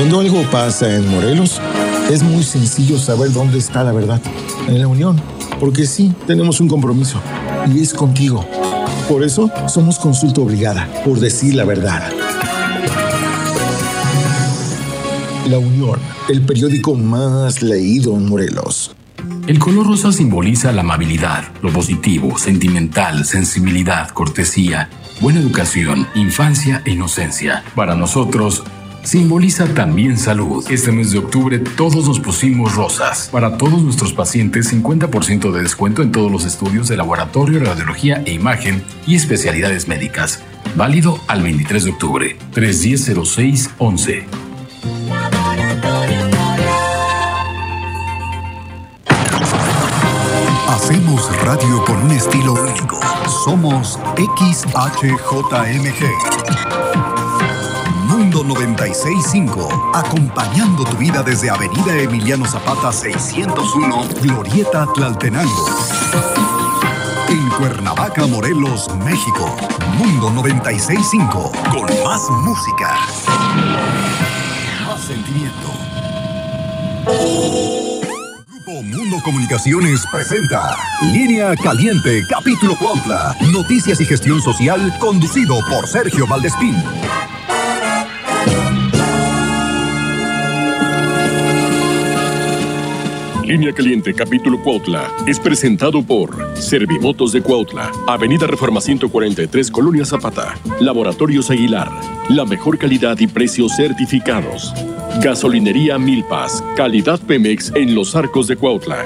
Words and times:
Cuando 0.00 0.20
algo 0.20 0.42
pasa 0.50 0.96
en 0.96 1.06
Morelos, 1.10 1.60
es 2.10 2.22
muy 2.22 2.42
sencillo 2.42 2.98
saber 2.98 3.34
dónde 3.34 3.58
está 3.58 3.84
la 3.84 3.92
verdad. 3.92 4.18
En 4.66 4.80
la 4.80 4.88
Unión. 4.88 5.20
Porque 5.60 5.84
sí, 5.86 6.14
tenemos 6.26 6.58
un 6.58 6.68
compromiso. 6.68 7.20
Y 7.70 7.82
es 7.82 7.92
contigo. 7.92 8.46
Por 9.10 9.22
eso 9.22 9.50
somos 9.68 9.98
consulta 9.98 10.40
obligada, 10.40 10.88
por 11.04 11.20
decir 11.20 11.54
la 11.54 11.66
verdad. 11.66 12.10
La 15.50 15.58
Unión, 15.58 16.00
el 16.30 16.40
periódico 16.46 16.94
más 16.94 17.60
leído 17.60 18.16
en 18.16 18.26
Morelos. 18.26 18.96
El 19.46 19.58
color 19.58 19.86
rosa 19.86 20.12
simboliza 20.12 20.72
la 20.72 20.80
amabilidad, 20.80 21.44
lo 21.60 21.70
positivo, 21.74 22.38
sentimental, 22.38 23.26
sensibilidad, 23.26 24.08
cortesía, 24.08 24.88
buena 25.20 25.40
educación, 25.40 26.06
infancia 26.14 26.80
e 26.86 26.92
inocencia. 26.92 27.64
Para 27.74 27.94
nosotros, 27.96 28.64
simboliza 29.02 29.66
también 29.74 30.18
salud. 30.18 30.64
Este 30.70 30.92
mes 30.92 31.12
de 31.12 31.18
octubre 31.18 31.58
todos 31.58 32.06
nos 32.06 32.20
pusimos 32.20 32.74
rosas. 32.74 33.28
Para 33.32 33.56
todos 33.56 33.82
nuestros 33.82 34.12
pacientes, 34.12 34.72
50% 34.72 35.50
de 35.50 35.62
descuento 35.62 36.02
en 36.02 36.12
todos 36.12 36.30
los 36.30 36.44
estudios 36.44 36.88
de 36.88 36.96
laboratorio, 36.96 37.60
radiología 37.60 38.22
e 38.26 38.32
imagen 38.32 38.84
y 39.06 39.14
especialidades 39.16 39.88
médicas. 39.88 40.42
Válido 40.76 41.18
al 41.26 41.42
23 41.42 41.84
de 41.84 41.90
octubre. 41.90 42.36
310-06-11. 42.54 44.24
Hacemos 50.68 51.44
radio 51.44 51.84
con 51.84 52.02
un 52.02 52.10
estilo 52.10 52.54
único. 52.54 52.98
Somos 53.44 53.98
XHJMG. 54.16 55.10
Mundo 58.30 58.54
965, 58.54 59.90
acompañando 59.92 60.84
tu 60.84 60.96
vida 60.96 61.20
desde 61.20 61.50
Avenida 61.50 61.96
Emiliano 61.96 62.46
Zapata 62.46 62.92
601, 62.92 64.08
Glorieta 64.22 64.86
Tlaltenango. 64.94 65.66
En 67.28 67.48
Cuernavaca, 67.58 68.28
Morelos, 68.28 68.88
México. 69.04 69.56
Mundo 69.98 70.30
965, 70.30 71.50
con 71.72 72.04
más 72.04 72.30
música. 72.44 73.00
Más 74.86 75.00
sentimiento. 75.00 75.68
Grupo 78.46 78.82
Mundo 78.84 79.16
Comunicaciones 79.24 80.04
presenta 80.12 80.76
Línea 81.12 81.56
Caliente, 81.56 82.24
capítulo 82.28 82.76
Cuautla. 82.76 83.34
Noticias 83.50 84.00
y 84.00 84.04
gestión 84.04 84.40
social, 84.40 84.96
conducido 85.00 85.58
por 85.68 85.88
Sergio 85.88 86.28
Valdespín. 86.28 86.76
Línea 93.50 93.72
Caliente, 93.72 94.14
capítulo 94.14 94.62
Cuautla, 94.62 95.10
es 95.26 95.40
presentado 95.40 96.04
por 96.04 96.56
Servimotos 96.56 97.32
de 97.32 97.42
Cuautla, 97.42 97.90
Avenida 98.06 98.46
Reforma 98.46 98.80
143, 98.80 99.72
Colonia 99.72 100.04
Zapata, 100.04 100.54
Laboratorios 100.78 101.50
Aguilar, 101.50 101.90
la 102.28 102.44
mejor 102.44 102.78
calidad 102.78 103.18
y 103.18 103.26
precios 103.26 103.74
certificados. 103.74 104.72
Gasolinería 105.20 105.98
Milpas, 105.98 106.62
calidad 106.76 107.18
Pemex 107.18 107.72
en 107.74 107.92
los 107.96 108.14
arcos 108.14 108.46
de 108.46 108.54
Cuautla. 108.54 109.04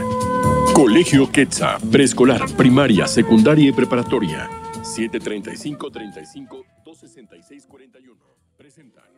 Colegio 0.75 1.33
Quetza, 1.33 1.78
preescolar, 1.91 2.45
primaria, 2.55 3.06
secundaria 3.06 3.70
y 3.70 3.72
preparatoria. 3.72 4.50
735 4.83 5.91
35 5.91 6.67
266 6.84 7.67
41. 7.67 8.20
Presentan. 8.59 9.13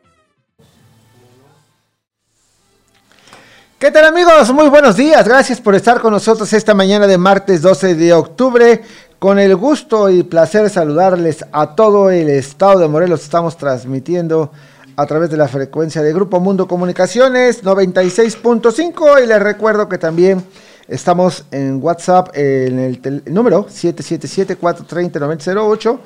¿Qué 3.79 3.91
tal 3.91 4.07
amigos? 4.07 4.51
Muy 4.55 4.70
buenos 4.70 4.97
días. 4.97 5.29
Gracias 5.29 5.61
por 5.61 5.75
estar 5.75 6.01
con 6.01 6.11
nosotros 6.11 6.51
esta 6.55 6.73
mañana 6.73 7.07
de 7.07 7.19
martes 7.19 7.61
12 7.61 7.95
de 7.95 8.14
octubre. 8.14 8.81
Con 9.19 9.39
el 9.39 9.55
gusto 9.55 10.09
y 10.09 10.23
placer 10.23 10.70
saludarles 10.70 11.45
a 11.53 11.75
todo 11.75 12.09
el 12.09 12.31
estado 12.31 12.79
de 12.79 12.89
Morelos. 12.89 13.23
Estamos 13.23 13.59
transmitiendo 13.59 14.51
a 14.97 15.05
través 15.05 15.29
de 15.29 15.36
la 15.36 15.47
frecuencia 15.47 16.01
de 16.01 16.15
Grupo 16.15 16.41
Mundo 16.41 16.67
Comunicaciones 16.67 17.63
96.5 17.63 19.23
y 19.23 19.27
les 19.27 19.42
recuerdo 19.42 19.91
que 19.91 19.98
también 19.98 20.42
estamos 20.89 21.45
en 21.51 21.83
WhatsApp 21.83 22.29
en 22.35 22.79
el, 22.79 23.02
tel- 23.02 23.23
número 23.27 23.67
777-430-9008 23.67 25.98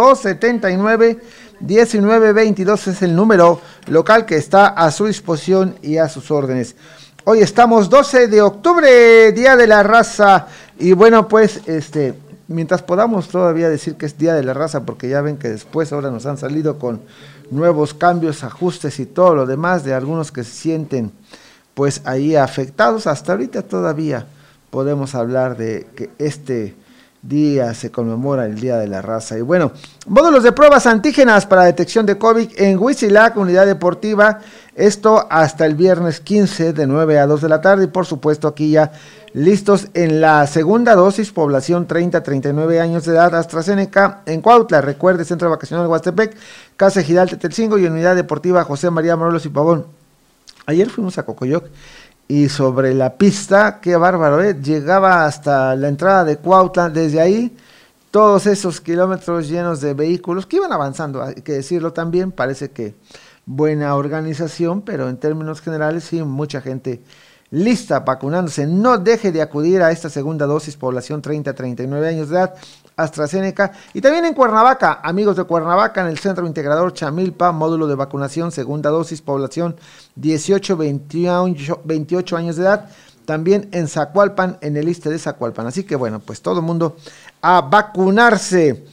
279-1922 1.62 2.86
es 2.88 3.02
el 3.02 3.14
número 3.16 3.60
local 3.86 4.26
que 4.26 4.36
está 4.36 4.68
a 4.68 4.90
su 4.90 5.06
disposición 5.06 5.76
y 5.82 5.98
a 5.98 6.08
sus 6.08 6.30
órdenes. 6.30 6.76
Hoy 7.24 7.40
estamos 7.40 7.90
12 7.90 8.28
de 8.28 8.40
octubre, 8.40 9.32
Día 9.32 9.56
de 9.56 9.66
la 9.66 9.82
Raza. 9.82 10.46
Y 10.78 10.92
bueno, 10.92 11.28
pues, 11.28 11.60
este, 11.66 12.14
mientras 12.46 12.82
podamos 12.82 13.28
todavía 13.28 13.68
decir 13.68 13.96
que 13.96 14.06
es 14.06 14.16
Día 14.16 14.34
de 14.34 14.44
la 14.44 14.54
Raza, 14.54 14.84
porque 14.84 15.08
ya 15.08 15.20
ven 15.20 15.36
que 15.36 15.48
después 15.48 15.92
ahora 15.92 16.10
nos 16.10 16.26
han 16.26 16.38
salido 16.38 16.78
con 16.78 17.02
nuevos 17.50 17.92
cambios, 17.92 18.44
ajustes 18.44 18.98
y 19.00 19.06
todo 19.06 19.34
lo 19.34 19.46
demás 19.46 19.84
de 19.84 19.94
algunos 19.94 20.32
que 20.32 20.44
se 20.44 20.52
sienten 20.52 21.12
pues 21.74 22.02
ahí 22.04 22.36
afectados. 22.36 23.06
Hasta 23.06 23.32
ahorita 23.32 23.62
todavía 23.62 24.26
podemos 24.70 25.14
hablar 25.14 25.56
de 25.56 25.86
que 25.94 26.10
este 26.18 26.74
día 27.22 27.74
se 27.74 27.90
conmemora 27.90 28.46
el 28.46 28.60
Día 28.60 28.76
de 28.76 28.86
la 28.86 29.02
Raza. 29.02 29.36
Y 29.38 29.42
bueno, 29.42 29.72
módulos 30.06 30.42
de 30.42 30.52
pruebas 30.52 30.86
antígenas 30.86 31.46
para 31.46 31.64
detección 31.64 32.06
de 32.06 32.18
COVID 32.18 32.48
en 32.56 32.78
Huitzilac, 32.78 33.36
unidad 33.36 33.66
deportiva. 33.66 34.40
Esto 34.74 35.26
hasta 35.28 35.66
el 35.66 35.74
viernes 35.74 36.20
15 36.20 36.72
de 36.72 36.86
9 36.86 37.18
a 37.18 37.26
2 37.26 37.42
de 37.42 37.48
la 37.48 37.60
tarde. 37.60 37.84
Y 37.84 37.88
por 37.88 38.06
supuesto 38.06 38.46
aquí 38.46 38.70
ya 38.70 38.92
listos 39.32 39.88
en 39.94 40.20
la 40.20 40.46
segunda 40.46 40.94
dosis, 40.94 41.32
población 41.32 41.88
30-39 41.88 42.80
años 42.80 43.04
de 43.04 43.12
edad, 43.12 43.34
AstraZeneca 43.34 44.22
en 44.26 44.40
Cuautla. 44.40 44.80
Recuerde, 44.80 45.24
Centro 45.24 45.50
Vacacional 45.50 45.88
Huastepec, 45.88 46.36
Casa 46.76 47.00
Ejidal 47.00 47.28
Tetelcingo 47.28 47.78
y 47.78 47.86
Unidad 47.86 48.14
Deportiva 48.14 48.64
José 48.64 48.90
María 48.90 49.16
Morelos 49.16 49.44
y 49.46 49.48
Pavón. 49.48 49.86
Ayer 50.66 50.90
fuimos 50.90 51.16
a 51.16 51.24
Cocoyoc 51.24 51.64
y 52.28 52.50
sobre 52.50 52.94
la 52.94 53.16
pista, 53.16 53.80
qué 53.80 53.96
bárbaro, 53.96 54.42
¿eh? 54.42 54.54
llegaba 54.62 55.24
hasta 55.24 55.74
la 55.74 55.88
entrada 55.88 56.24
de 56.24 56.36
Cuautla, 56.36 56.90
desde 56.90 57.20
ahí 57.20 57.56
todos 58.10 58.46
esos 58.46 58.82
kilómetros 58.82 59.48
llenos 59.48 59.80
de 59.80 59.94
vehículos 59.94 60.44
que 60.46 60.56
iban 60.56 60.72
avanzando, 60.72 61.22
hay 61.22 61.36
que 61.36 61.52
decirlo 61.52 61.94
también, 61.94 62.30
parece 62.30 62.70
que 62.70 62.94
buena 63.46 63.94
organización, 63.94 64.82
pero 64.82 65.08
en 65.08 65.16
términos 65.16 65.62
generales 65.62 66.04
sí, 66.04 66.22
mucha 66.22 66.60
gente 66.60 67.02
lista 67.50 68.00
vacunándose. 68.00 68.66
No 68.66 68.98
deje 68.98 69.32
de 69.32 69.42
acudir 69.42 69.82
a 69.82 69.90
esta 69.90 70.10
segunda 70.10 70.46
dosis, 70.46 70.76
población 70.76 71.22
30 71.22 71.50
a 71.50 71.54
39 71.54 72.08
años 72.08 72.28
de 72.28 72.36
edad, 72.36 72.54
AstraZeneca. 72.98 73.72
Y 73.94 74.02
también 74.02 74.26
en 74.26 74.34
Cuernavaca, 74.34 75.00
amigos 75.02 75.36
de 75.36 75.44
Cuernavaca, 75.44 76.02
en 76.02 76.08
el 76.08 76.18
Centro 76.18 76.46
Integrador 76.46 76.92
Chamilpa, 76.92 77.52
módulo 77.52 77.86
de 77.86 77.94
vacunación, 77.94 78.52
segunda 78.52 78.90
dosis, 78.90 79.22
población 79.22 79.76
18 80.16 80.76
28, 80.76 81.80
28 81.84 82.36
años 82.36 82.56
de 82.56 82.64
edad. 82.64 82.90
También 83.24 83.68
en 83.72 83.88
Zacualpan, 83.88 84.58
en 84.60 84.76
el 84.76 84.88
ISTE 84.88 85.10
de 85.10 85.18
Zacualpan. 85.18 85.66
Así 85.66 85.84
que 85.84 85.96
bueno, 85.96 86.18
pues 86.18 86.42
todo 86.42 86.60
el 86.60 86.66
mundo 86.66 86.96
a 87.40 87.60
vacunarse. 87.60 88.84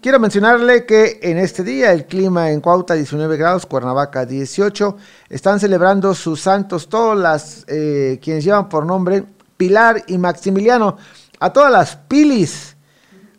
Quiero 0.00 0.20
mencionarle 0.20 0.84
que 0.84 1.18
en 1.22 1.38
este 1.38 1.64
día 1.64 1.92
el 1.92 2.06
clima 2.06 2.50
en 2.50 2.60
Cuautla 2.60 2.94
19 2.94 3.36
grados, 3.38 3.64
Cuernavaca 3.64 4.26
18, 4.26 4.96
están 5.30 5.58
celebrando 5.58 6.14
sus 6.14 6.42
santos 6.42 6.88
todos 6.88 7.18
las 7.18 7.64
eh, 7.68 8.20
quienes 8.22 8.44
llevan 8.44 8.68
por 8.68 8.84
nombre 8.84 9.24
Pilar 9.56 10.04
y 10.06 10.18
Maximiliano, 10.18 10.98
a 11.40 11.52
todas 11.52 11.72
las 11.72 11.96
pilis, 11.96 12.75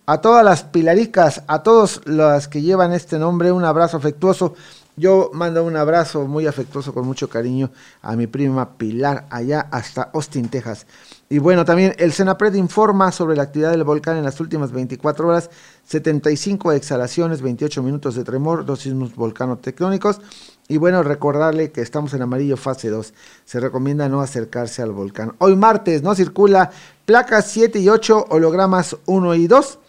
a 0.09 0.21
todas 0.21 0.43
las 0.43 0.63
pilaricas, 0.63 1.43
a 1.47 1.63
todos 1.63 2.01
las 2.05 2.47
que 2.47 2.61
llevan 2.61 2.93
este 2.93 3.19
nombre, 3.19 3.51
un 3.51 3.65
abrazo 3.65 3.97
afectuoso. 3.97 4.55
Yo 4.95 5.29
mando 5.33 5.65
un 5.65 5.75
abrazo 5.75 6.25
muy 6.27 6.47
afectuoso 6.47 6.93
con 6.93 7.05
mucho 7.05 7.29
cariño 7.29 7.71
a 8.01 8.15
mi 8.15 8.25
prima 8.25 8.77
Pilar 8.77 9.27
allá 9.29 9.67
hasta 9.69 10.09
Austin, 10.13 10.47
Texas. 10.47 10.87
Y 11.29 11.39
bueno, 11.39 11.65
también 11.65 11.93
el 11.99 12.13
Senapred 12.13 12.53
informa 12.53 13.11
sobre 13.11 13.35
la 13.35 13.43
actividad 13.43 13.71
del 13.71 13.83
volcán 13.83 14.15
en 14.15 14.23
las 14.23 14.39
últimas 14.39 14.71
24 14.71 15.27
horas, 15.27 15.49
75 15.85 16.71
exhalaciones, 16.71 17.41
28 17.41 17.83
minutos 17.83 18.15
de 18.15 18.23
tremor, 18.23 18.65
dos 18.65 18.79
sismos 18.79 19.13
volcanotectónicos. 19.13 20.21
Y 20.69 20.77
bueno, 20.77 21.03
recordarle 21.03 21.71
que 21.73 21.81
estamos 21.81 22.13
en 22.13 22.21
amarillo 22.21 22.55
fase 22.55 22.89
2. 22.89 23.13
Se 23.43 23.59
recomienda 23.59 24.07
no 24.07 24.21
acercarse 24.21 24.81
al 24.81 24.93
volcán. 24.93 25.33
Hoy 25.39 25.57
martes 25.57 26.01
no 26.01 26.15
circula 26.15 26.71
placas 27.05 27.51
7 27.51 27.77
y 27.79 27.89
8, 27.89 28.27
hologramas 28.29 28.95
1 29.05 29.35
y 29.35 29.47
2. 29.47 29.79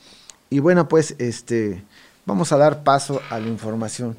Y 0.51 0.61
bueno, 0.61 0.89
pues 0.89 1.15
este 1.19 1.85
vamos 2.25 2.53
a 2.53 2.59
dar 2.59 2.83
paso 2.85 3.21
a 3.31 3.39
la 3.39 3.49
información. 3.49 4.17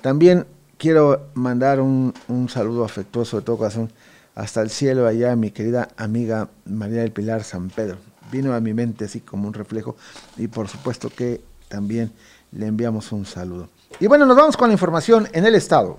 También 0.00 0.46
quiero 0.78 1.28
mandar 1.34 1.80
un, 1.80 2.14
un 2.28 2.48
saludo 2.48 2.84
afectuoso 2.84 3.38
de 3.38 3.42
todo 3.42 3.58
corazón 3.58 3.90
hasta 4.34 4.60
el 4.60 4.70
cielo 4.70 5.06
allá 5.06 5.34
mi 5.34 5.50
querida 5.50 5.88
amiga 5.96 6.48
María 6.66 7.00
del 7.00 7.12
Pilar 7.12 7.42
San 7.44 7.70
Pedro. 7.70 7.96
Vino 8.30 8.54
a 8.54 8.60
mi 8.60 8.74
mente 8.74 9.06
así 9.06 9.20
como 9.20 9.48
un 9.48 9.54
reflejo 9.54 9.96
y 10.36 10.48
por 10.48 10.68
supuesto 10.68 11.10
que 11.10 11.40
también 11.68 12.12
le 12.52 12.66
enviamos 12.66 13.12
un 13.12 13.26
saludo. 13.26 13.68
Y 14.00 14.06
bueno, 14.06 14.26
nos 14.26 14.36
vamos 14.36 14.56
con 14.56 14.68
la 14.68 14.74
información 14.74 15.28
en 15.32 15.46
el 15.46 15.54
estado. 15.54 15.98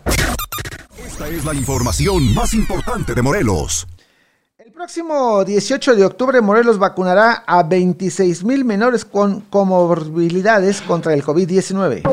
Esta 1.06 1.28
es 1.30 1.46
la 1.46 1.54
información 1.54 2.34
más 2.34 2.54
importante 2.54 3.16
de 3.16 3.22
Morelos. 3.22 3.88
Próximo 4.78 5.44
18 5.44 5.96
de 5.96 6.06
octubre 6.06 6.40
Morelos 6.40 6.78
vacunará 6.78 7.44
a 7.48 7.64
26 7.64 8.44
mil 8.44 8.64
menores 8.64 9.06
con 9.06 9.42
comorbilidades 9.42 10.84
contra 10.84 11.16
el 11.16 11.24
COVID-19. 11.24 12.04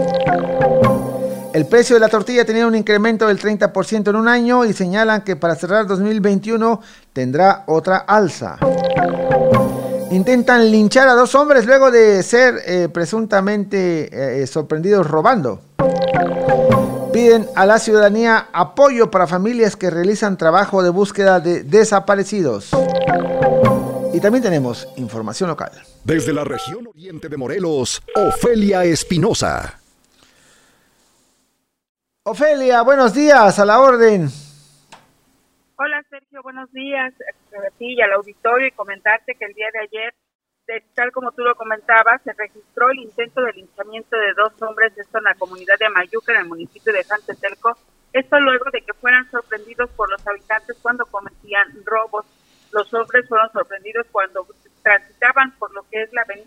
El 1.53 1.67
precio 1.67 1.97
de 1.97 2.01
la 2.01 2.09
tortilla 2.09 2.47
tenía 2.47 2.67
un 2.67 2.75
incremento 2.75 3.27
del 3.27 3.39
30% 3.39 4.09
en 4.09 4.17
un 4.17 4.29
año 4.29 4.65
y 4.65 4.73
señalan 4.73 5.21
que 5.21 5.37
para 5.37 5.57
cerrar 5.57 5.87
2021 5.87 6.81
tendrá 7.13 7.65
otra 7.67 7.99
alza. 7.99 8.57
Intentan 10.11 10.71
linchar 10.71 11.07
a 11.09 11.13
dos 11.13 11.35
hombres 11.35 11.67
luego 11.67 11.91
de 11.91 12.23
ser 12.23 12.63
eh, 12.65 12.89
presuntamente 12.91 14.41
eh, 14.41 14.47
sorprendidos 14.47 15.07
robando. 15.07 15.61
Piden 17.15 17.47
a 17.55 17.65
la 17.65 17.79
ciudadanía 17.79 18.49
apoyo 18.53 19.09
para 19.09 19.29
familias 19.29 19.77
que 19.77 19.89
realizan 19.89 20.37
trabajo 20.37 20.83
de 20.83 20.91
búsqueda 20.91 21.39
de 21.39 21.63
desaparecidos. 21.63 22.73
Y 24.13 24.21
también 24.21 24.43
tenemos 24.43 24.89
información 24.97 25.49
local. 25.49 25.71
Desde 26.03 26.33
la 26.33 26.43
región 26.43 26.89
oriente 26.89 27.29
de 27.29 27.37
Morelos, 27.37 28.03
Ofelia 28.17 28.83
Espinosa. 28.83 29.79
Ofelia, 32.25 32.83
buenos 32.83 33.15
días, 33.15 33.61
a 33.61 33.65
la 33.65 33.79
orden. 33.79 34.29
Hola 35.77 36.05
Sergio, 36.11 36.43
buenos 36.43 36.73
días 36.73 37.15
a 37.15 37.71
ti 37.79 37.95
y 37.95 38.03
al 38.03 38.13
auditorio 38.15 38.67
y 38.67 38.73
comentarte 38.73 39.37
que 39.37 39.45
el 39.45 39.55
día 39.55 39.67
de 39.73 39.79
ayer, 39.83 40.15
tal 40.95 41.13
como 41.13 41.33
tú 41.33 41.43
lo 41.43 41.55
comentabas, 41.55 42.23
se 42.23 42.33
registró 42.33 42.91
el 42.91 42.99
intento 42.99 43.43
de 43.43 43.53
linchamiento 43.53 44.17
de 44.17 44.33
dos 44.35 44.53
hombres, 44.63 44.97
esto 44.97 45.19
en 45.19 45.25
la 45.25 45.35
comunidad 45.35 45.79
de 45.79 45.87
Amayuca, 45.87 46.33
en 46.33 46.41
el 46.41 46.49
municipio 46.49 46.93
de 46.93 47.05
Jantetelco, 47.05 47.77
esto 48.13 48.39
luego 48.41 48.67
de 48.73 48.83
que 48.83 48.95
fueran 48.95 49.29
sorprendidos 49.31 49.91
por 49.91 50.11
los 50.11 50.25
habitantes 50.27 50.77
cuando 50.81 51.05
cometían 51.07 51.69
robos. 51.85 52.25
Los 52.71 52.93
hombres 52.95 53.29
fueron 53.29 53.51
sorprendidos 53.53 54.07
cuando 54.11 54.47
transitaban 54.83 55.53
por 55.59 55.73
lo 55.75 55.83
que 55.91 56.03
es 56.03 56.13
la 56.13 56.23
avenida 56.23 56.44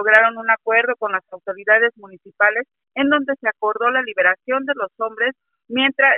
lograron 0.00 0.38
un 0.38 0.50
acuerdo 0.50 0.94
con 0.98 1.12
las 1.12 1.24
autoridades 1.30 1.92
municipales 1.96 2.64
en 2.94 3.08
donde 3.10 3.34
se 3.40 3.48
acordó 3.48 3.90
la 3.90 4.02
liberación 4.02 4.64
de 4.64 4.72
los 4.74 4.90
hombres, 4.98 5.34
mientras 5.68 6.14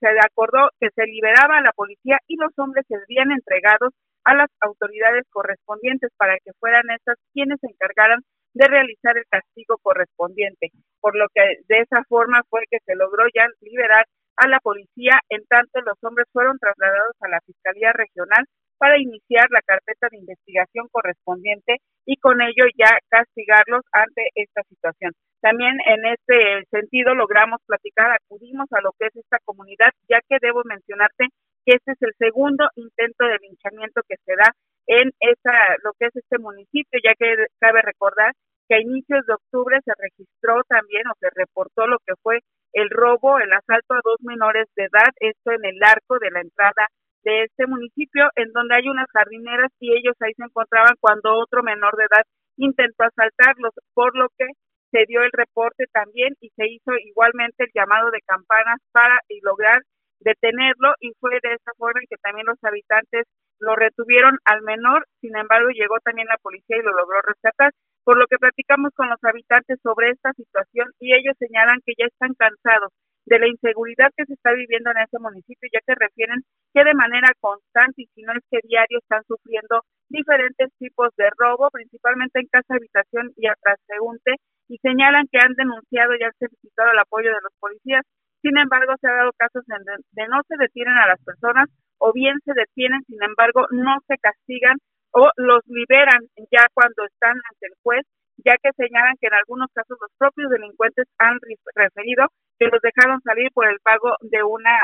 se 0.00 0.08
acordó 0.08 0.70
que 0.80 0.90
se 0.94 1.06
liberaba 1.06 1.58
a 1.58 1.62
la 1.62 1.72
policía 1.72 2.18
y 2.26 2.36
los 2.36 2.52
hombres 2.58 2.84
serían 2.88 3.30
entregados 3.30 3.94
a 4.24 4.34
las 4.34 4.50
autoridades 4.60 5.24
correspondientes 5.30 6.10
para 6.16 6.36
que 6.44 6.52
fueran 6.58 6.90
estas 6.90 7.16
quienes 7.32 7.58
se 7.60 7.68
encargaran 7.68 8.20
de 8.52 8.66
realizar 8.66 9.16
el 9.16 9.24
castigo 9.30 9.78
correspondiente, 9.80 10.70
por 11.00 11.16
lo 11.16 11.26
que 11.32 11.40
de 11.68 11.80
esa 11.80 12.02
forma 12.08 12.42
fue 12.50 12.62
que 12.68 12.78
se 12.84 12.96
logró 12.96 13.24
ya 13.32 13.46
liberar 13.60 14.04
a 14.36 14.48
la 14.48 14.58
policía, 14.58 15.20
en 15.28 15.44
tanto 15.46 15.80
los 15.82 15.96
hombres 16.02 16.26
fueron 16.32 16.58
trasladados 16.58 17.14
a 17.20 17.28
la 17.28 17.40
Fiscalía 17.46 17.92
Regional 17.92 18.44
para 18.78 18.98
iniciar 18.98 19.46
la 19.50 19.60
carpeta 19.62 20.08
de 20.10 20.18
investigación 20.18 20.88
correspondiente 20.90 21.76
y 22.10 22.16
con 22.16 22.42
ello 22.42 22.66
ya 22.76 22.98
castigarlos 23.08 23.82
ante 23.92 24.30
esta 24.34 24.64
situación. 24.64 25.12
También 25.40 25.78
en 25.86 26.04
este 26.06 26.66
sentido 26.68 27.14
logramos 27.14 27.60
platicar, 27.64 28.10
acudimos 28.10 28.66
a 28.72 28.80
lo 28.80 28.90
que 28.98 29.06
es 29.06 29.14
esta 29.14 29.38
comunidad, 29.44 29.94
ya 30.08 30.18
que 30.28 30.38
debo 30.42 30.62
mencionarte 30.64 31.28
que 31.64 31.76
este 31.76 31.92
es 31.92 32.02
el 32.02 32.12
segundo 32.18 32.68
intento 32.74 33.26
de 33.26 33.38
linchamiento 33.38 34.02
que 34.08 34.16
se 34.26 34.34
da 34.34 34.50
en 34.88 35.12
esa, 35.20 35.54
lo 35.84 35.92
que 36.00 36.06
es 36.06 36.16
este 36.16 36.38
municipio, 36.38 36.98
ya 36.98 37.14
que 37.14 37.46
cabe 37.60 37.80
recordar 37.80 38.32
que 38.68 38.74
a 38.74 38.80
inicios 38.80 39.24
de 39.26 39.34
octubre 39.34 39.78
se 39.84 39.92
registró 39.96 40.64
también 40.66 41.06
o 41.06 41.14
se 41.20 41.30
reportó 41.32 41.86
lo 41.86 41.98
que 42.04 42.14
fue 42.24 42.40
el 42.72 42.90
robo, 42.90 43.38
el 43.38 43.52
asalto 43.52 43.94
a 43.94 44.02
dos 44.02 44.18
menores 44.22 44.66
de 44.74 44.90
edad, 44.90 45.14
esto 45.20 45.52
en 45.52 45.64
el 45.64 45.78
arco 45.80 46.18
de 46.18 46.32
la 46.32 46.40
entrada 46.40 46.90
de 47.30 47.44
este 47.44 47.66
municipio, 47.66 48.26
en 48.34 48.50
donde 48.52 48.74
hay 48.74 48.88
unas 48.88 49.06
jardineras 49.12 49.70
y 49.78 49.92
ellos 49.92 50.16
ahí 50.20 50.34
se 50.34 50.42
encontraban 50.42 50.96
cuando 50.98 51.38
otro 51.38 51.62
menor 51.62 51.94
de 51.96 52.04
edad 52.10 52.24
intentó 52.56 53.04
asaltarlos, 53.04 53.72
por 53.94 54.16
lo 54.18 54.28
que 54.36 54.46
se 54.90 55.06
dio 55.06 55.22
el 55.22 55.30
reporte 55.32 55.84
también 55.92 56.34
y 56.40 56.50
se 56.56 56.66
hizo 56.66 56.90
igualmente 57.06 57.64
el 57.64 57.70
llamado 57.72 58.10
de 58.10 58.20
campanas 58.26 58.78
para 58.90 59.14
lograr 59.42 59.82
detenerlo 60.18 60.92
y 61.00 61.12
fue 61.20 61.38
de 61.42 61.54
esa 61.54 61.72
forma 61.78 62.00
que 62.10 62.16
también 62.20 62.46
los 62.46 62.58
habitantes 62.62 63.24
lo 63.60 63.76
retuvieron 63.76 64.36
al 64.44 64.62
menor, 64.62 65.06
sin 65.20 65.36
embargo 65.36 65.70
llegó 65.70 66.00
también 66.02 66.26
la 66.26 66.38
policía 66.42 66.76
y 66.78 66.82
lo 66.82 66.92
logró 66.92 67.20
rescatar, 67.22 67.70
por 68.04 68.18
lo 68.18 68.26
que 68.26 68.38
platicamos 68.38 68.90
con 68.96 69.08
los 69.08 69.22
habitantes 69.22 69.78
sobre 69.82 70.10
esta 70.10 70.32
situación 70.32 70.90
y 70.98 71.14
ellos 71.14 71.36
señalan 71.38 71.78
que 71.86 71.92
ya 71.96 72.06
están 72.06 72.34
cansados 72.34 72.90
de 73.26 73.38
la 73.38 73.48
inseguridad 73.48 74.10
que 74.16 74.24
se 74.24 74.34
está 74.34 74.52
viviendo 74.52 74.90
en 74.90 74.98
ese 74.98 75.18
municipio, 75.18 75.68
ya 75.72 75.80
que 75.86 75.94
refieren 75.94 76.42
de 76.84 76.94
manera 76.94 77.28
constante 77.40 78.02
y 78.02 78.06
si 78.14 78.22
no 78.22 78.32
es 78.32 78.44
que 78.50 78.60
diario 78.62 78.98
están 78.98 79.22
sufriendo 79.24 79.82
diferentes 80.08 80.70
tipos 80.78 81.10
de 81.16 81.30
robo, 81.36 81.70
principalmente 81.70 82.40
en 82.40 82.46
casa 82.46 82.74
habitación 82.74 83.30
y 83.36 83.46
a 83.46 83.54
transeúnte, 83.60 84.36
y 84.68 84.78
señalan 84.78 85.26
que 85.30 85.38
han 85.38 85.54
denunciado 85.54 86.14
y 86.14 86.22
han 86.22 86.32
solicitado 86.38 86.92
el 86.92 86.98
apoyo 86.98 87.28
de 87.28 87.42
los 87.42 87.54
policías. 87.58 88.02
Sin 88.42 88.56
embargo, 88.56 88.94
se 89.00 89.08
ha 89.08 89.14
dado 89.14 89.32
casos 89.36 89.64
en 89.68 89.84
de 89.84 90.28
no 90.28 90.40
se 90.48 90.56
detienen 90.56 90.96
a 90.96 91.08
las 91.08 91.22
personas 91.24 91.68
o 91.98 92.12
bien 92.12 92.38
se 92.44 92.54
detienen, 92.54 93.02
sin 93.06 93.22
embargo, 93.22 93.66
no 93.70 93.98
se 94.06 94.16
castigan 94.18 94.78
o 95.12 95.28
los 95.36 95.60
liberan 95.66 96.22
ya 96.50 96.66
cuando 96.72 97.04
están 97.04 97.36
ante 97.36 97.66
el 97.66 97.74
juez 97.82 98.06
ya 98.44 98.56
que 98.62 98.70
señalan 98.76 99.16
que 99.20 99.26
en 99.28 99.34
algunos 99.34 99.68
casos 99.74 99.98
los 100.00 100.10
propios 100.18 100.50
delincuentes 100.50 101.06
han 101.18 101.38
referido 101.74 102.28
que 102.58 102.66
los 102.66 102.80
dejaron 102.80 103.20
salir 103.22 103.50
por 103.52 103.68
el 103.68 103.80
pago 103.80 104.16
de 104.20 104.42
una 104.42 104.78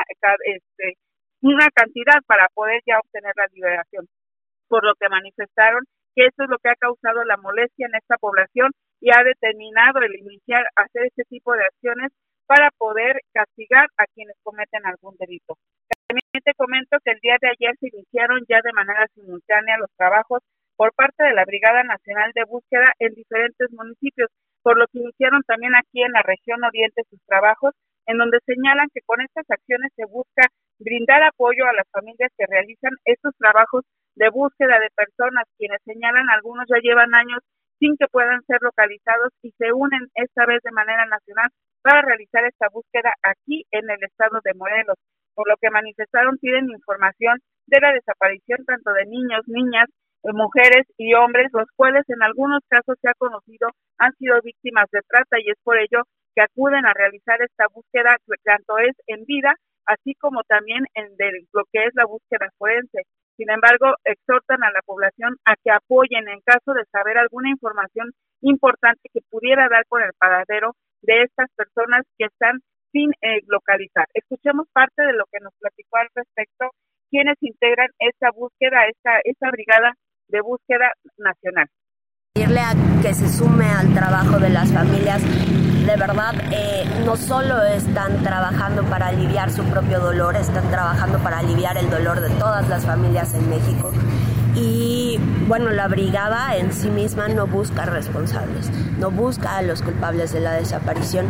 este, 0.45 0.97
una 1.47 1.69
cantidad 1.73 2.19
para 2.25 2.47
poder 2.53 2.81
ya 2.85 2.99
obtener 2.99 3.33
la 3.35 3.47
liberación, 3.53 4.07
por 4.67 4.83
lo 4.83 4.93
que 4.95 5.09
manifestaron 5.09 5.83
que 6.17 6.25
eso 6.25 6.43
es 6.43 6.49
lo 6.49 6.57
que 6.57 6.69
ha 6.69 6.81
causado 6.81 7.23
la 7.25 7.37
molestia 7.37 7.85
en 7.85 7.93
esta 7.93 8.17
población 8.17 8.71
y 8.99 9.11
ha 9.13 9.21
determinado 9.21 10.01
el 10.01 10.17
iniciar 10.17 10.65
hacer 10.75 11.05
este 11.05 11.23
tipo 11.29 11.53
de 11.53 11.61
acciones 11.61 12.09
para 12.47 12.71
poder 12.71 13.21
castigar 13.31 13.85
a 13.97 14.05
quienes 14.15 14.35
cometen 14.41 14.81
algún 14.83 15.15
delito. 15.19 15.53
También 16.07 16.41
te 16.43 16.57
comento 16.57 16.97
que 17.05 17.11
el 17.11 17.19
día 17.21 17.37
de 17.39 17.49
ayer 17.49 17.75
se 17.79 17.89
iniciaron 17.93 18.41
ya 18.49 18.61
de 18.63 18.73
manera 18.73 19.05
simultánea 19.13 19.77
los 19.77 19.91
trabajos 19.95 20.41
por 20.75 20.91
parte 20.93 21.21
de 21.23 21.33
la 21.33 21.45
Brigada 21.45 21.83
Nacional 21.83 22.31
de 22.33 22.45
Búsqueda 22.45 22.89
en 22.97 23.13
diferentes 23.13 23.69
municipios, 23.71 24.29
por 24.63 24.77
lo 24.77 24.87
que 24.87 24.99
iniciaron 24.99 25.43
también 25.43 25.75
aquí 25.75 26.01
en 26.01 26.13
la 26.13 26.23
región 26.23 26.63
oriente 26.63 27.03
sus 27.09 27.21
trabajos, 27.27 27.73
en 28.07 28.17
donde 28.17 28.39
señalan 28.45 28.89
que 28.91 29.01
con 29.05 29.21
estas 29.21 29.45
acciones 29.49 29.91
se 29.95 30.05
busca 30.05 30.49
brindar 30.87 31.21
apoyo 31.23 31.67
a 31.67 31.73
las 31.73 31.87
familias 31.91 32.31
que 32.37 32.47
realizan 32.47 32.95
estos 33.03 33.35
trabajos 33.37 33.83
de 34.15 34.29
búsqueda 34.29 34.79
de 34.79 34.89
personas, 34.95 35.43
quienes 35.57 35.81
señalan 35.83 36.29
algunos 36.29 36.65
ya 36.71 36.79
llevan 36.79 37.13
años 37.13 37.43
sin 37.79 37.95
que 37.97 38.07
puedan 38.07 38.41
ser 38.47 38.57
localizados 38.61 39.29
y 39.43 39.51
se 39.59 39.71
unen 39.73 40.07
esta 40.15 40.45
vez 40.45 40.63
de 40.63 40.71
manera 40.71 41.05
nacional 41.05 41.49
para 41.83 42.01
realizar 42.01 42.43
esta 42.45 42.69
búsqueda 42.71 43.13
aquí 43.21 43.65
en 43.71 43.89
el 43.89 44.01
estado 44.03 44.39
de 44.43 44.53
Morelos. 44.55 44.97
por 45.35 45.47
lo 45.47 45.55
que 45.61 45.69
manifestaron 45.69 46.39
tienen 46.39 46.71
información 46.71 47.37
de 47.67 47.79
la 47.79 47.93
desaparición 47.93 48.65
tanto 48.65 48.91
de 48.93 49.05
niños, 49.05 49.43
niñas, 49.45 49.85
eh, 50.23 50.33
mujeres 50.33 50.87
y 50.97 51.13
hombres, 51.13 51.51
los 51.53 51.69
cuales 51.75 52.03
en 52.09 52.23
algunos 52.23 52.61
casos 52.67 52.97
se 52.99 53.07
ha 53.07 53.13
conocido 53.19 53.69
han 53.99 54.13
sido 54.13 54.41
víctimas 54.41 54.89
de 54.91 55.01
trata 55.07 55.37
y 55.39 55.51
es 55.51 55.57
por 55.63 55.77
ello 55.77 56.01
que 56.33 56.41
acuden 56.41 56.87
a 56.87 56.93
realizar 56.93 57.39
esta 57.41 57.65
búsqueda, 57.71 58.17
tanto 58.43 58.79
es 58.79 58.95
en 59.05 59.25
vida, 59.25 59.53
así 59.87 60.13
como 60.15 60.43
también 60.43 60.85
en 60.93 61.07
lo 61.53 61.63
que 61.71 61.85
es 61.85 61.95
la 61.95 62.05
búsqueda 62.05 62.49
forense. 62.57 63.03
Sin 63.37 63.49
embargo, 63.49 63.95
exhortan 64.03 64.63
a 64.63 64.71
la 64.71 64.81
población 64.85 65.37
a 65.45 65.55
que 65.63 65.71
apoyen 65.71 66.27
en 66.27 66.41
caso 66.41 66.73
de 66.73 66.85
saber 66.91 67.17
alguna 67.17 67.49
información 67.49 68.11
importante 68.41 69.09
que 69.13 69.21
pudiera 69.29 69.69
dar 69.69 69.85
con 69.87 70.01
el 70.01 70.11
paradero 70.17 70.73
de 71.01 71.23
estas 71.23 71.49
personas 71.55 72.03
que 72.17 72.25
están 72.25 72.59
sin 72.91 73.11
eh, 73.21 73.41
localizar. 73.47 74.07
Escuchemos 74.13 74.67
parte 74.73 75.03
de 75.03 75.13
lo 75.13 75.25
que 75.31 75.39
nos 75.39 75.53
platicó 75.59 75.97
al 75.97 76.07
respecto 76.15 76.71
quienes 77.09 77.37
integran 77.41 77.89
esta 77.99 78.31
búsqueda, 78.31 78.87
esta, 78.87 79.19
esta 79.23 79.49
brigada 79.51 79.93
de 80.27 80.41
búsqueda 80.41 80.91
nacional. 81.17 81.67
Pedirle 82.37 82.59
a 82.59 82.75
que 83.01 83.15
se 83.15 83.35
sume 83.35 83.67
al 83.67 83.95
trabajo 83.95 84.37
de 84.37 84.51
las 84.51 84.71
familias 84.71 85.23
de 85.23 85.95
verdad 85.95 86.35
eh, 86.51 86.85
no 87.03 87.15
solo 87.17 87.63
están 87.63 88.21
trabajando 88.21 88.83
para 88.83 89.07
aliviar 89.07 89.51
su 89.51 89.63
propio 89.63 89.99
dolor, 89.99 90.35
están 90.35 90.69
trabajando 90.69 91.17
para 91.17 91.39
aliviar 91.39 91.77
el 91.77 91.89
dolor 91.89 92.21
de 92.21 92.29
todas 92.31 92.69
las 92.69 92.85
familias 92.85 93.33
en 93.33 93.49
México. 93.49 93.91
Y 94.57 95.19
bueno, 95.47 95.69
la 95.69 95.87
brigada 95.87 96.55
en 96.57 96.73
sí 96.73 96.89
misma 96.89 97.27
no 97.27 97.45
busca 97.45 97.85
responsables, 97.85 98.71
no 98.99 99.11
busca 99.11 99.57
a 99.57 99.61
los 99.61 99.83
culpables 99.83 100.33
de 100.33 100.39
la 100.39 100.53
desaparición, 100.53 101.27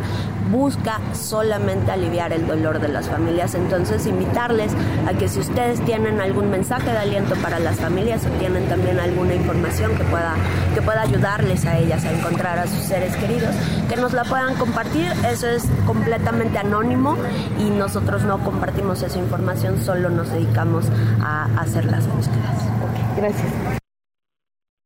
busca 0.50 1.00
solamente 1.14 1.92
aliviar 1.92 2.32
el 2.32 2.48
dolor 2.48 2.80
de 2.80 2.88
las 2.88 3.10
familias. 3.10 3.54
Entonces, 3.54 4.08
invitarles 4.08 4.72
a 5.08 5.14
que 5.14 5.28
si 5.28 5.42
ustedes 5.42 5.84
tienen 5.84 6.22
algún 6.22 6.50
mensaje 6.50 6.90
de 6.90 6.98
aliento 6.98 7.36
para 7.36 7.60
las 7.60 7.76
familias 7.76 8.26
o 8.26 8.30
tienen 8.40 8.68
también 8.70 9.00
alguna 9.00 9.36
información 9.36 9.96
que 9.98 10.06
pueda, 10.06 10.34
que 10.74 10.82
pueda 10.82 11.02
ayudarles 11.02 11.66
a 11.66 11.78
ellas 11.78 12.06
a 12.06 12.12
encontrar 12.14 12.60
a 12.60 12.68
sus 12.68 12.84
seres 12.84 13.16
queridos, 13.18 13.54
que 13.90 13.98
nos 13.98 14.14
la 14.14 14.24
puedan 14.24 14.56
compartir. 14.56 15.12
Eso 15.30 15.48
es 15.48 15.66
completamente 15.86 16.58
anónimo 16.60 17.18
y 17.60 17.70
nosotros 17.70 18.24
no 18.24 18.40
compartimos 18.40 19.02
esa 19.02 19.20
información, 19.20 19.84
solo 19.84 20.10
nos 20.10 20.32
dedicamos 20.32 20.86
a 21.22 21.46
hacer 21.60 21.86
las 21.86 22.08
búsquedas. 22.08 22.97
Gracias. 23.18 23.82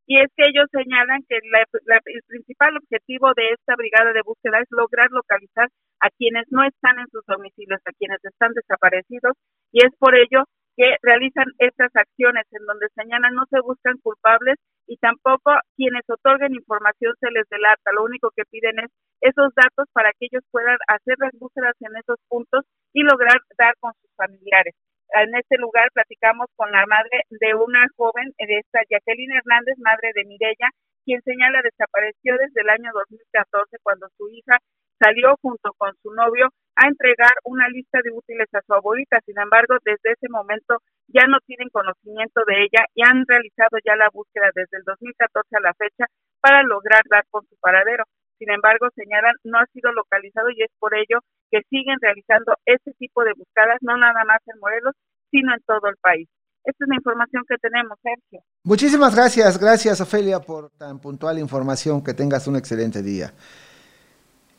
Y 0.08 0.20
es 0.20 0.28
que 0.36 0.44
ellos 0.48 0.68
señalan 0.72 1.24
que 1.28 1.36
el 1.36 2.24
principal 2.28 2.76
objetivo 2.78 3.32
de 3.36 3.56
esta 3.56 3.76
brigada 3.76 4.12
de 4.14 4.24
búsqueda 4.24 4.60
es 4.60 4.68
lograr 4.72 5.10
localizar 5.12 5.70
a 6.00 6.10
quienes 6.10 6.46
no 6.50 6.64
están 6.64 7.00
en 7.00 7.08
sus 7.12 7.24
domicilios, 7.26 7.80
a 7.86 7.92
quienes 7.92 8.20
están 8.24 8.52
desaparecidos, 8.54 9.36
y 9.72 9.86
es 9.86 9.92
por 10.00 10.16
ello 10.16 10.44
que 10.76 10.96
realizan 11.02 11.48
estas 11.60 11.92
acciones 11.96 12.44
en 12.52 12.66
donde 12.66 12.88
señalan 12.96 13.36
no 13.36 13.44
se 13.50 13.60
buscan 13.60 14.00
culpables 14.04 14.56
y 14.88 14.98
tampoco 14.98 15.52
quienes 15.76 16.04
otorguen 16.10 16.56
información 16.56 17.14
se 17.20 17.32
les 17.32 17.48
delata. 17.50 17.92
Lo 17.96 18.04
único 18.04 18.32
que 18.36 18.44
piden 18.50 18.80
es 18.80 18.92
esos 19.22 19.54
datos 19.56 19.88
para 19.94 20.12
que 20.12 20.28
ellos 20.32 20.44
puedan 20.52 20.78
hacer 20.88 21.16
las 21.20 21.32
búsquedas 21.40 21.76
en 21.82 21.96
esos 21.96 22.18
puntos 22.28 22.66
y 22.94 23.04
lograr 23.04 23.40
dar 23.58 23.76
con 23.80 23.94
sus 24.02 24.12
familiares 24.16 24.74
en 25.14 25.36
este 25.36 25.58
lugar 25.58 25.90
platicamos 25.94 26.48
con 26.56 26.72
la 26.72 26.86
madre 26.86 27.24
de 27.30 27.56
una 27.56 27.86
joven, 27.98 28.32
de 28.38 28.58
esta 28.60 28.82
Jacqueline 28.90 29.38
Hernández, 29.38 29.78
madre 29.80 30.12
de 30.16 30.26
Mirella, 30.26 30.70
quien 31.06 31.22
señala 31.24 31.62
desapareció 31.62 32.38
desde 32.38 32.62
el 32.62 32.70
año 32.70 32.92
2014 32.94 33.78
cuando 33.84 34.08
su 34.18 34.30
hija 34.30 34.58
salió 35.02 35.36
junto 35.42 35.74
con 35.78 35.92
su 36.02 36.14
novio 36.14 36.50
a 36.76 36.88
entregar 36.88 37.34
una 37.44 37.68
lista 37.70 38.00
de 38.04 38.12
útiles 38.12 38.48
a 38.54 38.62
su 38.62 38.74
abuelita. 38.74 39.20
Sin 39.26 39.38
embargo, 39.40 39.78
desde 39.84 40.14
ese 40.14 40.30
momento 40.30 40.78
ya 41.08 41.26
no 41.28 41.40
tienen 41.46 41.70
conocimiento 41.70 42.42
de 42.46 42.64
ella 42.64 42.86
y 42.94 43.02
han 43.04 43.26
realizado 43.28 43.78
ya 43.84 43.96
la 43.96 44.10
búsqueda 44.14 44.52
desde 44.54 44.78
el 44.78 44.84
2014 44.86 45.58
a 45.58 45.60
la 45.60 45.74
fecha 45.74 46.06
para 46.40 46.64
lograr 46.64 47.02
dar 47.10 47.26
con 47.30 47.46
su 47.48 47.58
paradero. 47.60 48.06
Sin 48.42 48.50
embargo, 48.50 48.88
señalan, 48.96 49.36
no 49.44 49.60
ha 49.60 49.68
sido 49.68 49.92
localizado 49.92 50.50
y 50.50 50.64
es 50.64 50.72
por 50.80 50.96
ello 50.96 51.20
que 51.52 51.62
siguen 51.70 51.96
realizando 52.02 52.56
este 52.66 52.92
tipo 52.98 53.24
de 53.24 53.34
búsquedas, 53.38 53.78
no 53.82 53.96
nada 53.98 54.26
más 54.26 54.40
en 54.48 54.60
Morelos, 54.60 54.96
sino 55.30 55.54
en 55.54 55.62
todo 55.68 55.88
el 55.88 55.96
país. 56.02 56.28
Esta 56.64 56.86
es 56.86 56.90
la 56.90 56.96
información 56.96 57.44
que 57.48 57.58
tenemos, 57.58 58.00
Sergio. 58.02 58.44
Muchísimas 58.64 59.14
gracias, 59.14 59.60
gracias 59.60 60.02
Ofelia 60.02 60.40
por 60.40 60.72
tan 60.72 60.98
puntual 60.98 61.38
información, 61.38 62.04
que 62.04 62.16
tengas 62.16 62.48
un 62.48 62.56
excelente 62.56 63.04
día. 63.04 63.32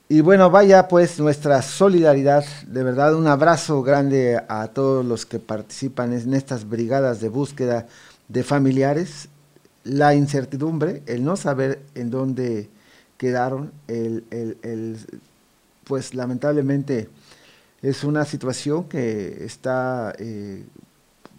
Y 0.09 0.21
bueno, 0.21 0.49
vaya 0.49 0.87
pues 0.87 1.19
nuestra 1.19 1.61
solidaridad, 1.61 2.45
de 2.69 2.85
verdad 2.85 3.17
un 3.17 3.27
abrazo 3.27 3.83
grande 3.83 4.41
a 4.49 4.69
todos 4.69 5.05
los 5.05 5.27
que 5.27 5.41
participan 5.41 6.13
en 6.13 6.35
estas 6.35 6.69
brigadas 6.69 7.21
de 7.21 7.29
búsqueda 7.29 7.89
de 8.29 8.45
familiares. 8.45 9.29
La 9.83 10.15
incertidumbre, 10.15 11.03
el 11.07 11.25
no 11.25 11.37
saber 11.37 11.81
en 11.97 12.13
dónde 12.13 12.71
quedaron, 13.23 13.71
el, 13.87 14.25
el, 14.33 14.99
pues 15.85 16.13
lamentablemente 16.13 17.09
es 17.81 18.03
una 18.03 18.25
situación 18.25 18.89
que 18.89 19.45
está, 19.45 20.13
eh, 20.19 20.65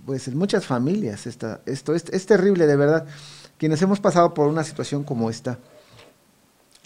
pues 0.06 0.30
en 0.30 0.38
muchas 0.38 0.66
familias, 0.66 1.28
esto 1.28 1.60
es, 1.66 1.84
es, 2.10 2.26
terrible 2.26 2.68
de 2.68 2.78
verdad. 2.78 3.06
Quienes 3.58 3.82
hemos 3.82 4.00
pasado 4.00 4.34
por 4.34 4.48
una 4.48 4.64
situación 4.64 5.04
como 5.04 5.30
esta, 5.30 5.60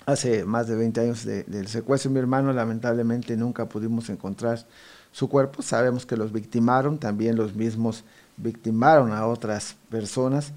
hace 0.08 0.44
más 0.46 0.68
de 0.68 0.76
20 0.76 1.00
años 1.00 1.26
del 1.26 1.68
secuestro 1.68 2.10
de 2.10 2.16
mi 2.16 2.20
hermano, 2.20 2.52
lamentablemente 2.52 3.38
nunca 3.38 3.70
pudimos 3.70 4.10
encontrar 4.10 4.66
su 5.12 5.30
cuerpo, 5.30 5.62
sabemos 5.62 6.08
que 6.08 6.18
los 6.18 6.32
victimaron, 6.32 6.98
también 6.98 7.36
los 7.36 7.54
mismos 7.54 8.04
victimaron 8.36 9.12
a 9.12 9.28
otras 9.28 9.76
personas, 9.92 10.54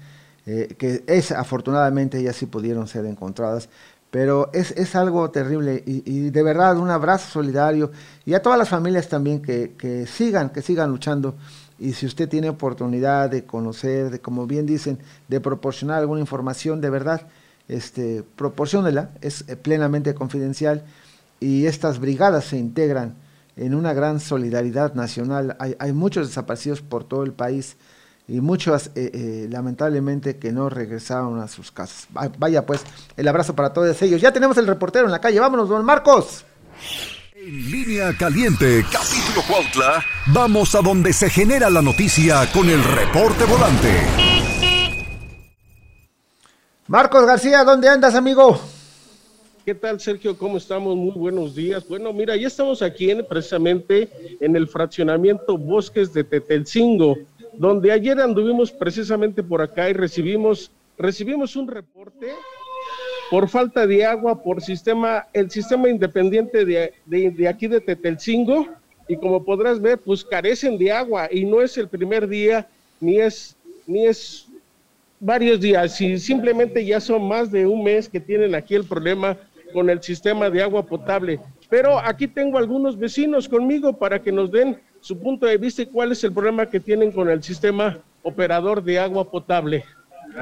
eh, 0.47 0.73
que 0.79 1.03
es, 1.05 1.31
afortunadamente 1.31 2.17
ellas 2.17 2.37
sí 2.37 2.47
pudieron 2.47 2.87
ser 2.87 3.05
encontradas, 3.05 3.69
pero 4.11 4.49
es, 4.53 4.71
es 4.71 4.93
algo 4.95 5.31
terrible 5.31 5.81
y, 5.85 6.29
de 6.29 6.43
verdad 6.43 6.77
un 6.77 6.89
abrazo 6.89 7.31
solidario 7.31 7.91
y 8.25 8.33
a 8.33 8.41
todas 8.41 8.59
las 8.59 8.67
familias 8.67 9.07
también 9.07 9.41
que, 9.41 9.73
que, 9.77 10.05
sigan, 10.05 10.49
que 10.49 10.61
sigan 10.61 10.91
luchando. 10.91 11.35
Y 11.79 11.93
si 11.93 12.05
usted 12.05 12.29
tiene 12.29 12.49
oportunidad 12.49 13.29
de 13.29 13.45
conocer, 13.45 14.11
de 14.11 14.19
como 14.19 14.45
bien 14.45 14.67
dicen, 14.67 14.99
de 15.29 15.39
proporcionar 15.39 15.99
alguna 15.99 16.19
información, 16.19 16.79
de 16.79 16.89
verdad, 16.91 17.27
este, 17.69 18.23
proporciónela, 18.35 19.11
es 19.21 19.45
eh, 19.47 19.55
plenamente 19.55 20.13
confidencial 20.13 20.83
y 21.39 21.65
estas 21.65 21.99
brigadas 21.99 22.45
se 22.45 22.57
integran 22.57 23.15
en 23.55 23.73
una 23.73 23.93
gran 23.93 24.19
solidaridad 24.19 24.93
nacional. 24.93 25.55
Hay, 25.57 25.75
hay 25.79 25.93
muchos 25.93 26.27
desaparecidos 26.27 26.81
por 26.81 27.05
todo 27.05 27.23
el 27.23 27.31
país 27.31 27.77
y 28.27 28.39
muchos 28.39 28.87
eh, 28.95 29.11
eh, 29.13 29.47
lamentablemente 29.49 30.37
que 30.37 30.51
no 30.51 30.69
regresaron 30.69 31.39
a 31.39 31.47
sus 31.47 31.71
casas. 31.71 32.07
Vaya 32.37 32.65
pues, 32.65 32.81
el 33.17 33.27
abrazo 33.27 33.55
para 33.55 33.73
todos 33.73 34.01
ellos. 34.01 34.21
Ya 34.21 34.31
tenemos 34.31 34.57
el 34.57 34.67
reportero 34.67 35.05
en 35.05 35.11
la 35.11 35.19
calle, 35.19 35.39
vámonos, 35.39 35.69
don 35.69 35.83
Marcos. 35.83 36.45
En 37.35 37.71
línea 37.71 38.15
caliente, 38.17 38.85
capítulo 38.91 39.41
Cuautla, 39.47 40.03
vamos 40.27 40.75
a 40.75 40.81
donde 40.81 41.11
se 41.11 41.29
genera 41.29 41.69
la 41.69 41.81
noticia 41.81 42.49
con 42.51 42.69
el 42.69 42.83
reporte 42.83 43.45
volante. 43.45 43.89
Marcos 46.87 47.25
García, 47.25 47.63
¿dónde 47.63 47.89
andas, 47.89 48.15
amigo? 48.15 48.59
¿Qué 49.65 49.75
tal, 49.75 49.99
Sergio? 49.99 50.37
¿Cómo 50.37 50.57
estamos? 50.57 50.95
Muy 50.95 51.11
buenos 51.11 51.55
días. 51.55 51.87
Bueno, 51.87 52.11
mira, 52.11 52.35
ya 52.35 52.47
estamos 52.47 52.81
aquí 52.81 53.11
en, 53.11 53.23
precisamente 53.25 54.09
en 54.39 54.55
el 54.55 54.67
fraccionamiento 54.67 55.57
Bosques 55.57 56.13
de 56.13 56.23
Tetelcingo 56.23 57.15
donde 57.53 57.91
ayer 57.91 58.19
anduvimos 58.19 58.71
precisamente 58.71 59.43
por 59.43 59.61
acá 59.61 59.89
y 59.89 59.93
recibimos, 59.93 60.71
recibimos 60.97 61.55
un 61.55 61.67
reporte 61.67 62.27
por 63.29 63.47
falta 63.47 63.87
de 63.87 64.05
agua 64.05 64.43
por 64.43 64.61
sistema, 64.61 65.25
el 65.31 65.49
sistema 65.49 65.87
independiente 65.87 66.65
de, 66.65 66.93
de, 67.05 67.47
aquí 67.47 67.67
de 67.67 67.79
Tetelcingo, 67.79 68.67
y 69.07 69.15
como 69.15 69.43
podrás 69.43 69.81
ver, 69.81 69.97
pues 69.97 70.23
carecen 70.23 70.77
de 70.77 70.91
agua, 70.91 71.29
y 71.31 71.45
no 71.45 71.61
es 71.61 71.77
el 71.77 71.87
primer 71.87 72.27
día, 72.27 72.67
ni 72.99 73.19
es, 73.19 73.55
ni 73.87 74.05
es 74.05 74.47
varios 75.19 75.61
días, 75.61 75.99
y 76.01 76.17
simplemente 76.19 76.85
ya 76.85 76.99
son 76.99 77.25
más 77.25 77.51
de 77.51 77.65
un 77.65 77.83
mes 77.83 78.09
que 78.09 78.19
tienen 78.19 78.53
aquí 78.53 78.75
el 78.75 78.83
problema 78.83 79.37
con 79.71 79.89
el 79.89 80.03
sistema 80.03 80.49
de 80.49 80.61
agua 80.61 80.85
potable. 80.85 81.39
Pero 81.69 81.99
aquí 81.99 82.27
tengo 82.27 82.57
algunos 82.57 82.99
vecinos 82.99 83.47
conmigo 83.47 83.93
para 83.93 84.21
que 84.21 84.33
nos 84.33 84.51
den 84.51 84.77
su 85.01 85.19
punto 85.19 85.45
de 85.45 85.57
vista 85.57 85.81
y 85.81 85.87
cuál 85.87 86.11
es 86.11 86.23
el 86.23 86.31
problema 86.31 86.67
que 86.67 86.79
tienen 86.79 87.11
con 87.11 87.29
el 87.29 87.43
sistema 87.43 87.97
operador 88.23 88.83
de 88.83 88.99
agua 88.99 89.29
potable. 89.29 89.83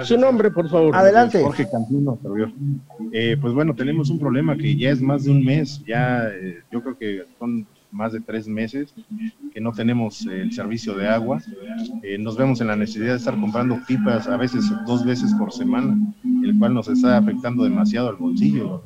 Su 0.03 0.17
nombre, 0.17 0.51
por 0.51 0.69
favor. 0.69 0.95
Adelante. 0.95 1.41
Jorge 1.41 1.67
Cantino, 1.69 2.19
eh, 3.11 3.37
pues 3.41 3.53
bueno, 3.53 3.73
tenemos 3.73 4.09
un 4.11 4.19
problema 4.19 4.55
que 4.55 4.75
ya 4.75 4.91
es 4.91 5.01
más 5.01 5.23
de 5.23 5.31
un 5.31 5.43
mes, 5.43 5.83
ya 5.87 6.27
eh, 6.29 6.59
yo 6.71 6.83
creo 6.83 6.97
que 6.97 7.23
son 7.39 7.65
más 7.91 8.13
de 8.13 8.19
tres 8.19 8.47
meses 8.47 8.93
que 9.51 9.59
no 9.59 9.71
tenemos 9.71 10.23
el 10.27 10.51
servicio 10.51 10.93
de 10.93 11.07
agua. 11.07 11.41
Eh, 12.03 12.19
nos 12.19 12.37
vemos 12.37 12.61
en 12.61 12.67
la 12.67 12.75
necesidad 12.75 13.13
de 13.13 13.17
estar 13.17 13.39
comprando 13.39 13.79
pipas 13.87 14.27
a 14.27 14.37
veces 14.37 14.65
dos 14.85 15.03
veces 15.03 15.33
por 15.33 15.51
semana, 15.51 15.97
el 16.43 16.55
cual 16.59 16.75
nos 16.75 16.87
está 16.87 17.17
afectando 17.17 17.63
demasiado 17.63 18.09
al 18.09 18.17
bolsillo 18.17 18.83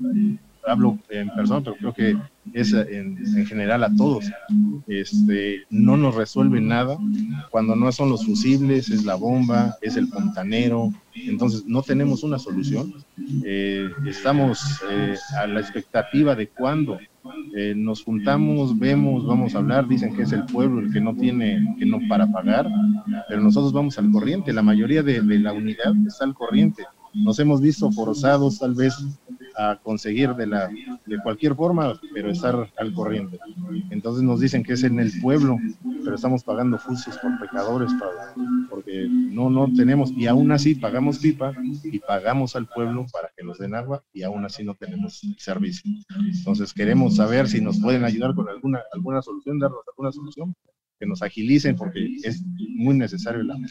hablo 0.66 0.98
en 1.10 1.30
persona, 1.30 1.62
pero 1.62 1.76
creo 1.76 1.94
que 1.94 2.18
es 2.54 2.74
en, 2.74 3.18
general 3.46 3.84
a 3.84 3.96
todos. 3.96 4.26
Este, 4.88 5.64
no 5.70 5.98
nos 5.98 6.16
resuelve 6.16 6.62
nada 6.62 6.98
cuando 7.50 7.76
no 7.76 7.92
son 7.92 8.10
los 8.10 8.26
fusibles, 8.26 8.90
es 8.90 9.06
la 9.06 9.16
bomba, 9.16 9.76
es 9.82 9.96
el 9.96 10.08
fontanero. 10.08 10.92
Entonces, 11.16 11.66
no 11.66 11.82
tenemos 11.82 12.24
una 12.24 12.40
solución. 12.40 12.94
Eh, 13.46 13.90
estamos 14.06 14.82
eh, 14.90 15.16
a 15.38 15.48
la 15.48 15.60
expectativa 15.60 16.36
de 16.36 16.48
cuándo 16.48 16.98
eh, 17.56 17.74
nos 17.76 18.04
juntamos, 18.04 18.78
vemos, 18.78 19.26
vamos 19.26 19.56
a 19.56 19.60
hablar, 19.60 19.88
dicen 19.88 20.16
que 20.16 20.24
es 20.24 20.32
el 20.34 20.46
pueblo 20.46 20.82
el 20.82 20.92
que 20.92 21.00
no 21.00 21.16
tiene, 21.16 21.76
que 21.80 21.86
no 21.86 22.00
para 22.10 22.30
pagar, 22.30 22.68
pero 23.30 23.42
nosotros 23.42 23.72
vamos 23.72 23.98
al 23.98 24.12
corriente, 24.12 24.52
la 24.52 24.62
mayoría 24.62 25.04
de, 25.04 25.22
de 25.22 25.40
la 25.40 25.54
unidad 25.54 25.94
está 26.06 26.26
al 26.26 26.34
corriente. 26.34 26.84
Nos 27.14 27.40
hemos 27.40 27.62
visto 27.62 27.92
forzados 27.92 28.60
tal 28.60 28.74
vez 28.74 28.96
a 29.56 29.80
conseguir 29.82 30.34
de, 30.36 30.48
la, 30.48 30.70
de 31.06 31.18
cualquier 31.24 31.56
forma, 31.56 32.00
pero 32.14 32.30
estar 32.30 32.72
al 32.78 32.94
corriente. 32.94 33.40
Entonces 33.90 34.24
nos 34.24 34.40
dicen 34.40 34.64
que 34.64 34.74
es 34.74 34.84
en 34.84 35.00
el 35.00 35.12
pueblo, 35.22 35.58
pero 36.04 36.16
estamos 36.16 36.44
pagando 36.44 36.78
fusos 36.78 37.18
por 37.18 37.40
pecadores, 37.40 37.92
porque 38.70 39.08
no, 39.10 39.50
no 39.50 39.72
tenemos, 39.74 40.12
y 40.12 40.28
aún 40.28 40.52
así 40.52 40.76
pagamos 40.76 41.20
pipa 41.20 41.54
y 41.84 42.00
pagamos 42.00 42.56
al 42.56 42.68
pueblo 42.68 43.06
para 43.12 43.30
que 43.36 43.44
nos 43.44 43.58
den 43.58 43.76
agua 43.76 44.04
y 44.14 44.24
aún 44.24 44.46
así 44.46 44.64
no 44.64 44.76
tenemos 44.76 45.22
servicio. 45.38 45.92
Entonces 46.38 46.74
queremos 46.74 47.16
saber 47.16 47.48
si 47.48 47.62
nos 47.62 47.80
pueden 47.80 48.04
ayudar 48.04 48.34
con 48.36 48.50
alguna, 48.50 48.82
alguna 48.92 49.22
solución, 49.22 49.60
darnos 49.60 49.82
alguna 49.88 50.12
solución, 50.12 50.56
que 51.00 51.06
nos 51.06 51.22
agilicen 51.22 51.76
porque 51.76 52.18
es 52.24 52.44
muy 52.76 52.96
necesario 52.96 53.42
el 53.42 53.52
agua. 53.52 53.68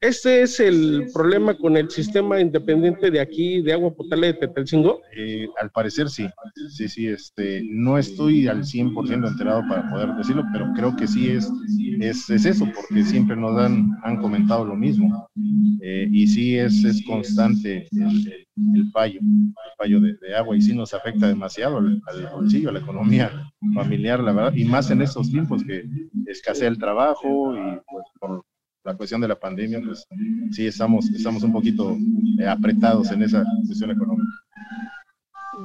¿Este 0.00 0.42
es 0.42 0.60
el 0.60 1.06
problema 1.12 1.56
con 1.56 1.76
el 1.76 1.90
sistema 1.90 2.40
independiente 2.40 3.10
de 3.10 3.20
aquí 3.20 3.62
de 3.62 3.72
agua 3.72 3.92
potable 3.92 4.28
de 4.28 4.34
Tetelcingo? 4.34 5.00
Eh, 5.16 5.48
al 5.60 5.70
parecer 5.70 6.08
sí, 6.08 6.28
sí, 6.70 6.88
sí, 6.88 7.08
este, 7.08 7.62
no 7.68 7.98
estoy 7.98 8.46
al 8.46 8.62
100% 8.62 9.28
enterado 9.28 9.62
para 9.68 9.90
poder 9.90 10.14
decirlo, 10.14 10.44
pero 10.52 10.72
creo 10.76 10.94
que 10.94 11.08
sí 11.08 11.30
es, 11.30 11.50
es, 12.00 12.30
eso, 12.46 12.64
porque 12.66 13.02
siempre 13.02 13.34
nos 13.34 13.58
han, 13.58 13.90
han 14.04 14.18
comentado 14.18 14.64
lo 14.64 14.76
mismo. 14.76 15.28
Eh, 15.82 16.08
y 16.12 16.28
sí 16.28 16.56
es, 16.56 16.84
es 16.84 17.04
constante 17.04 17.88
el, 17.90 18.90
fallo, 18.92 19.18
el 19.20 19.52
fallo 19.76 20.00
de, 20.00 20.36
agua 20.36 20.56
y 20.56 20.60
sí 20.60 20.76
nos 20.76 20.94
afecta 20.94 21.26
demasiado 21.26 21.78
al, 21.78 22.00
bolsillo, 22.32 22.68
a 22.68 22.72
la 22.72 22.80
economía 22.80 23.30
familiar, 23.74 24.20
la 24.20 24.32
verdad, 24.32 24.54
y 24.54 24.64
más 24.64 24.90
en 24.92 25.02
estos 25.02 25.30
tiempos 25.30 25.64
que 25.64 25.84
escasea 26.26 26.68
el 26.68 26.78
trabajo 26.78 27.54
y 27.56 27.80
pues, 27.90 28.04
por 28.20 28.44
la 28.88 28.96
cuestión 28.96 29.20
de 29.20 29.28
la 29.28 29.38
pandemia, 29.38 29.80
pues 29.84 30.06
sí 30.50 30.66
estamos, 30.66 31.10
estamos 31.10 31.42
un 31.42 31.52
poquito 31.52 31.94
eh, 32.40 32.48
apretados 32.48 33.10
en 33.10 33.22
esa 33.22 33.44
cuestión 33.66 33.90
económica. 33.90 34.32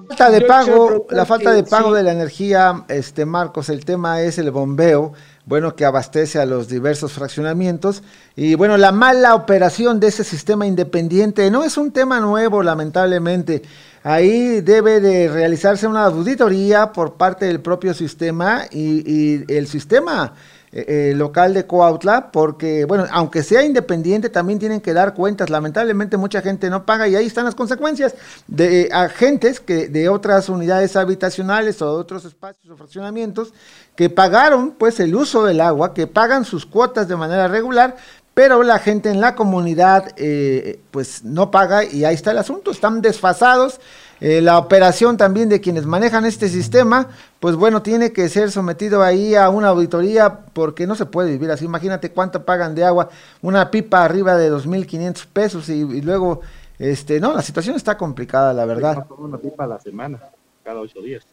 Falta 0.09 0.29
de 0.29 0.41
pago, 0.41 1.07
la 1.11 1.25
falta 1.25 1.51
de 1.51 1.63
pago 1.63 1.93
de 1.93 2.03
la 2.03 2.11
energía, 2.11 2.83
este 2.89 3.25
Marcos, 3.25 3.69
el 3.69 3.85
tema 3.85 4.21
es 4.21 4.37
el 4.39 4.51
bombeo, 4.51 5.13
bueno, 5.45 5.75
que 5.75 5.85
abastece 5.85 6.39
a 6.39 6.45
los 6.45 6.67
diversos 6.67 7.13
fraccionamientos 7.13 8.03
y 8.35 8.55
bueno, 8.55 8.75
la 8.77 8.91
mala 8.91 9.35
operación 9.35 9.99
de 9.99 10.07
ese 10.07 10.23
sistema 10.23 10.65
independiente 10.65 11.49
no 11.51 11.63
es 11.63 11.77
un 11.77 11.91
tema 11.91 12.19
nuevo, 12.19 12.61
lamentablemente. 12.63 13.61
Ahí 14.03 14.59
debe 14.61 14.99
de 14.99 15.29
realizarse 15.29 15.87
una 15.87 16.05
auditoría 16.05 16.91
por 16.91 17.13
parte 17.13 17.45
del 17.45 17.61
propio 17.61 17.93
sistema 17.93 18.63
y, 18.71 19.03
y 19.09 19.45
el 19.47 19.67
sistema 19.67 20.33
eh, 20.75 21.11
eh, 21.11 21.13
local 21.15 21.53
de 21.53 21.67
Coautla, 21.67 22.31
porque, 22.31 22.85
bueno, 22.85 23.05
aunque 23.11 23.43
sea 23.43 23.61
independiente, 23.61 24.29
también 24.29 24.57
tienen 24.57 24.81
que 24.81 24.91
dar 24.91 25.13
cuentas. 25.13 25.51
Lamentablemente 25.51 26.17
mucha 26.17 26.41
gente 26.41 26.67
no 26.71 26.83
paga 26.83 27.07
y 27.07 27.15
ahí 27.15 27.27
están 27.27 27.45
las 27.45 27.53
consecuencias 27.53 28.15
de 28.47 28.89
agentes 28.91 29.59
que 29.59 29.87
de 29.87 30.09
otras 30.09 30.49
unidades 30.49 30.95
habitacionales 30.95 31.79
o 31.83 31.93
de 31.93 32.01
otros 32.01 32.25
espacios 32.25 32.71
o 32.71 32.75
fraccionamientos 32.75 33.53
que 33.95 34.09
pagaron 34.09 34.71
pues 34.71 34.99
el 34.99 35.13
uso 35.15 35.45
del 35.45 35.61
agua, 35.61 35.93
que 35.93 36.07
pagan 36.07 36.43
sus 36.43 36.65
cuotas 36.65 37.07
de 37.07 37.17
manera 37.17 37.47
regular, 37.47 37.95
pero 38.33 38.63
la 38.63 38.79
gente 38.79 39.11
en 39.11 39.21
la 39.21 39.35
comunidad 39.35 40.07
eh, 40.17 40.79
pues 40.89 41.23
no 41.23 41.51
paga 41.51 41.83
y 41.83 42.03
ahí 42.03 42.15
está 42.15 42.31
el 42.31 42.39
asunto, 42.39 42.71
están 42.71 42.99
desfasados 43.01 43.79
eh, 44.23 44.39
la 44.39 44.57
operación 44.57 45.17
también 45.17 45.49
de 45.49 45.59
quienes 45.59 45.85
manejan 45.85 46.23
este 46.23 46.47
sistema, 46.47 47.09
pues 47.41 47.57
bueno, 47.57 47.81
tiene 47.81 48.13
que 48.13 48.29
ser 48.29 48.51
sometido 48.51 49.03
ahí 49.03 49.35
a 49.35 49.49
una 49.49 49.67
auditoría 49.67 50.45
porque 50.53 50.87
no 50.87 50.95
se 50.95 51.05
puede 51.05 51.31
vivir 51.31 51.51
así. 51.51 51.65
Imagínate 51.65 52.09
cuánto 52.09 52.45
pagan 52.45 52.73
de 52.73 52.85
agua, 52.85 53.09
una 53.41 53.69
pipa 53.69 54.05
arriba 54.05 54.37
de 54.37 54.49
2.500 54.49 55.25
pesos 55.25 55.67
y, 55.67 55.81
y, 55.81 56.01
luego, 56.01 56.39
este, 56.79 57.19
no, 57.19 57.33
la 57.33 57.41
situación 57.41 57.75
está 57.75 57.97
complicada, 57.97 58.53
la 58.53 58.63
verdad. 58.63 59.05
Una 59.17 59.37
pipa 59.37 59.65
a 59.65 59.67
la 59.67 59.79
semana, 59.81 60.21
cada 60.63 60.79
ocho 60.79 61.01
días. 61.01 61.27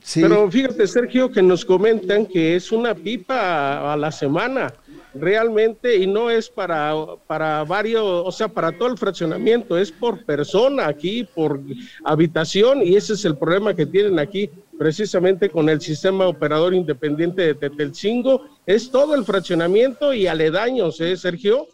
Sí. 0.00 0.22
Pero 0.22 0.50
fíjate, 0.50 0.86
Sergio, 0.86 1.30
que 1.30 1.42
nos 1.42 1.66
comentan 1.66 2.24
que 2.24 2.56
es 2.56 2.72
una 2.72 2.94
pipa 2.94 3.92
a 3.92 3.94
la 3.94 4.10
semana 4.10 4.72
realmente 5.14 5.96
y 5.96 6.06
no 6.06 6.30
es 6.30 6.48
para, 6.48 6.94
para 7.26 7.64
varios, 7.64 8.02
o 8.04 8.32
sea, 8.32 8.48
para 8.48 8.72
todo 8.76 8.88
el 8.88 8.98
fraccionamiento, 8.98 9.76
es 9.76 9.92
por 9.92 10.24
persona 10.24 10.86
aquí, 10.86 11.24
por 11.34 11.60
habitación 12.04 12.82
y 12.82 12.96
ese 12.96 13.14
es 13.14 13.24
el 13.24 13.36
problema 13.36 13.74
que 13.74 13.86
tienen 13.86 14.18
aquí 14.18 14.50
precisamente 14.78 15.50
con 15.50 15.68
el 15.68 15.80
sistema 15.80 16.26
operador 16.26 16.74
independiente 16.74 17.42
de 17.42 17.54
Tetelcingo, 17.54 18.42
es 18.66 18.90
todo 18.90 19.14
el 19.14 19.24
fraccionamiento 19.24 20.12
y 20.12 20.26
aledaños, 20.26 21.00
¿eh, 21.00 21.16
Sergio? 21.16 21.68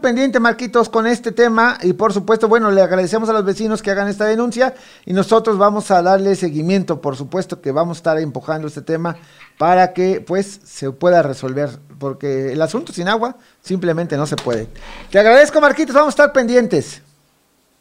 pendiente, 0.00 0.38
Marquitos, 0.38 0.88
con 0.88 1.06
este 1.06 1.32
tema 1.32 1.78
y 1.82 1.92
por 1.92 2.12
supuesto, 2.12 2.48
bueno, 2.48 2.70
le 2.70 2.82
agradecemos 2.82 3.28
a 3.28 3.32
los 3.32 3.44
vecinos 3.44 3.82
que 3.82 3.90
hagan 3.90 4.08
esta 4.08 4.24
denuncia 4.24 4.74
y 5.04 5.12
nosotros 5.12 5.58
vamos 5.58 5.90
a 5.90 6.02
darle 6.02 6.34
seguimiento, 6.36 7.00
por 7.00 7.16
supuesto 7.16 7.60
que 7.60 7.72
vamos 7.72 7.96
a 7.96 8.00
estar 8.00 8.18
empujando 8.18 8.68
este 8.68 8.82
tema 8.82 9.16
para 9.58 9.92
que 9.92 10.20
pues 10.20 10.60
se 10.64 10.90
pueda 10.92 11.22
resolver, 11.22 11.70
porque 11.98 12.52
el 12.52 12.62
asunto 12.62 12.92
sin 12.92 13.08
agua 13.08 13.36
simplemente 13.60 14.16
no 14.16 14.26
se 14.26 14.36
puede. 14.36 14.68
Te 15.10 15.18
agradezco, 15.18 15.60
Marquitos, 15.60 15.94
vamos 15.94 16.08
a 16.08 16.16
estar 16.16 16.32
pendientes. 16.32 17.02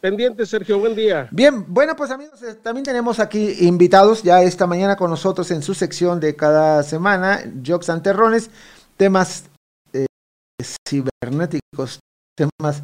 Pendientes, 0.02 0.50
Sergio, 0.50 0.80
buen 0.80 0.96
día. 0.96 1.28
Bien, 1.32 1.66
bueno, 1.68 1.96
pues 1.96 2.12
amigos, 2.12 2.42
eh, 2.44 2.56
también 2.56 2.84
tenemos 2.84 3.20
aquí 3.20 3.66
invitados 3.66 4.22
ya 4.22 4.42
esta 4.42 4.68
mañana 4.68 4.96
con 4.96 5.10
nosotros 5.10 5.50
en 5.52 5.62
su 5.62 5.74
sección 5.74 6.20
de 6.20 6.36
cada 6.36 6.84
semana, 6.84 7.42
Jox 7.66 7.90
Anterrones, 7.90 8.50
temas 8.96 9.46
eh, 9.94 10.06
cibernéticos, 10.88 12.00
temas 12.36 12.82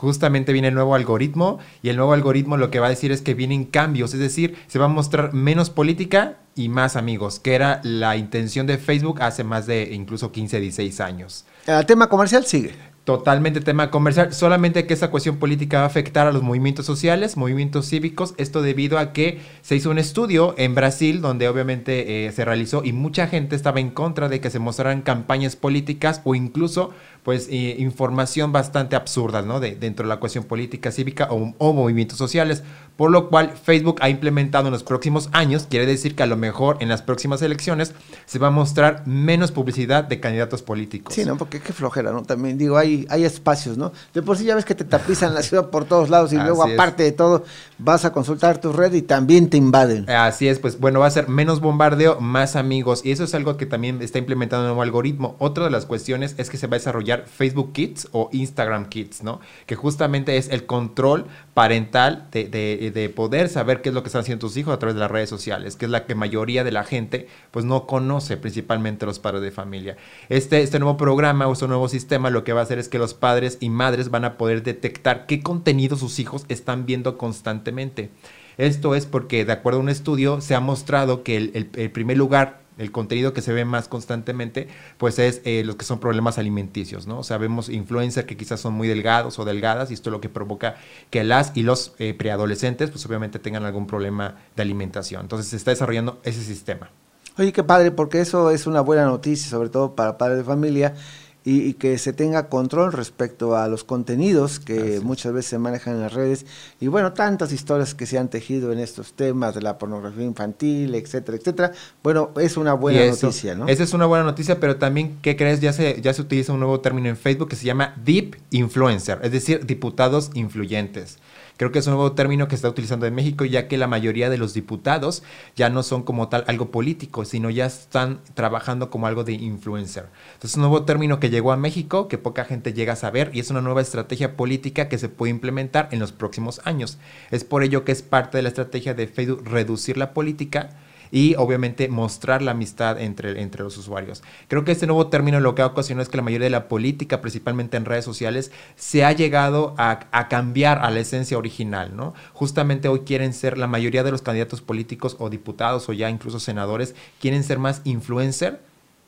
justamente 0.00 0.54
viene 0.54 0.68
el 0.68 0.74
nuevo 0.74 0.94
algoritmo 0.94 1.58
y 1.82 1.90
el 1.90 1.96
nuevo 1.96 2.14
algoritmo 2.14 2.56
lo 2.56 2.70
que 2.70 2.80
va 2.80 2.86
a 2.86 2.90
decir 2.90 3.12
es 3.12 3.20
que 3.20 3.34
vienen 3.34 3.64
cambios, 3.64 4.14
es 4.14 4.20
decir, 4.20 4.56
se 4.66 4.78
va 4.78 4.86
a 4.86 4.88
mostrar 4.88 5.34
menos 5.34 5.68
política 5.68 6.38
y 6.54 6.70
más 6.70 6.96
amigos, 6.96 7.38
que 7.38 7.54
era 7.54 7.80
la 7.84 8.16
intención 8.16 8.66
de 8.66 8.78
Facebook 8.78 9.20
hace 9.20 9.44
más 9.44 9.66
de 9.66 9.90
incluso 9.92 10.32
15, 10.32 10.58
16 10.58 11.00
años. 11.00 11.44
El 11.66 11.84
tema 11.84 12.08
comercial 12.08 12.46
sigue. 12.46 12.72
Totalmente 13.04 13.60
tema 13.60 13.90
comercial, 13.90 14.32
solamente 14.32 14.86
que 14.86 14.94
esa 14.94 15.10
cuestión 15.10 15.38
política 15.38 15.78
va 15.78 15.84
a 15.84 15.86
afectar 15.86 16.26
a 16.26 16.32
los 16.32 16.42
movimientos 16.42 16.86
sociales, 16.86 17.36
movimientos 17.36 17.88
cívicos, 17.88 18.34
esto 18.36 18.62
debido 18.62 18.98
a 18.98 19.12
que 19.12 19.40
se 19.62 19.74
hizo 19.74 19.90
un 19.90 19.98
estudio 19.98 20.54
en 20.58 20.74
Brasil 20.74 21.20
donde 21.20 21.48
obviamente 21.48 22.26
eh, 22.26 22.32
se 22.32 22.44
realizó 22.44 22.84
y 22.84 22.92
mucha 22.92 23.26
gente 23.26 23.56
estaba 23.56 23.80
en 23.80 23.90
contra 23.90 24.28
de 24.28 24.40
que 24.40 24.50
se 24.50 24.58
mostraran 24.58 25.00
campañas 25.02 25.56
políticas 25.56 26.20
o 26.24 26.34
incluso 26.34 26.90
pues 27.22 27.48
eh, 27.50 27.76
información 27.78 28.52
bastante 28.52 28.96
absurda, 28.96 29.42
¿no? 29.42 29.60
De, 29.60 29.74
dentro 29.74 30.04
de 30.04 30.08
la 30.08 30.20
cuestión 30.20 30.44
política, 30.44 30.90
cívica 30.90 31.28
o, 31.30 31.72
movimientos 31.72 32.18
sociales, 32.18 32.62
por 32.96 33.10
lo 33.10 33.28
cual 33.28 33.52
Facebook 33.62 33.96
ha 34.00 34.08
implementado 34.08 34.66
en 34.66 34.72
los 34.72 34.82
próximos 34.82 35.28
años, 35.32 35.66
quiere 35.68 35.86
decir 35.86 36.14
que 36.14 36.22
a 36.22 36.26
lo 36.26 36.36
mejor 36.36 36.76
en 36.80 36.88
las 36.88 37.02
próximas 37.02 37.40
elecciones 37.42 37.94
se 38.26 38.38
va 38.38 38.48
a 38.48 38.50
mostrar 38.50 39.06
menos 39.06 39.52
publicidad 39.52 40.04
de 40.04 40.20
candidatos 40.20 40.62
políticos. 40.62 41.14
Sí, 41.14 41.24
no, 41.24 41.36
porque 41.36 41.60
qué 41.60 41.72
flojera, 41.72 42.12
¿no? 42.12 42.22
También 42.22 42.58
digo, 42.58 42.76
hay 42.76 43.00
hay, 43.08 43.24
espacios, 43.24 43.76
¿no? 43.76 43.92
De 44.12 44.22
por 44.22 44.36
sí 44.36 44.44
ya 44.44 44.54
ves 44.54 44.64
que 44.64 44.74
te 44.74 44.84
tapizan 44.84 45.34
la 45.34 45.42
ciudad 45.42 45.70
por 45.70 45.84
todos 45.84 46.10
lados 46.10 46.32
y 46.32 46.36
luego 46.36 46.66
es. 46.66 46.74
aparte 46.74 47.02
de 47.02 47.12
todo 47.12 47.44
vas 47.78 48.04
a 48.04 48.12
consultar 48.12 48.60
tu 48.60 48.72
red 48.72 48.92
y 48.92 49.02
también 49.02 49.48
te 49.50 49.56
invaden. 49.56 50.08
Así 50.10 50.48
es, 50.48 50.58
pues 50.58 50.78
bueno, 50.78 51.00
va 51.00 51.06
a 51.06 51.10
ser 51.10 51.28
menos 51.28 51.60
bombardeo, 51.60 52.20
más 52.20 52.56
amigos. 52.56 53.02
Y 53.04 53.12
eso 53.12 53.24
es 53.24 53.34
algo 53.34 53.56
que 53.56 53.66
también 53.66 54.02
está 54.02 54.18
implementando 54.18 54.62
un 54.62 54.68
nuevo 54.68 54.82
algoritmo. 54.82 55.36
Otra 55.38 55.64
de 55.64 55.70
las 55.70 55.86
cuestiones 55.86 56.34
es 56.38 56.50
que 56.50 56.56
se 56.56 56.66
va 56.66 56.76
a 56.76 56.78
desarrollar 56.78 57.09
Facebook 57.18 57.72
Kids 57.72 58.08
o 58.12 58.28
Instagram 58.32 58.88
Kids, 58.88 59.22
¿no? 59.22 59.40
Que 59.66 59.76
justamente 59.76 60.36
es 60.36 60.48
el 60.48 60.66
control 60.66 61.26
parental 61.54 62.28
de, 62.32 62.44
de- 62.48 62.90
de 62.90 63.08
poder 63.10 63.48
saber 63.48 63.82
qué 63.82 63.90
es 63.90 63.94
lo 63.94 64.02
que 64.02 64.08
están 64.08 64.20
haciendo 64.22 64.46
tus 64.46 64.56
hijos 64.56 64.72
a 64.74 64.78
través 64.78 64.94
de 64.94 65.00
las 65.00 65.10
redes 65.10 65.28
sociales, 65.28 65.76
que 65.76 65.84
es 65.84 65.90
la 65.90 66.06
que 66.06 66.14
mayoría 66.14 66.64
de 66.64 66.72
la 66.72 66.84
gente 66.84 67.28
pues 67.50 67.64
no 67.64 67.86
conoce, 67.86 68.36
principalmente 68.36 69.06
los 69.06 69.18
padres 69.18 69.42
de 69.42 69.50
familia. 69.50 69.96
Este, 70.28 70.62
este 70.62 70.78
nuevo 70.78 70.96
programa 70.96 71.46
o 71.48 71.52
este 71.52 71.68
nuevo 71.68 71.88
sistema 71.88 72.30
lo 72.30 72.44
que 72.44 72.52
va 72.52 72.60
a 72.60 72.62
hacer 72.64 72.78
es 72.78 72.88
que 72.88 72.98
los 72.98 73.14
padres 73.14 73.58
y 73.60 73.68
madres 73.70 74.10
van 74.10 74.24
a 74.24 74.38
poder 74.38 74.62
detectar 74.62 75.26
qué 75.26 75.42
contenido 75.42 75.96
sus 75.96 76.18
hijos 76.18 76.44
están 76.48 76.86
viendo 76.86 77.18
constantemente. 77.18 78.10
Esto 78.58 78.94
es 78.94 79.06
porque, 79.06 79.44
de 79.44 79.52
acuerdo 79.52 79.78
a 79.80 79.82
un 79.82 79.88
estudio, 79.88 80.40
se 80.40 80.54
ha 80.54 80.60
mostrado 80.60 81.22
que 81.22 81.36
el 81.36 81.90
primer 81.92 82.18
lugar, 82.18 82.60
el 82.80 82.90
contenido 82.90 83.32
que 83.32 83.42
se 83.42 83.52
ve 83.52 83.64
más 83.64 83.88
constantemente, 83.88 84.68
pues 84.96 85.18
es 85.18 85.42
eh, 85.44 85.62
los 85.64 85.76
que 85.76 85.84
son 85.84 86.00
problemas 86.00 86.38
alimenticios, 86.38 87.06
¿no? 87.06 87.18
O 87.18 87.22
sea, 87.22 87.36
vemos 87.36 87.68
influencers 87.68 88.26
que 88.26 88.36
quizás 88.36 88.58
son 88.58 88.72
muy 88.72 88.88
delgados 88.88 89.38
o 89.38 89.44
delgadas 89.44 89.90
y 89.90 89.94
esto 89.94 90.08
es 90.10 90.12
lo 90.12 90.20
que 90.20 90.30
provoca 90.30 90.76
que 91.10 91.22
las 91.22 91.52
y 91.54 91.62
los 91.62 91.94
eh, 91.98 92.14
preadolescentes, 92.14 92.90
pues 92.90 93.04
obviamente 93.04 93.38
tengan 93.38 93.64
algún 93.64 93.86
problema 93.86 94.36
de 94.56 94.62
alimentación. 94.62 95.20
Entonces 95.22 95.48
se 95.48 95.56
está 95.56 95.70
desarrollando 95.70 96.20
ese 96.24 96.42
sistema. 96.42 96.90
Oye, 97.38 97.52
qué 97.52 97.62
padre, 97.62 97.90
porque 97.90 98.20
eso 98.20 98.50
es 98.50 98.66
una 98.66 98.80
buena 98.80 99.04
noticia, 99.04 99.48
sobre 99.48 99.68
todo 99.68 99.94
para 99.94 100.18
padres 100.18 100.38
de 100.38 100.44
familia, 100.44 100.94
y, 101.44 101.62
y 101.62 101.74
que 101.74 101.96
se 101.98 102.12
tenga 102.12 102.48
control 102.48 102.92
respecto 102.92 103.56
a 103.56 103.66
los 103.68 103.84
contenidos 103.84 104.60
que 104.60 105.00
muchas 105.02 105.32
veces 105.32 105.50
se 105.50 105.58
manejan 105.58 105.94
en 105.94 106.02
las 106.02 106.12
redes. 106.12 106.44
Y 106.80 106.88
bueno, 106.88 107.12
tantas 107.12 107.52
historias 107.52 107.94
que 107.94 108.06
se 108.06 108.18
han 108.18 108.28
tejido 108.28 108.72
en 108.72 108.78
estos 108.78 109.12
temas 109.14 109.54
de 109.54 109.62
la 109.62 109.78
pornografía 109.78 110.24
infantil, 110.24 110.94
etcétera, 110.94 111.38
etcétera. 111.38 111.72
Bueno, 112.02 112.30
es 112.40 112.56
una 112.56 112.74
buena 112.74 113.02
eso- 113.04 113.26
noticia, 113.26 113.54
¿no? 113.54 113.66
Esa 113.68 113.82
es 113.82 113.92
una 113.94 114.06
buena 114.06 114.24
noticia, 114.24 114.60
pero 114.60 114.76
también, 114.76 115.18
¿qué 115.22 115.36
crees? 115.36 115.60
Ya 115.60 115.72
se, 115.72 116.00
ya 116.02 116.12
se 116.12 116.22
utiliza 116.22 116.52
un 116.52 116.60
nuevo 116.60 116.80
término 116.80 117.08
en 117.08 117.16
Facebook 117.16 117.48
que 117.48 117.56
se 117.56 117.64
llama 117.64 117.94
Deep 118.04 118.36
Influencer, 118.50 119.18
es 119.22 119.32
decir, 119.32 119.64
diputados 119.66 120.30
influyentes. 120.34 121.18
Creo 121.60 121.72
que 121.72 121.80
es 121.80 121.86
un 121.86 121.92
nuevo 121.92 122.12
término 122.12 122.48
que 122.48 122.54
está 122.54 122.70
utilizando 122.70 123.04
en 123.04 123.14
México, 123.14 123.44
ya 123.44 123.68
que 123.68 123.76
la 123.76 123.86
mayoría 123.86 124.30
de 124.30 124.38
los 124.38 124.54
diputados 124.54 125.22
ya 125.56 125.68
no 125.68 125.82
son 125.82 126.04
como 126.04 126.30
tal 126.30 126.42
algo 126.46 126.70
político, 126.70 127.26
sino 127.26 127.50
ya 127.50 127.66
están 127.66 128.20
trabajando 128.32 128.88
como 128.88 129.06
algo 129.06 129.24
de 129.24 129.34
influencer. 129.34 130.06
Entonces, 130.32 130.52
es 130.52 130.56
un 130.56 130.62
nuevo 130.62 130.86
término 130.86 131.20
que 131.20 131.28
llegó 131.28 131.52
a 131.52 131.58
México, 131.58 132.08
que 132.08 132.16
poca 132.16 132.46
gente 132.46 132.72
llega 132.72 132.94
a 132.94 132.96
saber, 132.96 133.30
y 133.34 133.40
es 133.40 133.50
una 133.50 133.60
nueva 133.60 133.82
estrategia 133.82 134.38
política 134.38 134.88
que 134.88 134.96
se 134.96 135.10
puede 135.10 135.32
implementar 135.32 135.90
en 135.92 135.98
los 135.98 136.12
próximos 136.12 136.62
años. 136.64 136.96
Es 137.30 137.44
por 137.44 137.62
ello 137.62 137.84
que 137.84 137.92
es 137.92 138.00
parte 138.00 138.38
de 138.38 138.42
la 138.42 138.48
estrategia 138.48 138.94
de 138.94 139.06
Facebook 139.06 139.46
reducir 139.46 139.98
la 139.98 140.14
política 140.14 140.70
y 141.12 141.34
obviamente 141.36 141.88
mostrar 141.88 142.42
la 142.42 142.52
amistad 142.52 143.00
entre, 143.00 143.40
entre 143.42 143.62
los 143.62 143.76
usuarios. 143.76 144.22
Creo 144.48 144.64
que 144.64 144.72
este 144.72 144.86
nuevo 144.86 145.08
término 145.08 145.40
lo 145.40 145.54
que 145.54 145.62
ha 145.62 145.66
ocasionado 145.66 146.02
es 146.02 146.08
que 146.08 146.16
la 146.16 146.22
mayoría 146.22 146.46
de 146.46 146.50
la 146.50 146.68
política, 146.68 147.20
principalmente 147.20 147.76
en 147.76 147.84
redes 147.84 148.04
sociales, 148.04 148.52
se 148.76 149.04
ha 149.04 149.12
llegado 149.12 149.74
a, 149.76 150.00
a 150.12 150.28
cambiar 150.28 150.78
a 150.78 150.90
la 150.90 151.00
esencia 151.00 151.38
original, 151.38 151.96
¿no? 151.96 152.14
Justamente 152.32 152.88
hoy 152.88 153.00
quieren 153.00 153.32
ser, 153.32 153.58
la 153.58 153.66
mayoría 153.66 154.04
de 154.04 154.12
los 154.12 154.22
candidatos 154.22 154.60
políticos 154.60 155.16
o 155.18 155.30
diputados 155.30 155.88
o 155.88 155.92
ya 155.92 156.10
incluso 156.10 156.40
senadores, 156.40 156.94
quieren 157.20 157.42
ser 157.44 157.58
más 157.58 157.80
influencer 157.84 158.60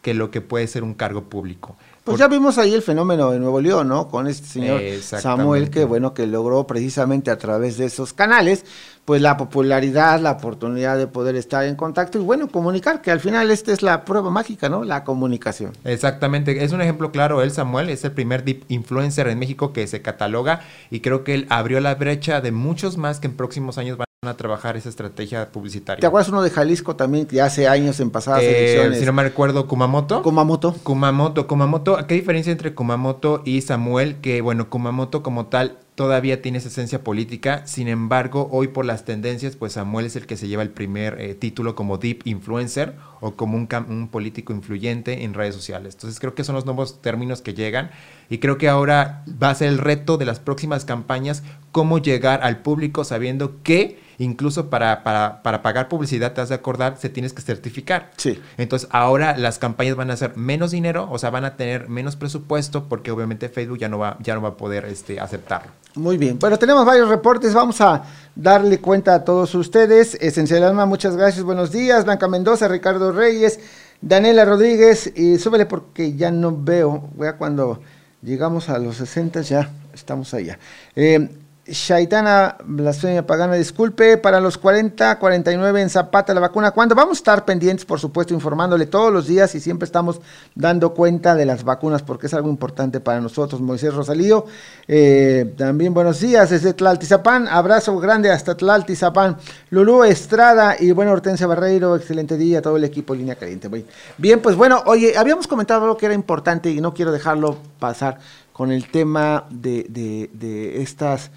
que 0.02 0.14
lo 0.14 0.32
que 0.32 0.40
puede 0.40 0.66
ser 0.66 0.82
un 0.82 0.94
cargo 0.94 1.22
público. 1.22 1.76
Pues 2.02 2.14
Por- 2.14 2.18
ya 2.18 2.26
vimos 2.26 2.58
ahí 2.58 2.74
el 2.74 2.82
fenómeno 2.82 3.32
en 3.32 3.40
Nuevo 3.40 3.60
León, 3.60 3.86
¿no? 3.86 4.08
Con 4.08 4.26
este 4.26 4.48
señor. 4.48 4.80
Samuel, 5.00 5.70
que 5.70 5.84
bueno, 5.84 6.12
que 6.12 6.26
logró 6.26 6.66
precisamente 6.66 7.30
a 7.30 7.38
través 7.38 7.78
de 7.78 7.84
esos 7.84 8.12
canales, 8.12 8.64
pues 9.04 9.20
la 9.20 9.36
popularidad, 9.36 10.20
la 10.20 10.32
oportunidad 10.32 10.96
de 10.96 11.06
poder 11.08 11.34
estar 11.34 11.64
en 11.64 11.74
contacto 11.74 12.18
y 12.18 12.22
bueno, 12.22 12.48
comunicar, 12.48 13.02
que 13.02 13.10
al 13.10 13.18
final 13.20 13.50
esta 13.50 13.72
es 13.72 13.82
la 13.82 14.04
prueba 14.04 14.30
mágica, 14.30 14.68
¿no? 14.68 14.84
La 14.84 15.02
comunicación. 15.02 15.72
Exactamente, 15.84 16.62
es 16.64 16.72
un 16.72 16.80
ejemplo 16.80 17.10
claro, 17.10 17.42
él 17.42 17.50
Samuel 17.50 17.90
es 17.90 18.04
el 18.04 18.12
primer 18.12 18.44
deep 18.44 18.64
influencer 18.68 19.26
en 19.28 19.38
México 19.38 19.72
que 19.72 19.86
se 19.86 20.02
cataloga 20.02 20.60
y 20.90 21.00
creo 21.00 21.24
que 21.24 21.34
él 21.34 21.46
abrió 21.50 21.80
la 21.80 21.94
brecha 21.96 22.40
de 22.40 22.52
muchos 22.52 22.96
más 22.96 23.18
que 23.18 23.26
en 23.26 23.36
próximos 23.36 23.76
años 23.78 23.98
van 23.98 24.06
a 24.24 24.36
trabajar 24.36 24.76
esa 24.76 24.88
estrategia 24.88 25.50
publicitaria. 25.50 26.00
¿Te 26.00 26.06
acuerdas 26.06 26.28
uno 26.28 26.42
de 26.42 26.50
Jalisco 26.50 26.94
también, 26.94 27.26
que 27.26 27.40
hace 27.42 27.66
años 27.66 27.98
en 27.98 28.10
pasadas 28.10 28.42
Eh, 28.44 28.56
elecciones? 28.74 29.00
si 29.00 29.04
no 29.04 29.12
me 29.12 29.24
recuerdo, 29.24 29.66
Kumamoto. 29.66 30.22
Kumamoto. 30.22 30.74
Kumamoto, 30.84 31.48
Kumamoto, 31.48 32.06
¿qué 32.06 32.14
diferencia 32.14 32.52
entre 32.52 32.72
Kumamoto 32.72 33.42
y 33.44 33.62
Samuel? 33.62 34.20
Que 34.20 34.40
bueno, 34.40 34.70
Kumamoto 34.70 35.24
como 35.24 35.46
tal 35.46 35.78
todavía 35.94 36.40
tiene 36.40 36.58
esa 36.58 36.68
esencia 36.68 37.04
política, 37.04 37.66
sin 37.66 37.86
embargo, 37.86 38.48
hoy 38.50 38.68
por 38.68 38.84
las 38.84 39.04
tendencias, 39.04 39.56
pues 39.56 39.74
Samuel 39.74 40.06
es 40.06 40.16
el 40.16 40.26
que 40.26 40.36
se 40.36 40.48
lleva 40.48 40.62
el 40.62 40.70
primer 40.70 41.20
eh, 41.20 41.34
título 41.34 41.74
como 41.74 41.98
deep 41.98 42.22
influencer 42.24 42.94
o 43.20 43.32
como 43.32 43.56
un, 43.56 43.68
un 43.88 44.08
político 44.08 44.52
influyente 44.52 45.24
en 45.24 45.34
redes 45.34 45.54
sociales. 45.54 45.94
Entonces 45.94 46.18
creo 46.18 46.34
que 46.34 46.44
son 46.44 46.54
los 46.54 46.64
nuevos 46.64 47.02
términos 47.02 47.42
que 47.42 47.52
llegan 47.54 47.90
y 48.30 48.38
creo 48.38 48.56
que 48.56 48.68
ahora 48.68 49.24
va 49.42 49.50
a 49.50 49.54
ser 49.54 49.68
el 49.68 49.78
reto 49.78 50.16
de 50.16 50.24
las 50.24 50.40
próximas 50.40 50.84
campañas 50.84 51.42
cómo 51.72 51.98
llegar 51.98 52.42
al 52.42 52.62
público 52.62 53.04
sabiendo 53.04 53.62
que 53.62 54.00
incluso 54.22 54.70
para, 54.70 55.02
para, 55.02 55.42
para 55.42 55.62
pagar 55.62 55.88
publicidad, 55.88 56.32
te 56.32 56.40
has 56.40 56.48
de 56.48 56.54
acordar, 56.54 56.96
se 56.98 57.08
tienes 57.08 57.32
que 57.32 57.42
certificar. 57.42 58.10
Sí. 58.16 58.40
Entonces 58.56 58.88
ahora 58.92 59.36
las 59.36 59.58
campañas 59.58 59.96
van 59.96 60.10
a 60.10 60.16
ser 60.16 60.36
menos 60.36 60.70
dinero, 60.70 61.08
o 61.10 61.18
sea, 61.18 61.30
van 61.30 61.44
a 61.44 61.56
tener 61.56 61.88
menos 61.88 62.16
presupuesto 62.16 62.88
porque 62.88 63.10
obviamente 63.10 63.48
Facebook 63.48 63.78
ya 63.78 63.88
no 63.88 63.98
va, 63.98 64.16
ya 64.20 64.34
no 64.34 64.42
va 64.42 64.50
a 64.50 64.56
poder 64.56 64.84
este, 64.84 65.20
aceptarlo. 65.20 65.70
Muy 65.94 66.16
bien. 66.16 66.38
Bueno, 66.38 66.58
tenemos 66.58 66.86
varios 66.86 67.08
reportes. 67.08 67.52
Vamos 67.52 67.80
a 67.80 68.04
darle 68.34 68.78
cuenta 68.78 69.14
a 69.14 69.24
todos 69.24 69.54
ustedes. 69.54 70.16
Esencial 70.20 70.62
Alma, 70.62 70.86
muchas 70.86 71.16
gracias. 71.16 71.44
Buenos 71.44 71.70
días. 71.70 72.04
Blanca 72.04 72.28
Mendoza, 72.28 72.66
Ricardo 72.68 73.12
Reyes, 73.12 73.60
Daniela 74.00 74.44
Rodríguez. 74.44 75.12
Y 75.14 75.38
súbele 75.38 75.66
porque 75.66 76.14
ya 76.14 76.30
no 76.30 76.56
veo. 76.56 77.10
Vea 77.14 77.36
cuando 77.36 77.80
llegamos 78.22 78.70
a 78.70 78.78
los 78.78 78.96
60, 78.96 79.42
ya 79.42 79.70
estamos 79.92 80.32
allá. 80.32 80.58
Eh, 80.96 81.28
Shaitana 81.64 82.56
Blasfemia 82.64 83.24
Pagana, 83.24 83.54
disculpe, 83.54 84.16
para 84.16 84.40
los 84.40 84.58
40, 84.58 85.16
49 85.20 85.82
en 85.82 85.90
Zapata 85.90 86.34
la 86.34 86.40
vacuna, 86.40 86.72
¿cuándo? 86.72 86.96
Vamos 86.96 87.18
a 87.18 87.20
estar 87.20 87.44
pendientes, 87.44 87.86
por 87.86 88.00
supuesto, 88.00 88.34
informándole 88.34 88.86
todos 88.86 89.12
los 89.12 89.28
días 89.28 89.54
y 89.54 89.60
siempre 89.60 89.86
estamos 89.86 90.20
dando 90.56 90.92
cuenta 90.92 91.36
de 91.36 91.46
las 91.46 91.62
vacunas 91.62 92.02
porque 92.02 92.26
es 92.26 92.34
algo 92.34 92.48
importante 92.48 92.98
para 92.98 93.20
nosotros. 93.20 93.60
Moisés 93.60 93.94
Rosalío, 93.94 94.44
eh, 94.88 95.54
también 95.56 95.94
buenos 95.94 96.18
días 96.18 96.50
desde 96.50 96.74
Tlaltizapán, 96.74 97.46
abrazo 97.46 97.96
grande 97.98 98.32
hasta 98.32 98.56
Tlaltizapán. 98.56 99.36
Lulú 99.70 100.02
Estrada 100.02 100.74
y 100.80 100.90
bueno, 100.90 101.12
Hortensia 101.12 101.46
Barreiro, 101.46 101.94
excelente 101.94 102.36
día 102.36 102.60
todo 102.60 102.76
el 102.76 102.82
equipo 102.82 103.14
Línea 103.14 103.36
Caliente. 103.36 103.70
Bien, 104.18 104.42
pues 104.42 104.56
bueno, 104.56 104.82
oye, 104.86 105.16
habíamos 105.16 105.46
comentado 105.46 105.82
algo 105.82 105.96
que 105.96 106.06
era 106.06 106.14
importante 106.16 106.72
y 106.72 106.80
no 106.80 106.92
quiero 106.92 107.12
dejarlo 107.12 107.58
pasar 107.78 108.18
con 108.52 108.72
el 108.72 108.90
tema 108.90 109.46
de, 109.48 109.86
de, 109.88 110.28
de 110.32 110.82
estas 110.82 111.30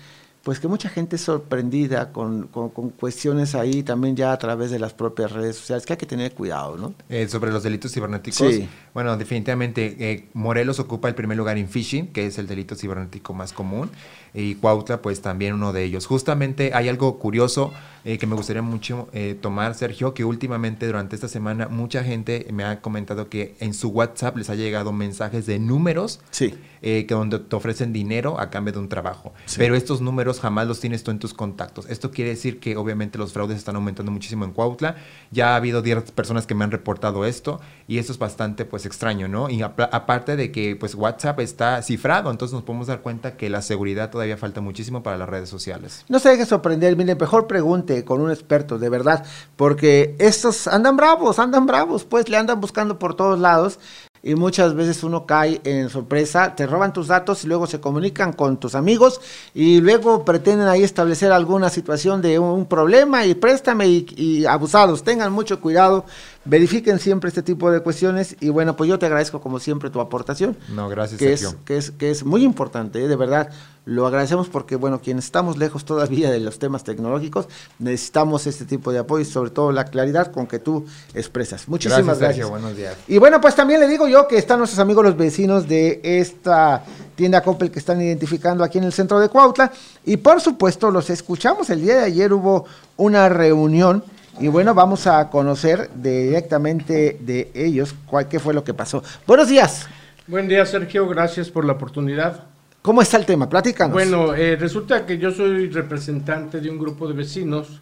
pues 0.45 0.59
que 0.59 0.67
mucha 0.67 0.89
gente 0.89 1.15
es 1.15 1.23
sorprendida 1.23 2.11
con, 2.11 2.45
con, 2.49 2.69
con, 2.69 2.91
cuestiones 2.91 3.55
ahí 3.55 3.81
también 3.81 4.15
ya 4.15 4.31
a 4.31 4.37
través 4.37 4.69
de 4.69 4.77
las 4.77 4.93
propias 4.93 5.31
redes 5.31 5.55
sociales, 5.55 5.87
que 5.87 5.93
hay 5.93 5.97
que 5.97 6.05
tener 6.05 6.33
cuidado, 6.35 6.77
¿no? 6.77 6.93
Eh, 7.09 7.27
sobre 7.27 7.51
los 7.51 7.63
delitos 7.63 7.91
cibernéticos, 7.91 8.53
Sí. 8.53 8.69
bueno, 8.93 9.17
definitivamente 9.17 9.95
eh, 9.97 10.27
Morelos 10.33 10.79
ocupa 10.79 11.07
el 11.07 11.15
primer 11.15 11.35
lugar 11.35 11.57
en 11.57 11.67
phishing, 11.67 12.13
que 12.13 12.27
es 12.27 12.37
el 12.37 12.45
delito 12.45 12.75
cibernético 12.75 13.33
más 13.33 13.53
común, 13.53 13.89
y 14.35 14.53
Cuautla 14.53 15.01
pues 15.01 15.19
también 15.19 15.55
uno 15.55 15.73
de 15.73 15.83
ellos. 15.83 16.05
Justamente 16.05 16.75
hay 16.75 16.89
algo 16.89 17.17
curioso 17.17 17.73
eh, 18.05 18.17
que 18.17 18.27
me 18.27 18.35
gustaría 18.35 18.61
mucho 18.61 19.09
eh, 19.11 19.37
tomar, 19.39 19.75
Sergio, 19.75 20.13
que 20.13 20.23
últimamente 20.23 20.85
durante 20.87 21.15
esta 21.15 21.27
semana 21.27 21.67
mucha 21.67 22.03
gente 22.03 22.47
me 22.53 22.63
ha 22.63 22.79
comentado 22.81 23.27
que 23.29 23.55
en 23.59 23.73
su 23.73 23.89
WhatsApp 23.89 24.37
les 24.37 24.49
ha 24.49 24.55
llegado 24.55 24.93
mensajes 24.93 25.45
de 25.45 25.59
números 25.59 26.21
Sí. 26.31 26.53
eh, 26.81 27.05
que 27.07 27.13
donde 27.15 27.39
te 27.39 27.55
ofrecen 27.55 27.91
dinero 27.91 28.39
a 28.39 28.49
cambio 28.51 28.73
de 28.73 28.79
un 28.79 28.89
trabajo. 28.89 29.33
Sí. 29.45 29.55
Pero 29.57 29.75
estos 29.75 30.01
números 30.01 30.39
jamás 30.39 30.67
los 30.67 30.79
tienes 30.79 31.03
tú 31.03 31.11
en 31.11 31.19
tus 31.19 31.33
contactos. 31.33 31.87
Esto 31.89 32.11
quiere 32.11 32.29
decir 32.29 32.59
que 32.59 32.77
obviamente 32.77 33.17
los 33.17 33.33
fraudes 33.33 33.57
están 33.57 33.75
aumentando 33.75 34.11
muchísimo 34.11 34.45
en 34.45 34.51
Cuautla. 34.51 34.95
Ya 35.31 35.53
ha 35.53 35.55
habido 35.55 35.81
10 35.81 36.11
personas 36.11 36.45
que 36.45 36.53
me 36.55 36.63
han 36.63 36.71
reportado 36.71 37.25
esto 37.25 37.59
y 37.87 37.97
eso 37.97 38.11
es 38.11 38.19
bastante 38.19 38.65
pues 38.65 38.85
extraño, 38.85 39.27
¿no? 39.27 39.49
Y 39.49 39.61
apa- 39.63 39.89
aparte 39.91 40.35
de 40.35 40.51
que 40.51 40.75
pues 40.75 40.93
WhatsApp 40.95 41.39
está 41.39 41.81
cifrado, 41.81 42.29
entonces 42.29 42.53
nos 42.53 42.63
podemos 42.63 42.85
dar 42.87 43.01
cuenta 43.01 43.35
que 43.35 43.49
la 43.49 43.61
seguridad 43.63 44.11
todavía 44.11 44.37
falta 44.37 44.61
muchísimo 44.61 45.01
para 45.01 45.17
las 45.17 45.27
redes 45.27 45.49
sociales. 45.49 46.05
No 46.07 46.19
se 46.19 46.29
deje 46.29 46.45
sorprender, 46.45 46.95
mire, 46.95 47.15
mejor 47.15 47.47
pregunte 47.47 47.94
con 48.03 48.21
un 48.21 48.31
experto, 48.31 48.77
de 48.77 48.89
verdad, 48.89 49.25
porque 49.55 50.15
estos 50.19 50.67
andan 50.67 50.97
bravos, 50.97 51.39
andan 51.39 51.65
bravos, 51.65 52.03
pues 52.03 52.27
le 52.29 52.37
andan 52.37 52.59
buscando 52.59 52.99
por 52.99 53.15
todos 53.15 53.39
lados 53.39 53.79
y 54.25 54.33
muchas 54.33 54.73
veces 54.73 55.03
uno 55.03 55.27
cae 55.27 55.61
en 55.63 55.87
sorpresa, 55.89 56.55
te 56.55 56.65
roban 56.65 56.91
tus 56.91 57.07
datos 57.07 57.43
y 57.43 57.47
luego 57.47 57.67
se 57.67 57.79
comunican 57.79 58.33
con 58.33 58.57
tus 58.57 58.73
amigos 58.73 59.21
y 59.53 59.81
luego 59.81 60.25
pretenden 60.25 60.67
ahí 60.67 60.83
establecer 60.83 61.31
alguna 61.31 61.69
situación 61.69 62.23
de 62.23 62.39
un, 62.39 62.65
problema 62.65 63.25
y 63.27 63.35
préstame 63.35 63.87
y 63.87 64.45
abusados, 64.47 65.03
tengan 65.03 65.31
mucho 65.31 65.61
cuidado 65.61 66.05
verifiquen 66.45 66.99
siempre 66.99 67.27
este 67.27 67.41
tipo 67.41 67.71
de 67.71 67.81
cuestiones 67.81 68.37
y 68.39 68.49
bueno, 68.49 68.75
pues 68.75 68.89
yo 68.89 68.99
te 68.99 69.07
agradezco 69.07 69.41
como 69.41 69.59
siempre 69.59 69.89
tu 69.89 69.99
aportación. 69.99 70.55
No, 70.69 70.87
gracias, 70.87 71.19
que 71.19 71.37
Sergio. 71.37 71.49
es, 71.49 71.55
que 71.65 71.77
es 71.77 71.91
que 71.91 72.11
es 72.11 72.23
muy 72.23 72.43
importante, 72.43 73.03
¿eh? 73.03 73.07
de 73.07 73.15
verdad. 73.15 73.49
Lo 73.87 74.07
agradecemos 74.07 74.49
porque 74.49 74.77
bueno, 74.77 74.99
quienes 74.99 75.25
estamos 75.25 75.57
lejos 75.57 75.85
todavía 75.85 76.31
de 76.31 76.39
los 76.39 76.57
temas 76.57 76.83
tecnológicos, 76.83 77.47
necesitamos 77.77 78.47
este 78.47 78.65
tipo 78.65 78.91
de 78.91 78.97
apoyo 78.97 79.21
y 79.21 79.25
sobre 79.25 79.51
todo 79.51 79.71
la 79.71 79.85
claridad 79.85 80.31
con 80.31 80.47
que 80.47 80.57
tú 80.57 80.87
expresas. 81.13 81.67
Muchísimas 81.67 82.17
gracias. 82.17 82.37
Sergio. 82.37 82.49
Buenos 82.49 82.75
días. 82.75 82.95
Y 83.07 83.19
bueno, 83.19 83.39
pues 83.39 83.53
también 83.53 83.79
le 83.79 83.87
digo 83.87 84.07
yo 84.07 84.27
que 84.27 84.37
están 84.37 84.57
nuestros 84.57 84.79
amigos 84.79 85.05
los 85.05 85.15
vecinos 85.15 85.67
de 85.67 86.01
esta 86.03 86.83
tienda 87.15 87.41
Coppel 87.41 87.69
que 87.69 87.77
están 87.77 88.01
identificando 88.01 88.63
aquí 88.63 88.79
en 88.79 88.85
el 88.85 88.93
centro 88.93 89.19
de 89.19 89.29
Cuautla 89.29 89.71
y 90.03 90.17
por 90.17 90.41
supuesto 90.41 90.89
los 90.89 91.11
escuchamos. 91.11 91.69
El 91.69 91.81
día 91.81 91.97
de 91.97 92.03
ayer 92.05 92.33
hubo 92.33 92.65
una 92.97 93.29
reunión 93.29 94.03
y 94.39 94.47
bueno, 94.47 94.73
vamos 94.73 95.07
a 95.07 95.29
conocer 95.29 95.89
directamente 95.95 97.17
de 97.21 97.51
ellos 97.53 97.95
cuál 98.05 98.27
qué 98.27 98.39
fue 98.39 98.53
lo 98.53 98.63
que 98.63 98.73
pasó. 98.73 99.03
Buenos 99.25 99.47
días. 99.47 99.87
Buen 100.27 100.47
día, 100.47 100.65
Sergio. 100.65 101.07
Gracias 101.07 101.49
por 101.49 101.65
la 101.65 101.73
oportunidad. 101.73 102.43
¿Cómo 102.81 103.01
está 103.01 103.17
el 103.17 103.25
tema? 103.25 103.49
Platícanos. 103.49 103.93
Bueno, 103.93 104.33
eh, 104.35 104.55
resulta 104.55 105.05
que 105.05 105.17
yo 105.17 105.31
soy 105.31 105.69
representante 105.69 106.59
de 106.61 106.69
un 106.69 106.77
grupo 106.77 107.07
de 107.07 107.13
vecinos 107.13 107.81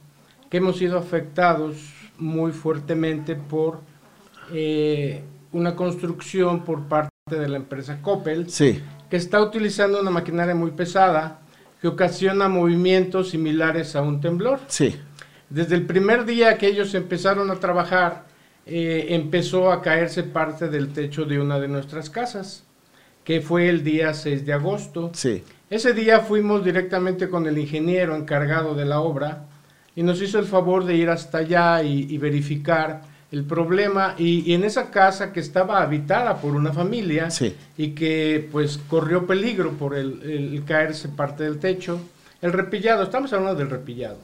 que 0.49 0.57
hemos 0.57 0.77
sido 0.77 0.97
afectados 0.97 1.75
muy 2.17 2.51
fuertemente 2.51 3.35
por 3.35 3.79
eh, 4.53 5.23
una 5.51 5.75
construcción 5.75 6.63
por 6.63 6.83
parte 6.83 7.09
de 7.29 7.47
la 7.49 7.57
empresa 7.57 7.99
Coppel, 8.01 8.49
Sí, 8.49 8.81
que 9.09 9.17
está 9.17 9.41
utilizando 9.41 9.99
una 9.99 10.11
maquinaria 10.11 10.53
muy 10.55 10.71
pesada 10.71 11.39
que 11.81 11.87
ocasiona 11.87 12.47
movimientos 12.47 13.29
similares 13.31 13.95
a 13.95 14.01
un 14.01 14.21
temblor. 14.21 14.59
sí, 14.67 14.95
Desde 15.53 15.75
el 15.75 15.85
primer 15.85 16.25
día 16.25 16.57
que 16.57 16.67
ellos 16.67 16.93
empezaron 16.95 17.51
a 17.51 17.55
trabajar, 17.59 18.25
eh, 18.65 19.05
empezó 19.09 19.71
a 19.71 19.81
caerse 19.83 20.23
parte 20.23 20.67
del 20.67 20.91
techo 20.93 21.25
de 21.25 21.39
una 21.39 21.59
de 21.59 21.67
nuestras 21.67 22.09
casas, 22.09 22.63
que 23.23 23.39
fue 23.41 23.69
el 23.69 23.83
día 23.83 24.13
6 24.13 24.45
de 24.45 24.53
agosto. 24.53 25.11
sí. 25.13 25.43
Ese 25.69 25.93
día 25.93 26.19
fuimos 26.19 26.63
directamente 26.63 27.29
con 27.29 27.47
el 27.47 27.57
ingeniero 27.57 28.15
encargado 28.15 28.75
de 28.75 28.85
la 28.85 28.99
obra 28.99 29.45
y 29.95 30.03
nos 30.03 30.21
hizo 30.21 30.37
el 30.37 30.45
favor 30.45 30.85
de 30.85 30.95
ir 30.95 31.09
hasta 31.09 31.39
allá 31.39 31.81
y, 31.81 32.05
y 32.13 32.17
verificar 32.19 33.01
el 33.31 33.43
problema. 33.43 34.13
Y, 34.19 34.41
y 34.51 34.53
en 34.53 34.65
esa 34.65 34.91
casa 34.91 35.33
que 35.33 35.39
estaba 35.39 35.81
habitada 35.81 36.37
por 36.37 36.53
una 36.55 36.73
familia 36.73 37.31
Sí. 37.31 37.55
y 37.75 37.89
que 37.91 38.47
pues 38.51 38.79
corrió 38.87 39.25
peligro 39.25 39.71
por 39.71 39.95
el, 39.95 40.21
el 40.23 40.63
caerse 40.63 41.09
parte 41.09 41.43
del 41.43 41.57
techo, 41.57 41.99
el 42.41 42.53
repillado, 42.53 43.01
estamos 43.03 43.33
hablando 43.33 43.55
del 43.57 43.71
repillado. 43.71 44.17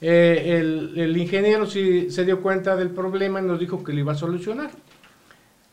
Eh, 0.00 0.58
el, 0.58 0.92
el 0.96 1.16
ingeniero 1.16 1.66
sí 1.66 2.10
se 2.10 2.24
dio 2.24 2.42
cuenta 2.42 2.76
del 2.76 2.90
problema 2.90 3.40
y 3.40 3.44
nos 3.44 3.58
dijo 3.58 3.82
que 3.82 3.92
lo 3.92 4.00
iba 4.00 4.12
a 4.12 4.16
solucionar. 4.16 4.70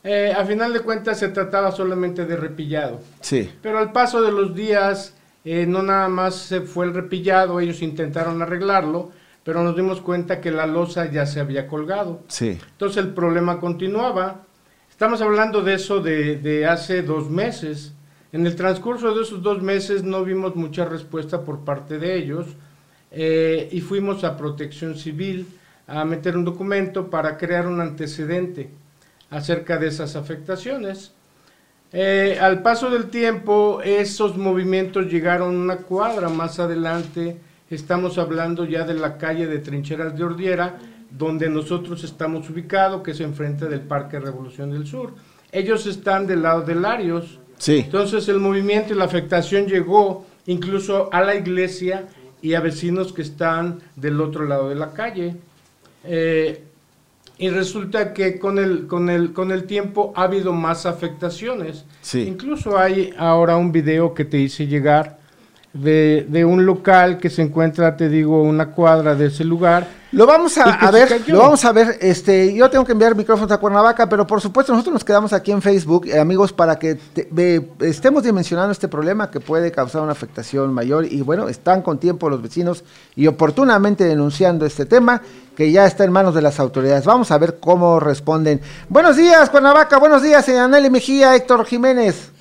Eh, 0.04 0.34
a 0.36 0.44
final 0.46 0.74
de 0.74 0.80
cuentas 0.80 1.20
se 1.20 1.28
trataba 1.30 1.72
solamente 1.72 2.26
de 2.26 2.36
repillado. 2.36 3.02
Sí, 3.20 3.52
Pero 3.62 3.78
al 3.78 3.92
paso 3.92 4.22
de 4.22 4.32
los 4.32 4.56
días, 4.56 5.16
eh, 5.46 5.66
no 5.68 5.84
nada 5.84 6.08
más 6.08 6.36
se 6.36 6.62
fue 6.62 6.86
el 6.86 6.94
repillado, 6.94 7.60
ellos 7.60 7.82
intentaron 7.82 8.42
arreglarlo, 8.42 9.12
pero 9.44 9.64
nos 9.64 9.76
dimos 9.76 10.02
cuenta 10.02 10.40
que 10.42 10.52
la 10.52 10.66
losa 10.66 11.12
ya 11.12 11.26
se 11.26 11.40
había 11.40 11.68
colgado. 11.68 12.22
sí, 12.28 12.58
Entonces 12.72 13.04
el 13.04 13.10
problema 13.14 13.60
continuaba. 13.60 14.42
Estamos 14.90 15.22
hablando 15.22 15.62
de 15.62 15.74
eso 15.76 16.00
de, 16.00 16.38
de 16.38 16.66
hace 16.68 17.02
dos 17.02 17.30
meses. 17.30 17.94
En 18.32 18.46
el 18.48 18.56
transcurso 18.56 19.14
de 19.14 19.24
esos 19.24 19.42
dos 19.44 19.62
meses 19.62 20.04
no 20.04 20.24
vimos 20.24 20.56
mucha 20.56 20.86
respuesta 20.86 21.42
por 21.42 21.60
parte 21.66 21.98
de 22.00 22.16
ellos 22.18 22.46
eh, 23.12 23.68
y 23.72 23.82
fuimos 23.82 24.24
a 24.24 24.38
Protección 24.38 24.98
Civil 24.98 25.46
a 25.88 26.06
meter 26.06 26.38
un 26.38 26.46
documento 26.46 27.10
para 27.10 27.38
crear 27.38 27.68
un 27.68 27.82
antecedente 27.82 28.70
acerca 29.30 29.78
de 29.78 29.88
esas 29.88 30.16
afectaciones. 30.16 31.12
Eh, 31.92 32.38
al 32.40 32.62
paso 32.62 32.90
del 32.90 33.10
tiempo, 33.10 33.82
esos 33.84 34.38
movimientos 34.38 35.12
llegaron 35.12 35.56
una 35.58 35.78
cuadra 35.78 36.30
más 36.30 36.60
adelante. 36.60 37.38
Estamos 37.70 38.18
hablando 38.18 38.64
ya 38.64 38.86
de 38.86 38.94
la 38.94 39.18
calle 39.18 39.48
de 39.48 39.60
Trincheras 39.60 40.16
de 40.16 40.24
Ordiera, 40.24 40.80
donde 41.10 41.50
nosotros 41.50 42.06
estamos 42.06 42.50
ubicados, 42.50 43.02
que 43.02 43.12
es 43.12 43.20
enfrente 43.20 43.66
del 43.66 43.82
Parque 43.82 44.20
Revolución 44.20 44.72
del 44.72 44.88
Sur. 44.88 45.14
Ellos 45.52 45.86
están 45.86 46.28
del 46.28 46.44
lado 46.44 46.62
de 46.62 46.76
Larios. 46.76 47.40
sí. 47.58 47.82
Entonces 47.84 48.30
el 48.30 48.40
movimiento 48.40 48.94
y 48.94 48.98
la 48.98 49.06
afectación 49.06 49.66
llegó 49.68 50.26
incluso 50.46 51.10
a 51.12 51.22
la 51.22 51.36
iglesia 51.36 52.08
y 52.42 52.54
a 52.54 52.60
vecinos 52.60 53.14
que 53.14 53.22
están 53.22 53.80
del 53.96 54.20
otro 54.20 54.46
lado 54.46 54.70
de 54.70 54.76
la 54.76 54.94
calle. 54.94 55.36
Eh, 56.04 56.64
y 57.38 57.50
resulta 57.50 58.14
que 58.14 58.38
con 58.38 58.60
el, 58.60 58.88
con, 58.88 59.10
el, 59.10 59.34
con 59.34 59.52
el 59.52 59.64
tiempo 59.64 60.14
ha 60.16 60.24
habido 60.24 60.54
más 60.54 60.86
afectaciones. 60.86 61.86
Sí. 62.02 62.22
Incluso 62.22 62.78
hay 62.78 63.14
ahora 63.18 63.58
un 63.58 63.72
video 63.72 64.14
que 64.14 64.26
te 64.26 64.38
hice 64.38 64.68
llegar 64.68 65.21
de, 65.74 66.26
de 66.30 66.44
un 66.44 66.66
local 66.66 67.18
que 67.18 67.30
se 67.30 67.42
encuentra, 67.42 67.96
te 67.96 68.10
digo, 68.10 68.42
una 68.44 68.72
cuadra 68.72 69.16
de 69.16 69.28
ese 69.28 69.44
lugar. 69.46 69.88
Lo 70.12 70.26
vamos 70.28 70.58
a, 70.58 70.92
ver, 70.92 71.08
cayó. 71.08 71.36
lo 71.36 71.40
vamos 71.40 71.64
a 71.64 71.72
ver. 71.72 71.98
Este, 72.02 72.54
yo 72.54 72.70
tengo 72.70 72.84
que 72.84 72.92
enviar 72.92 73.16
micrófonos 73.16 73.50
a 73.50 73.58
Cuernavaca, 73.58 74.10
pero 74.10 74.28
por 74.28 74.42
supuesto 74.42 74.74
nosotros 74.74 74.92
nos 74.92 75.06
quedamos 75.06 75.32
aquí 75.32 75.52
en 75.54 75.62
Facebook, 75.62 76.06
eh, 76.08 76.20
amigos, 76.20 76.52
para 76.52 76.78
que 76.78 76.96
te- 76.96 77.30
ve- 77.32 77.66
estemos 77.80 78.22
dimensionando 78.24 78.74
este 78.74 78.90
problema 78.90 79.32
que 79.32 79.40
puede 79.40 79.72
causar 79.72 80.02
una 80.02 80.12
afectación 80.12 80.74
mayor. 80.74 81.06
Y 81.06 81.22
bueno, 81.22 81.48
están 81.48 81.82
con 81.82 81.98
tiempo 81.98 82.30
los 82.30 82.42
vecinos 82.42 82.84
y 83.16 83.28
oportunamente 83.28 84.04
denunciando 84.04 84.66
este 84.66 84.86
tema 84.86 85.22
que 85.56 85.72
ya 85.72 85.86
está 85.86 86.04
en 86.04 86.12
manos 86.12 86.36
de 86.36 86.42
las 86.42 86.60
autoridades. 86.60 87.06
Vamos 87.06 87.32
a 87.32 87.38
ver 87.38 87.60
cómo 87.62 87.98
responden. 88.02 88.60
Buenos 88.90 89.16
días, 89.16 89.50
Cuernavaca. 89.50 89.98
Buenos 89.98 90.22
días, 90.22 90.44
señora 90.44 90.68
Nelly 90.68 90.90
Mejía, 90.90 91.34
Héctor 91.38 91.64
Jiménez. 91.66 92.32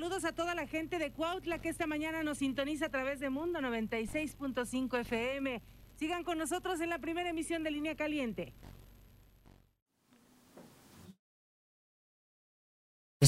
Saludos 0.00 0.24
a 0.24 0.32
toda 0.32 0.54
la 0.54 0.66
gente 0.66 0.98
de 0.98 1.12
Cuautla 1.12 1.58
que 1.58 1.68
esta 1.68 1.86
mañana 1.86 2.22
nos 2.22 2.38
sintoniza 2.38 2.86
a 2.86 2.88
través 2.88 3.20
de 3.20 3.28
Mundo 3.28 3.60
96.5 3.60 4.98
FM. 4.98 5.60
Sigan 5.96 6.24
con 6.24 6.38
nosotros 6.38 6.80
en 6.80 6.88
la 6.88 7.00
primera 7.00 7.28
emisión 7.28 7.62
de 7.62 7.70
Línea 7.70 7.94
Caliente. 7.94 8.54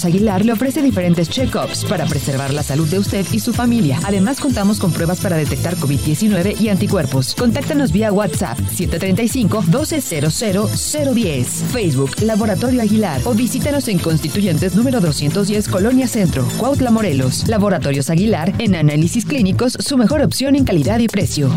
Aguilar 0.02 0.42
le 0.42 0.52
ofrece 0.52 0.80
diferentes 0.80 1.28
check-ups 1.28 1.84
para 1.84 2.06
preservar 2.06 2.54
la 2.54 2.62
salud 2.62 2.88
de 2.88 2.98
usted 2.98 3.26
y 3.30 3.40
su 3.40 3.52
familia. 3.52 4.00
Además, 4.04 4.40
contamos 4.40 4.78
con 4.78 4.90
pruebas 4.90 5.20
para 5.20 5.36
detectar 5.36 5.76
COVID-19 5.76 6.58
y 6.58 6.70
anticuerpos. 6.70 7.34
Contáctanos 7.34 7.92
vía 7.92 8.10
WhatsApp 8.10 8.58
735-1200-010. 8.58 11.44
Facebook 11.44 12.22
Laboratorio 12.22 12.80
Aguilar 12.80 13.20
o 13.26 13.34
visítanos 13.34 13.86
en 13.88 13.98
Constituyentes 13.98 14.74
número 14.74 15.02
210 15.02 15.68
Colonia 15.68 16.08
Centro, 16.08 16.48
Cuautla, 16.56 16.90
Morelos. 16.90 17.46
Laboratorios 17.46 18.08
Aguilar 18.08 18.54
en 18.60 18.74
análisis 18.74 19.26
clínicos, 19.26 19.76
su 19.78 19.98
mejor 19.98 20.22
opción 20.22 20.56
en 20.56 20.64
calidad 20.64 21.00
y 21.00 21.08
precio. 21.08 21.50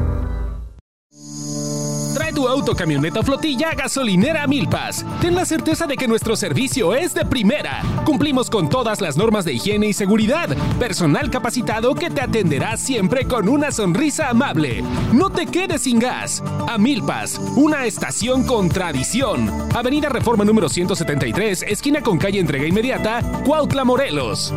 Trae 2.13 2.32
tu 2.32 2.47
auto, 2.47 2.75
camioneta 2.75 3.19
o 3.19 3.23
flotilla 3.23 3.71
a 3.71 4.47
Milpas. 4.47 5.06
Ten 5.19 5.36
la 5.36 5.45
certeza 5.45 5.86
de 5.86 5.97
que 5.97 6.08
nuestro 6.08 6.38
servicio 6.38 6.93
es 6.93 7.13
de 7.13 7.25
primera. 7.25 7.82
Cumplimos 8.06 8.49
con 8.49 8.69
todas 8.69 9.01
las 9.01 9.17
normas 9.17 9.43
de 9.43 9.51
higiene 9.54 9.88
y 9.88 9.93
seguridad. 9.93 10.56
Personal 10.80 11.30
capacitado 11.30 11.93
que 11.93 12.10
te 12.10 12.21
atenderá 12.21 12.78
siempre 12.78 13.25
con 13.25 13.49
una 13.49 13.71
sonrisa 13.71 14.30
amable. 14.30 14.82
No 15.12 15.30
te 15.30 15.45
quedes 15.45 15.82
sin 15.82 15.99
gas. 15.99 16.41
A 16.69 16.78
Milpas, 16.78 17.38
una 17.58 17.86
estación 17.86 18.45
con 18.45 18.69
tradición. 18.69 19.51
Avenida 19.75 20.08
Reforma 20.08 20.45
número 20.45 20.69
173, 20.69 21.65
esquina 21.67 22.01
con 22.01 22.17
calle 22.17 22.39
Entrega 22.39 22.65
Inmediata, 22.65 23.21
Cuautla, 23.43 23.84
Morelos. 23.84 24.54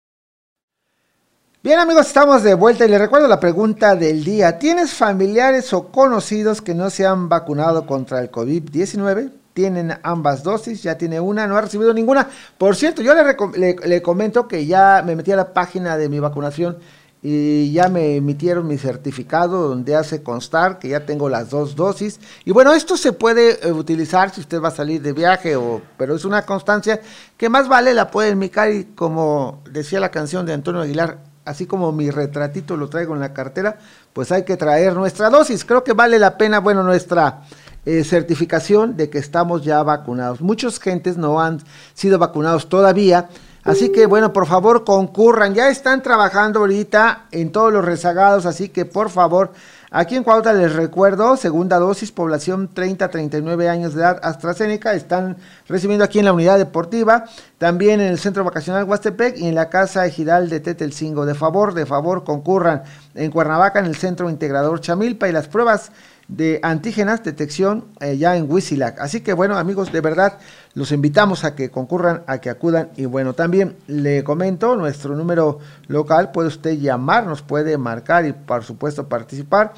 Bien 1.68 1.80
amigos, 1.80 2.06
estamos 2.06 2.42
de 2.42 2.54
vuelta 2.54 2.86
y 2.86 2.88
les 2.88 2.98
recuerdo 2.98 3.28
la 3.28 3.38
pregunta 3.38 3.94
del 3.94 4.24
día. 4.24 4.58
¿Tienes 4.58 4.94
familiares 4.94 5.70
o 5.74 5.88
conocidos 5.88 6.62
que 6.62 6.74
no 6.74 6.88
se 6.88 7.04
han 7.04 7.28
vacunado 7.28 7.84
contra 7.84 8.20
el 8.20 8.30
COVID-19? 8.30 9.30
Tienen 9.52 9.92
ambas 10.02 10.42
dosis, 10.42 10.82
ya 10.82 10.96
tiene 10.96 11.20
una, 11.20 11.46
no 11.46 11.58
ha 11.58 11.60
recibido 11.60 11.92
ninguna. 11.92 12.26
Por 12.56 12.74
cierto, 12.74 13.02
yo 13.02 13.12
le, 13.14 14.00
comento 14.00 14.48
que 14.48 14.64
ya 14.64 15.02
me 15.04 15.14
metí 15.14 15.30
a 15.30 15.36
la 15.36 15.52
página 15.52 15.98
de 15.98 16.08
mi 16.08 16.20
vacunación 16.20 16.78
y 17.20 17.70
ya 17.70 17.88
me 17.88 18.16
emitieron 18.16 18.66
mi 18.66 18.78
certificado 18.78 19.68
donde 19.68 19.94
hace 19.94 20.22
constar 20.22 20.78
que 20.78 20.88
ya 20.88 21.04
tengo 21.04 21.28
las 21.28 21.50
dos 21.50 21.76
dosis. 21.76 22.18
Y 22.46 22.50
bueno, 22.52 22.72
esto 22.72 22.96
se 22.96 23.12
puede 23.12 23.68
eh, 23.68 23.72
utilizar 23.72 24.30
si 24.30 24.40
usted 24.40 24.62
va 24.62 24.68
a 24.68 24.70
salir 24.70 25.02
de 25.02 25.12
viaje, 25.12 25.54
o, 25.54 25.82
pero 25.98 26.16
es 26.16 26.24
una 26.24 26.46
constancia 26.46 27.02
que 27.36 27.50
más 27.50 27.68
vale 27.68 27.92
la 27.92 28.10
puede 28.10 28.30
enmicar 28.30 28.72
y 28.72 28.84
como 28.84 29.62
decía 29.70 30.00
la 30.00 30.10
canción 30.10 30.46
de 30.46 30.54
Antonio 30.54 30.80
Aguilar, 30.80 31.27
así 31.48 31.66
como 31.66 31.92
mi 31.92 32.10
retratito 32.10 32.76
lo 32.76 32.88
traigo 32.88 33.14
en 33.14 33.20
la 33.20 33.32
cartera, 33.32 33.78
pues 34.12 34.30
hay 34.30 34.44
que 34.44 34.58
traer 34.58 34.94
nuestra 34.94 35.30
dosis. 35.30 35.64
Creo 35.64 35.82
que 35.82 35.94
vale 35.94 36.18
la 36.18 36.36
pena, 36.36 36.60
bueno, 36.60 36.82
nuestra 36.82 37.40
eh, 37.86 38.04
certificación 38.04 38.98
de 38.98 39.08
que 39.08 39.16
estamos 39.16 39.64
ya 39.64 39.82
vacunados. 39.82 40.42
Muchas 40.42 40.78
gentes 40.78 41.16
no 41.16 41.40
han 41.40 41.60
sido 41.94 42.18
vacunados 42.18 42.68
todavía. 42.68 43.30
Así 43.64 43.90
que 43.90 44.06
bueno, 44.06 44.32
por 44.32 44.46
favor 44.46 44.84
concurran. 44.84 45.54
Ya 45.54 45.68
están 45.70 46.02
trabajando 46.02 46.60
ahorita 46.60 47.26
en 47.30 47.50
todos 47.50 47.72
los 47.72 47.84
rezagados, 47.84 48.46
así 48.46 48.68
que 48.68 48.84
por 48.84 49.08
favor, 49.10 49.52
aquí 49.90 50.16
en 50.16 50.24
Cuautla 50.24 50.52
les 50.52 50.74
recuerdo, 50.74 51.36
segunda 51.36 51.78
dosis, 51.78 52.12
población 52.12 52.70
30-39 52.74 53.68
años 53.68 53.94
de 53.94 54.02
edad, 54.02 54.20
AstraZeneca, 54.22 54.94
están 54.94 55.36
recibiendo 55.68 56.04
aquí 56.04 56.18
en 56.18 56.24
la 56.24 56.32
unidad 56.32 56.58
deportiva, 56.58 57.24
también 57.58 58.00
en 58.00 58.08
el 58.08 58.18
centro 58.18 58.44
vacacional 58.44 58.84
Huastepec 58.84 59.38
y 59.38 59.46
en 59.46 59.54
la 59.54 59.68
casa 59.68 60.06
ejidal 60.06 60.48
de 60.48 60.60
Tetelcingo. 60.60 61.26
De 61.26 61.34
favor, 61.34 61.74
de 61.74 61.86
favor, 61.86 62.24
concurran 62.24 62.82
en 63.14 63.30
Cuernavaca, 63.30 63.78
en 63.78 63.86
el 63.86 63.96
centro 63.96 64.30
integrador 64.30 64.80
Chamilpa 64.80 65.28
y 65.28 65.32
las 65.32 65.48
pruebas 65.48 65.90
de 66.28 66.60
antígenas, 66.62 67.24
detección 67.24 67.86
eh, 68.00 68.18
ya 68.18 68.36
en 68.36 68.50
Wisilac. 68.50 69.00
Así 69.00 69.22
que 69.22 69.32
bueno, 69.32 69.56
amigos, 69.56 69.90
de 69.90 70.02
verdad, 70.02 70.38
los 70.74 70.92
invitamos 70.92 71.44
a 71.44 71.54
que 71.54 71.70
concurran, 71.70 72.22
a 72.26 72.38
que 72.38 72.50
acudan. 72.50 72.90
Y 72.96 73.06
bueno, 73.06 73.32
también 73.32 73.76
le 73.86 74.22
comento, 74.22 74.76
nuestro 74.76 75.16
número 75.16 75.58
local, 75.88 76.30
puede 76.30 76.48
usted 76.48 76.78
llamarnos, 76.78 77.40
puede 77.42 77.78
marcar 77.78 78.26
y 78.26 78.32
por 78.32 78.62
supuesto 78.62 79.08
participar. 79.08 79.72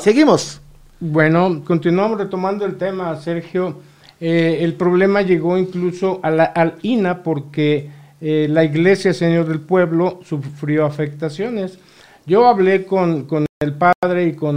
seguimos. 0.00 0.60
Bueno, 1.00 1.62
continuamos 1.64 2.18
retomando 2.18 2.66
el 2.66 2.76
tema, 2.76 3.16
Sergio. 3.16 3.80
Eh, 4.20 4.58
el 4.60 4.74
problema 4.74 5.22
llegó 5.22 5.56
incluso 5.56 6.20
a 6.22 6.30
la, 6.30 6.44
al 6.44 6.74
INA 6.82 7.22
porque 7.22 7.88
eh, 8.20 8.46
la 8.50 8.64
iglesia 8.64 9.14
Señor 9.14 9.48
del 9.48 9.60
Pueblo 9.60 10.20
sufrió 10.24 10.84
afectaciones. 10.84 11.78
Yo 12.26 12.46
hablé 12.46 12.84
con, 12.84 13.24
con 13.24 13.46
el 13.62 13.72
padre 13.72 14.26
y 14.26 14.34
con, 14.34 14.56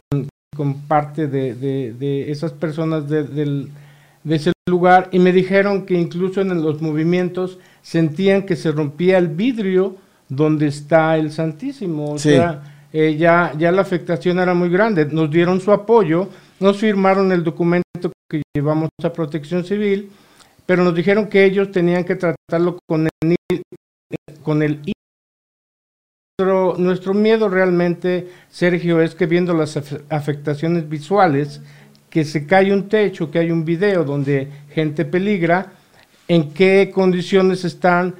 con 0.53 0.81
parte 0.81 1.27
de, 1.27 1.55
de, 1.55 1.93
de, 1.93 2.29
esas 2.29 2.51
personas 2.51 3.07
de, 3.07 3.23
de, 3.23 3.69
ese 4.29 4.51
lugar 4.69 5.07
y 5.13 5.19
me 5.19 5.31
dijeron 5.31 5.85
que 5.85 5.93
incluso 5.93 6.41
en 6.41 6.61
los 6.61 6.81
movimientos 6.81 7.57
sentían 7.81 8.43
que 8.43 8.57
se 8.57 8.73
rompía 8.73 9.17
el 9.17 9.29
vidrio 9.29 9.95
donde 10.27 10.67
está 10.67 11.15
el 11.15 11.31
Santísimo. 11.31 12.11
O 12.11 12.17
sea, 12.19 12.72
eh, 12.93 13.17
ya, 13.17 13.53
ya 13.57 13.71
la 13.71 13.81
afectación 13.81 14.37
era 14.39 14.53
muy 14.53 14.69
grande. 14.69 15.05
Nos 15.05 15.31
dieron 15.31 15.59
su 15.59 15.71
apoyo, 15.71 16.29
nos 16.59 16.77
firmaron 16.77 17.31
el 17.31 17.43
documento 17.43 18.11
que 18.29 18.43
llevamos 18.55 18.89
a 19.03 19.11
protección 19.11 19.65
civil, 19.65 20.11
pero 20.67 20.83
nos 20.83 20.93
dijeron 20.93 21.27
que 21.27 21.43
ellos 21.43 21.71
tenían 21.71 22.03
que 22.03 22.15
tratarlo 22.15 22.77
con 22.87 23.07
el, 23.07 23.63
con 24.43 24.61
el 24.61 24.79
nuestro, 26.39 26.75
nuestro 26.77 27.13
miedo 27.15 27.49
realmente, 27.49 28.29
Sergio, 28.51 29.01
es 29.01 29.15
que 29.15 29.25
viendo 29.25 29.55
las 29.55 29.75
afectaciones 30.09 30.87
visuales, 30.87 31.61
que 32.11 32.23
se 32.23 32.45
cae 32.45 32.71
un 32.71 32.89
techo, 32.89 33.31
que 33.31 33.39
hay 33.39 33.49
un 33.49 33.65
video 33.65 34.03
donde 34.03 34.47
gente 34.69 35.03
peligra, 35.03 35.73
en 36.27 36.53
qué 36.53 36.91
condiciones 36.93 37.65
están 37.65 38.13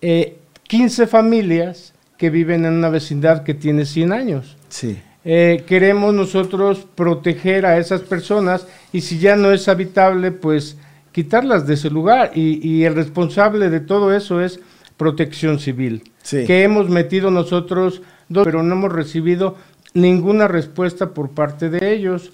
eh, 0.00 0.38
15 0.64 1.06
familias 1.06 1.94
que 2.18 2.28
viven 2.30 2.66
en 2.66 2.74
una 2.74 2.90
vecindad 2.90 3.44
que 3.44 3.54
tiene 3.54 3.86
100 3.86 4.12
años. 4.12 4.56
Sí. 4.68 4.98
Eh, 5.24 5.64
queremos 5.66 6.12
nosotros 6.12 6.86
proteger 6.94 7.64
a 7.64 7.78
esas 7.78 8.02
personas 8.02 8.66
y 8.92 9.00
si 9.00 9.18
ya 9.18 9.36
no 9.36 9.52
es 9.52 9.68
habitable, 9.68 10.32
pues 10.32 10.76
quitarlas 11.12 11.66
de 11.66 11.74
ese 11.74 11.90
lugar. 11.90 12.32
Y, 12.34 12.66
y 12.66 12.84
el 12.84 12.94
responsable 12.94 13.70
de 13.70 13.80
todo 13.80 14.14
eso 14.14 14.40
es 14.40 14.60
protección 14.96 15.60
civil, 15.60 16.10
sí. 16.22 16.44
que 16.44 16.64
hemos 16.64 16.90
metido 16.90 17.30
nosotros, 17.30 18.02
pero 18.44 18.62
no 18.62 18.74
hemos 18.74 18.92
recibido 18.92 19.56
ninguna 19.94 20.48
respuesta 20.48 21.14
por 21.14 21.30
parte 21.30 21.70
de 21.70 21.92
ellos. 21.94 22.32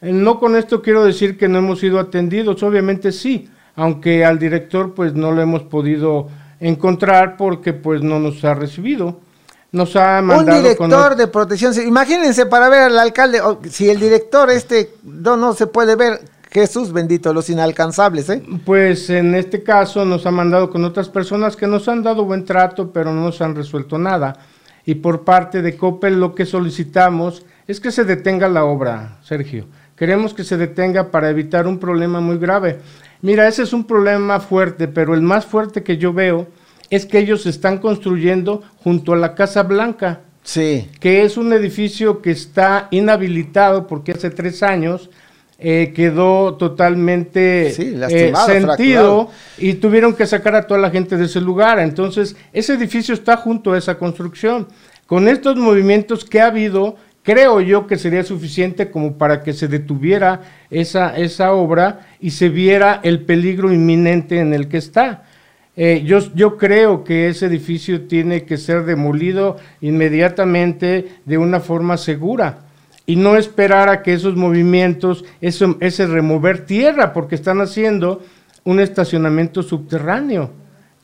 Eh, 0.00 0.12
no 0.12 0.38
con 0.38 0.54
esto 0.54 0.82
quiero 0.82 1.04
decir 1.04 1.38
que 1.38 1.48
no 1.48 1.58
hemos 1.58 1.80
sido 1.80 1.98
atendidos, 1.98 2.62
obviamente 2.62 3.10
sí, 3.10 3.48
aunque 3.74 4.24
al 4.24 4.38
director 4.38 4.94
pues 4.94 5.14
no 5.14 5.32
lo 5.32 5.40
hemos 5.40 5.62
podido 5.62 6.28
encontrar 6.60 7.36
porque 7.36 7.72
pues 7.72 8.02
no 8.02 8.18
nos 8.20 8.44
ha 8.44 8.54
recibido. 8.54 9.20
Nos 9.72 9.96
ha 9.96 10.22
mandado 10.22 10.56
un 10.56 10.62
director 10.62 11.08
con... 11.08 11.18
de 11.18 11.26
protección 11.26 11.74
civil. 11.74 11.88
Imagínense 11.88 12.46
para 12.46 12.68
ver 12.68 12.82
al 12.82 12.98
alcalde, 12.98 13.40
si 13.70 13.90
el 13.90 13.98
director 13.98 14.50
este 14.50 14.94
no, 15.02 15.36
no 15.36 15.52
se 15.52 15.66
puede 15.66 15.96
ver, 15.96 16.20
Jesús 16.50 16.92
bendito, 16.92 17.34
los 17.34 17.50
inalcanzables, 17.50 18.30
¿eh? 18.30 18.42
Pues 18.64 19.10
en 19.10 19.34
este 19.34 19.64
caso 19.64 20.04
nos 20.04 20.26
ha 20.26 20.30
mandado 20.30 20.70
con 20.70 20.84
otras 20.84 21.08
personas 21.08 21.56
que 21.56 21.66
nos 21.66 21.88
han 21.88 22.04
dado 22.04 22.24
buen 22.24 22.44
trato, 22.44 22.92
pero 22.92 23.12
no 23.12 23.22
nos 23.22 23.40
han 23.40 23.56
resuelto 23.56 23.98
nada. 23.98 24.36
Y 24.86 24.96
por 24.96 25.24
parte 25.24 25.62
de 25.62 25.76
Coppel 25.76 26.20
lo 26.20 26.36
que 26.36 26.46
solicitamos 26.46 27.44
es 27.66 27.80
que 27.80 27.90
se 27.90 28.04
detenga 28.04 28.48
la 28.48 28.64
obra, 28.64 29.18
Sergio. 29.22 29.66
Queremos 29.96 30.34
que 30.34 30.44
se 30.44 30.56
detenga 30.56 31.10
para 31.10 31.30
evitar 31.30 31.66
un 31.66 31.78
problema 31.78 32.20
muy 32.20 32.38
grave. 32.38 32.78
Mira, 33.24 33.48
ese 33.48 33.62
es 33.62 33.72
un 33.72 33.84
problema 33.84 34.38
fuerte, 34.38 34.86
pero 34.86 35.14
el 35.14 35.22
más 35.22 35.46
fuerte 35.46 35.82
que 35.82 35.96
yo 35.96 36.12
veo 36.12 36.46
es 36.90 37.06
que 37.06 37.18
ellos 37.18 37.46
están 37.46 37.78
construyendo 37.78 38.62
junto 38.76 39.14
a 39.14 39.16
la 39.16 39.34
Casa 39.34 39.62
Blanca. 39.62 40.20
Sí. 40.42 40.90
Que 41.00 41.22
es 41.22 41.38
un 41.38 41.50
edificio 41.54 42.20
que 42.20 42.30
está 42.32 42.86
inhabilitado 42.90 43.86
porque 43.86 44.12
hace 44.12 44.28
tres 44.28 44.62
años 44.62 45.08
eh, 45.58 45.94
quedó 45.96 46.56
totalmente 46.56 47.72
sí, 47.72 47.96
eh, 48.10 48.34
sentido 48.44 49.30
y 49.56 49.72
tuvieron 49.72 50.14
que 50.14 50.26
sacar 50.26 50.54
a 50.54 50.66
toda 50.66 50.78
la 50.78 50.90
gente 50.90 51.16
de 51.16 51.24
ese 51.24 51.40
lugar. 51.40 51.78
Entonces, 51.78 52.36
ese 52.52 52.74
edificio 52.74 53.14
está 53.14 53.38
junto 53.38 53.72
a 53.72 53.78
esa 53.78 53.96
construcción. 53.96 54.68
Con 55.06 55.28
estos 55.28 55.56
movimientos 55.56 56.26
que 56.26 56.42
ha 56.42 56.48
habido, 56.48 56.96
creo 57.24 57.60
yo 57.60 57.88
que 57.88 57.98
sería 57.98 58.22
suficiente 58.22 58.92
como 58.92 59.18
para 59.18 59.42
que 59.42 59.52
se 59.52 59.66
detuviera 59.66 60.42
esa, 60.70 61.16
esa 61.16 61.52
obra 61.52 62.06
y 62.20 62.30
se 62.30 62.48
viera 62.48 63.00
el 63.02 63.24
peligro 63.24 63.72
inminente 63.72 64.38
en 64.38 64.54
el 64.54 64.68
que 64.68 64.76
está. 64.76 65.24
Eh, 65.76 66.02
yo, 66.04 66.20
yo 66.34 66.56
creo 66.56 67.02
que 67.02 67.28
ese 67.28 67.46
edificio 67.46 68.02
tiene 68.02 68.44
que 68.44 68.58
ser 68.58 68.84
demolido 68.84 69.56
inmediatamente 69.80 71.08
de 71.24 71.38
una 71.38 71.58
forma 71.58 71.96
segura 71.96 72.58
y 73.06 73.16
no 73.16 73.36
esperar 73.36 73.88
a 73.88 74.02
que 74.02 74.12
esos 74.12 74.36
movimientos, 74.36 75.24
ese 75.40 76.06
remover 76.06 76.64
tierra, 76.64 77.12
porque 77.12 77.34
están 77.34 77.60
haciendo 77.60 78.22
un 78.64 78.80
estacionamiento 78.80 79.62
subterráneo. 79.62 80.50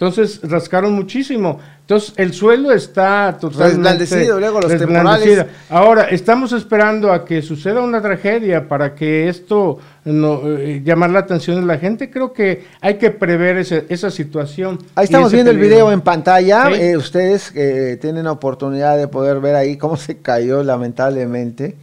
Entonces 0.01 0.41
rascaron 0.45 0.95
muchísimo. 0.95 1.59
Entonces 1.83 2.15
el 2.17 2.33
suelo 2.33 2.73
está 2.73 3.37
totalmente 3.39 3.77
Desblandecido, 3.77 4.41
luego 4.41 4.59
los 4.63 4.71
temporales. 4.79 5.47
Ahora, 5.69 6.05
estamos 6.05 6.53
esperando 6.53 7.13
a 7.13 7.23
que 7.23 7.43
suceda 7.43 7.83
una 7.83 8.01
tragedia 8.01 8.67
para 8.67 8.95
que 8.95 9.29
esto 9.29 9.79
no, 10.07 10.41
eh, 10.57 10.81
llamar 10.83 11.11
la 11.11 11.19
atención 11.19 11.61
de 11.61 11.67
la 11.67 11.77
gente. 11.77 12.09
Creo 12.09 12.33
que 12.33 12.65
hay 12.81 12.95
que 12.97 13.11
prever 13.11 13.59
ese- 13.59 13.85
esa 13.91 14.11
situación. 14.11 14.79
Ahí 14.95 15.05
estamos 15.05 15.31
viendo 15.33 15.51
el 15.51 15.59
video 15.59 15.93
en 15.93 16.01
pantalla. 16.01 16.69
Sí. 16.69 16.81
Eh, 16.81 16.97
ustedes 16.97 17.53
eh, 17.55 17.99
tienen 18.01 18.27
oportunidad 18.27 18.97
de 18.97 19.07
poder 19.07 19.39
ver 19.41 19.55
ahí 19.55 19.77
cómo 19.77 19.99
se 19.99 20.17
cayó 20.17 20.63
lamentablemente. 20.63 21.77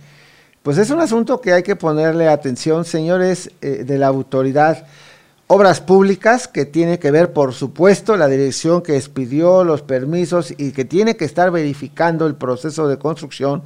Pues 0.64 0.80
es 0.80 0.90
un 0.90 1.00
asunto 1.02 1.40
que 1.40 1.54
hay 1.54 1.62
que 1.62 1.76
ponerle 1.76 2.28
atención, 2.28 2.84
señores 2.84 3.52
eh, 3.62 3.84
de 3.86 3.98
la 4.00 4.08
autoridad. 4.08 4.88
Obras 5.50 5.80
públicas 5.80 6.50
que 6.50 6.66
tiene 6.66 7.00
que 7.00 7.10
ver, 7.10 7.32
por 7.32 7.54
supuesto, 7.54 8.18
la 8.18 8.28
dirección 8.28 8.82
que 8.82 8.98
expidió 8.98 9.64
los 9.64 9.82
permisos 9.82 10.54
y 10.58 10.74
que 10.74 10.84
tiene 10.84 11.16
que 11.16 11.24
estar 11.24 11.52
verificando 11.52 12.28
el 12.28 12.36
proceso 12.36 12.90
de 12.90 12.98
construcción. 12.98 13.64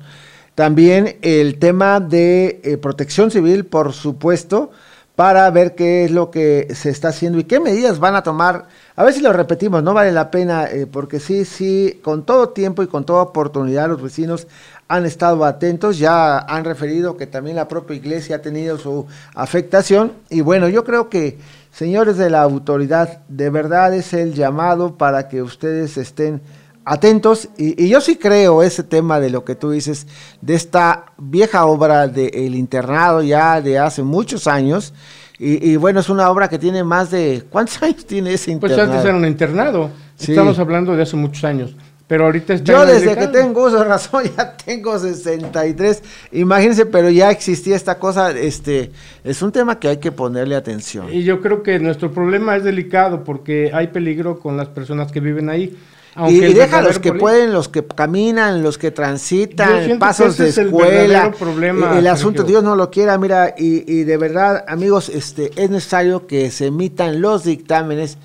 También 0.53 1.17
el 1.23 1.57
tema 1.57 1.99
de 1.99 2.61
eh, 2.63 2.77
protección 2.77 3.31
civil, 3.31 3.65
por 3.65 3.93
supuesto, 3.93 4.69
para 5.15 5.49
ver 5.49 5.73
qué 5.73 6.05
es 6.05 6.11
lo 6.11 6.29
que 6.29 6.67
se 6.75 6.91
está 6.91 7.07
haciendo 7.09 7.39
y 7.39 7.45
qué 7.45 7.59
medidas 7.59 7.97
van 7.97 8.15
a 8.15 8.21
tomar. 8.21 8.67
A 8.95 9.03
ver 9.03 9.15
si 9.15 9.21
lo 9.21 9.33
repetimos, 9.33 9.81
no 9.81 9.95
vale 9.95 10.11
la 10.11 10.29
pena, 10.29 10.65
eh, 10.65 10.85
porque 10.85 11.19
sí, 11.19 11.45
sí, 11.45 11.99
con 12.03 12.25
todo 12.27 12.49
tiempo 12.49 12.83
y 12.83 12.87
con 12.87 13.05
toda 13.05 13.23
oportunidad 13.23 13.89
los 13.89 14.03
vecinos 14.03 14.47
han 14.87 15.05
estado 15.07 15.45
atentos, 15.45 15.97
ya 15.97 16.37
han 16.37 16.63
referido 16.63 17.17
que 17.17 17.25
también 17.25 17.55
la 17.55 17.67
propia 17.67 17.95
iglesia 17.95 18.35
ha 18.35 18.41
tenido 18.41 18.77
su 18.77 19.07
afectación 19.33 20.11
y 20.29 20.41
bueno, 20.41 20.69
yo 20.69 20.83
creo 20.83 21.09
que 21.09 21.37
señores 21.71 22.17
de 22.17 22.29
la 22.29 22.41
autoridad, 22.41 23.23
de 23.27 23.49
verdad 23.49 23.93
es 23.93 24.13
el 24.13 24.33
llamado 24.33 24.97
para 24.97 25.27
que 25.27 25.41
ustedes 25.41 25.97
estén 25.97 26.41
atentos 26.83 27.49
y, 27.57 27.81
y 27.83 27.89
yo 27.89 28.01
sí 28.01 28.15
creo 28.15 28.63
ese 28.63 28.83
tema 28.83 29.19
de 29.19 29.29
lo 29.29 29.45
que 29.45 29.55
tú 29.55 29.69
dices, 29.71 30.07
de 30.41 30.55
esta 30.55 31.05
vieja 31.17 31.65
obra 31.65 32.07
del 32.07 32.55
internado 32.55 33.21
ya 33.21 33.61
de 33.61 33.77
hace 33.79 34.01
muchos 34.03 34.47
años 34.47 34.93
y, 35.37 35.71
y 35.71 35.75
bueno, 35.75 35.99
es 36.01 36.09
una 36.09 36.29
obra 36.29 36.49
que 36.49 36.59
tiene 36.59 36.83
más 36.83 37.09
de, 37.11 37.43
¿cuántos 37.49 37.81
años 37.83 38.05
tiene 38.05 38.33
ese 38.33 38.55
Pues 38.57 38.71
internado? 38.73 38.91
antes 38.93 39.05
era 39.05 39.17
un 39.17 39.25
internado. 39.25 39.89
Sí. 40.15 40.31
Estamos 40.33 40.59
hablando 40.59 40.95
de 40.95 41.01
hace 41.01 41.15
muchos 41.15 41.43
años. 41.43 41.75
Pero 42.11 42.25
ahorita 42.25 42.55
está 42.55 42.73
Yo 42.73 42.85
desde 42.85 43.15
que 43.15 43.27
tengo 43.27 43.67
uso 43.67 43.77
de 43.77 43.85
razón 43.85 44.25
ya 44.37 44.57
tengo 44.57 44.99
63, 44.99 46.03
imagínense, 46.33 46.85
pero 46.85 47.09
ya 47.09 47.31
existía 47.31 47.73
esta 47.73 47.99
cosa, 47.99 48.31
este, 48.31 48.91
es 49.23 49.41
un 49.41 49.53
tema 49.53 49.79
que 49.79 49.87
hay 49.87 49.95
que 49.95 50.11
ponerle 50.11 50.57
atención. 50.57 51.07
Y 51.09 51.23
yo 51.23 51.39
creo 51.39 51.63
que 51.63 51.79
nuestro 51.79 52.11
problema 52.11 52.57
es 52.57 52.65
delicado 52.65 53.23
porque 53.23 53.71
hay 53.73 53.87
peligro 53.87 54.39
con 54.39 54.57
las 54.57 54.67
personas 54.67 55.09
que 55.09 55.21
viven 55.21 55.49
ahí. 55.49 55.77
Aunque 56.15 56.35
Y, 56.35 56.41
y 56.41 56.43
el 56.43 56.53
deja 56.53 56.81
los 56.81 56.99
que 56.99 57.13
pueden, 57.13 57.53
los 57.53 57.69
que 57.69 57.81
caminan, 57.85 58.61
los 58.61 58.77
que 58.77 58.91
transitan, 58.91 59.97
pasos 59.97 60.35
que 60.35 60.43
de 60.43 60.49
es 60.49 60.57
el 60.57 60.65
escuela. 60.65 61.07
verdadero 61.07 61.37
problema, 61.37 61.97
el 61.97 62.07
asunto. 62.07 62.43
Dios 62.43 62.61
no 62.61 62.75
lo 62.75 62.91
quiera, 62.91 63.17
mira, 63.17 63.55
y, 63.57 63.89
y 63.89 64.03
de 64.03 64.17
verdad, 64.17 64.65
amigos, 64.67 65.07
este, 65.07 65.51
es 65.55 65.69
necesario 65.69 66.27
que 66.27 66.51
se 66.51 66.65
emitan 66.65 67.21
los 67.21 67.45
dictámenes 67.45 68.17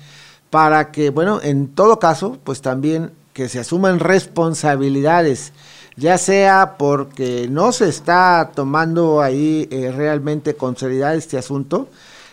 para 0.49 0.91
que, 0.91 1.09
bueno, 1.09 1.39
en 1.41 1.69
todo 1.69 1.99
caso, 1.99 2.37
pues 2.43 2.61
también 2.61 3.11
que 3.37 3.49
se 3.49 3.59
asuman 3.59 3.99
responsabilidades, 3.99 5.53
ya 5.95 6.17
sea 6.17 6.73
porque 6.79 7.47
no 7.47 7.71
se 7.71 7.87
está 7.87 8.49
tomando 8.55 9.21
ahí 9.21 9.67
eh, 9.69 9.93
realmente 9.95 10.55
con 10.55 10.75
seriedad 10.75 11.13
este 11.13 11.37
asunto, 11.37 11.87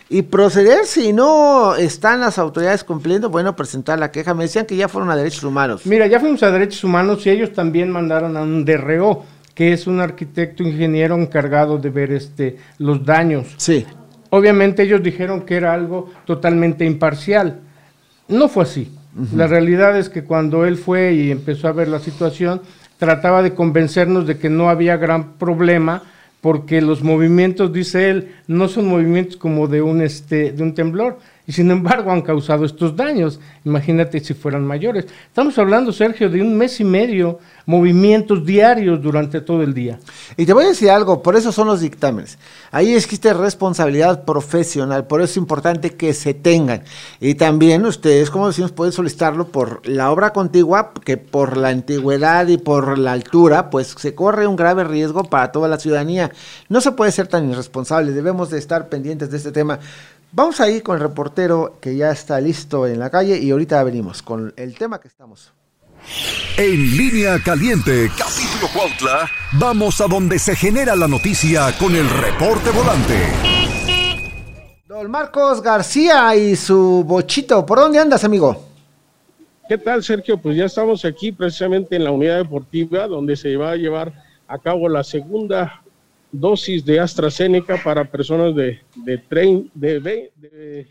y 0.09 0.23
proceder 0.23 0.87
si 0.87 1.13
no 1.13 1.75
están 1.75 2.21
las 2.21 2.39
autoridades 2.39 2.83
cumpliendo, 2.83 3.29
bueno, 3.29 3.55
presentar 3.55 3.99
la 3.99 4.09
queja. 4.09 4.33
Me 4.33 4.45
decían 4.45 4.65
que 4.65 4.75
ya 4.75 4.87
fueron 4.87 5.11
a 5.11 5.15
derechos 5.15 5.43
humanos. 5.43 5.85
Mira, 5.85 6.07
ya 6.07 6.19
fuimos 6.19 6.41
a 6.41 6.49
Derechos 6.49 6.83
Humanos 6.83 7.23
y 7.27 7.29
ellos 7.29 7.53
también 7.53 7.91
mandaron 7.91 8.35
a 8.35 8.41
un 8.41 8.65
DRO, 8.65 9.25
que 9.53 9.73
es 9.73 9.85
un 9.85 9.99
arquitecto 9.99 10.63
ingeniero 10.63 11.15
encargado 11.15 11.77
de 11.77 11.91
ver 11.91 12.13
este 12.13 12.57
los 12.79 13.05
daños. 13.05 13.53
Sí. 13.57 13.85
Obviamente 14.31 14.81
ellos 14.81 15.03
dijeron 15.03 15.41
que 15.41 15.55
era 15.55 15.71
algo 15.71 16.09
totalmente 16.25 16.83
imparcial. 16.83 17.59
No 18.27 18.47
fue 18.47 18.63
así. 18.63 18.91
La 19.33 19.47
realidad 19.47 19.97
es 19.97 20.09
que 20.09 20.23
cuando 20.23 20.65
él 20.65 20.77
fue 20.77 21.13
y 21.13 21.31
empezó 21.31 21.67
a 21.67 21.71
ver 21.71 21.87
la 21.87 21.99
situación, 21.99 22.61
trataba 22.97 23.41
de 23.43 23.53
convencernos 23.53 24.27
de 24.27 24.37
que 24.37 24.49
no 24.49 24.69
había 24.69 24.97
gran 24.97 25.33
problema 25.33 26.03
porque 26.41 26.81
los 26.81 27.01
movimientos, 27.01 27.73
dice 27.73 28.09
él, 28.09 28.35
no 28.47 28.67
son 28.67 28.87
movimientos 28.87 29.37
como 29.37 29.67
de 29.67 29.81
un 29.81 30.01
este 30.01 30.51
de 30.51 30.61
un 30.61 30.75
temblor 30.75 31.17
y 31.47 31.51
sin 31.51 31.69
embargo 31.69 32.11
han 32.11 32.21
causado 32.21 32.65
estos 32.65 32.95
daños. 32.95 33.39
Imagínate 33.63 34.19
si 34.19 34.33
fueran 34.33 34.65
mayores. 34.65 35.05
Estamos 35.27 35.57
hablando, 35.57 35.91
Sergio, 35.91 36.29
de 36.29 36.41
un 36.41 36.57
mes 36.57 36.79
y 36.79 36.83
medio, 36.83 37.39
movimientos 37.65 38.45
diarios 38.45 39.01
durante 39.01 39.41
todo 39.41 39.61
el 39.61 39.73
día. 39.73 39.99
Y 40.37 40.45
te 40.45 40.53
voy 40.53 40.65
a 40.65 40.69
decir 40.69 40.89
algo, 40.89 41.21
por 41.21 41.35
eso 41.35 41.51
son 41.51 41.67
los 41.67 41.81
dictámenes. 41.81 42.37
Ahí 42.71 42.93
existe 42.93 43.33
responsabilidad 43.33 44.23
profesional, 44.23 45.07
por 45.07 45.21
eso 45.21 45.31
es 45.31 45.37
importante 45.37 45.91
que 45.91 46.13
se 46.13 46.33
tengan. 46.33 46.83
Y 47.19 47.35
también 47.35 47.85
ustedes, 47.85 48.29
como 48.29 48.47
decimos, 48.47 48.71
pueden 48.71 48.93
solicitarlo 48.93 49.47
por 49.47 49.87
la 49.87 50.11
obra 50.11 50.33
contigua, 50.33 50.93
que 51.03 51.17
por 51.17 51.57
la 51.57 51.69
antigüedad 51.69 52.47
y 52.47 52.57
por 52.57 52.97
la 52.97 53.11
altura, 53.13 53.69
pues 53.69 53.95
se 53.97 54.15
corre 54.15 54.47
un 54.47 54.55
grave 54.55 54.83
riesgo 54.83 55.23
para 55.23 55.51
toda 55.51 55.67
la 55.67 55.79
ciudadanía. 55.79 56.31
No 56.69 56.81
se 56.81 56.91
puede 56.91 57.11
ser 57.11 57.27
tan 57.27 57.49
irresponsable, 57.49 58.11
debemos 58.11 58.49
de 58.49 58.57
estar 58.57 58.89
pendientes 58.89 59.29
de 59.29 59.37
este 59.37 59.51
tema. 59.51 59.79
Vamos 60.35 60.59
ahí 60.59 60.81
con 60.81 60.97
el 60.97 61.01
reportero 61.01 61.77
que 61.79 61.95
ya 61.95 62.11
está 62.11 62.41
listo 62.41 62.85
en 62.87 62.99
la 62.99 63.09
calle 63.09 63.39
y 63.39 63.51
ahorita 63.51 63.81
venimos 63.85 64.21
con 64.21 64.53
el 64.57 64.77
tema 64.77 64.99
que 64.99 65.07
estamos. 65.07 65.53
En 66.57 66.97
línea 66.97 67.39
caliente, 67.41 68.11
capítulo 68.17 68.67
Cuautla, 68.73 69.29
vamos 69.53 70.01
a 70.01 70.07
donde 70.07 70.37
se 70.37 70.53
genera 70.53 70.93
la 70.93 71.07
noticia 71.07 71.73
con 71.79 71.95
el 71.95 72.09
reporte 72.09 72.69
volante. 72.71 73.17
Don 74.85 75.09
Marcos 75.09 75.61
García 75.61 76.35
y 76.35 76.57
su 76.57 77.05
bochito, 77.07 77.65
¿por 77.65 77.79
dónde 77.79 77.99
andas, 77.99 78.25
amigo? 78.25 78.61
¿Qué 79.69 79.77
tal, 79.77 80.03
Sergio? 80.03 80.37
Pues 80.37 80.57
ya 80.57 80.65
estamos 80.65 81.05
aquí 81.05 81.31
precisamente 81.31 81.95
en 81.95 82.03
la 82.03 82.11
unidad 82.11 82.39
deportiva 82.39 83.07
donde 83.07 83.37
se 83.37 83.55
va 83.55 83.71
a 83.71 83.75
llevar 83.77 84.11
a 84.49 84.57
cabo 84.57 84.89
la 84.89 85.05
segunda 85.05 85.81
dosis 86.39 86.85
de 86.85 86.99
AstraZeneca 86.99 87.79
para 87.83 88.03
personas 88.05 88.55
de, 88.55 88.79
de, 88.95 89.21
trein- 89.29 89.69
de, 89.73 89.99
de, 89.99 90.87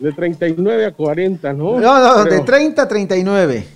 de 0.00 0.12
39 0.12 0.86
a 0.86 0.92
40, 0.92 1.52
¿no? 1.52 1.78
No, 1.80 1.98
no, 2.00 2.24
de 2.24 2.30
Pero- 2.30 2.44
30 2.44 2.82
a 2.82 2.88
39. 2.88 3.66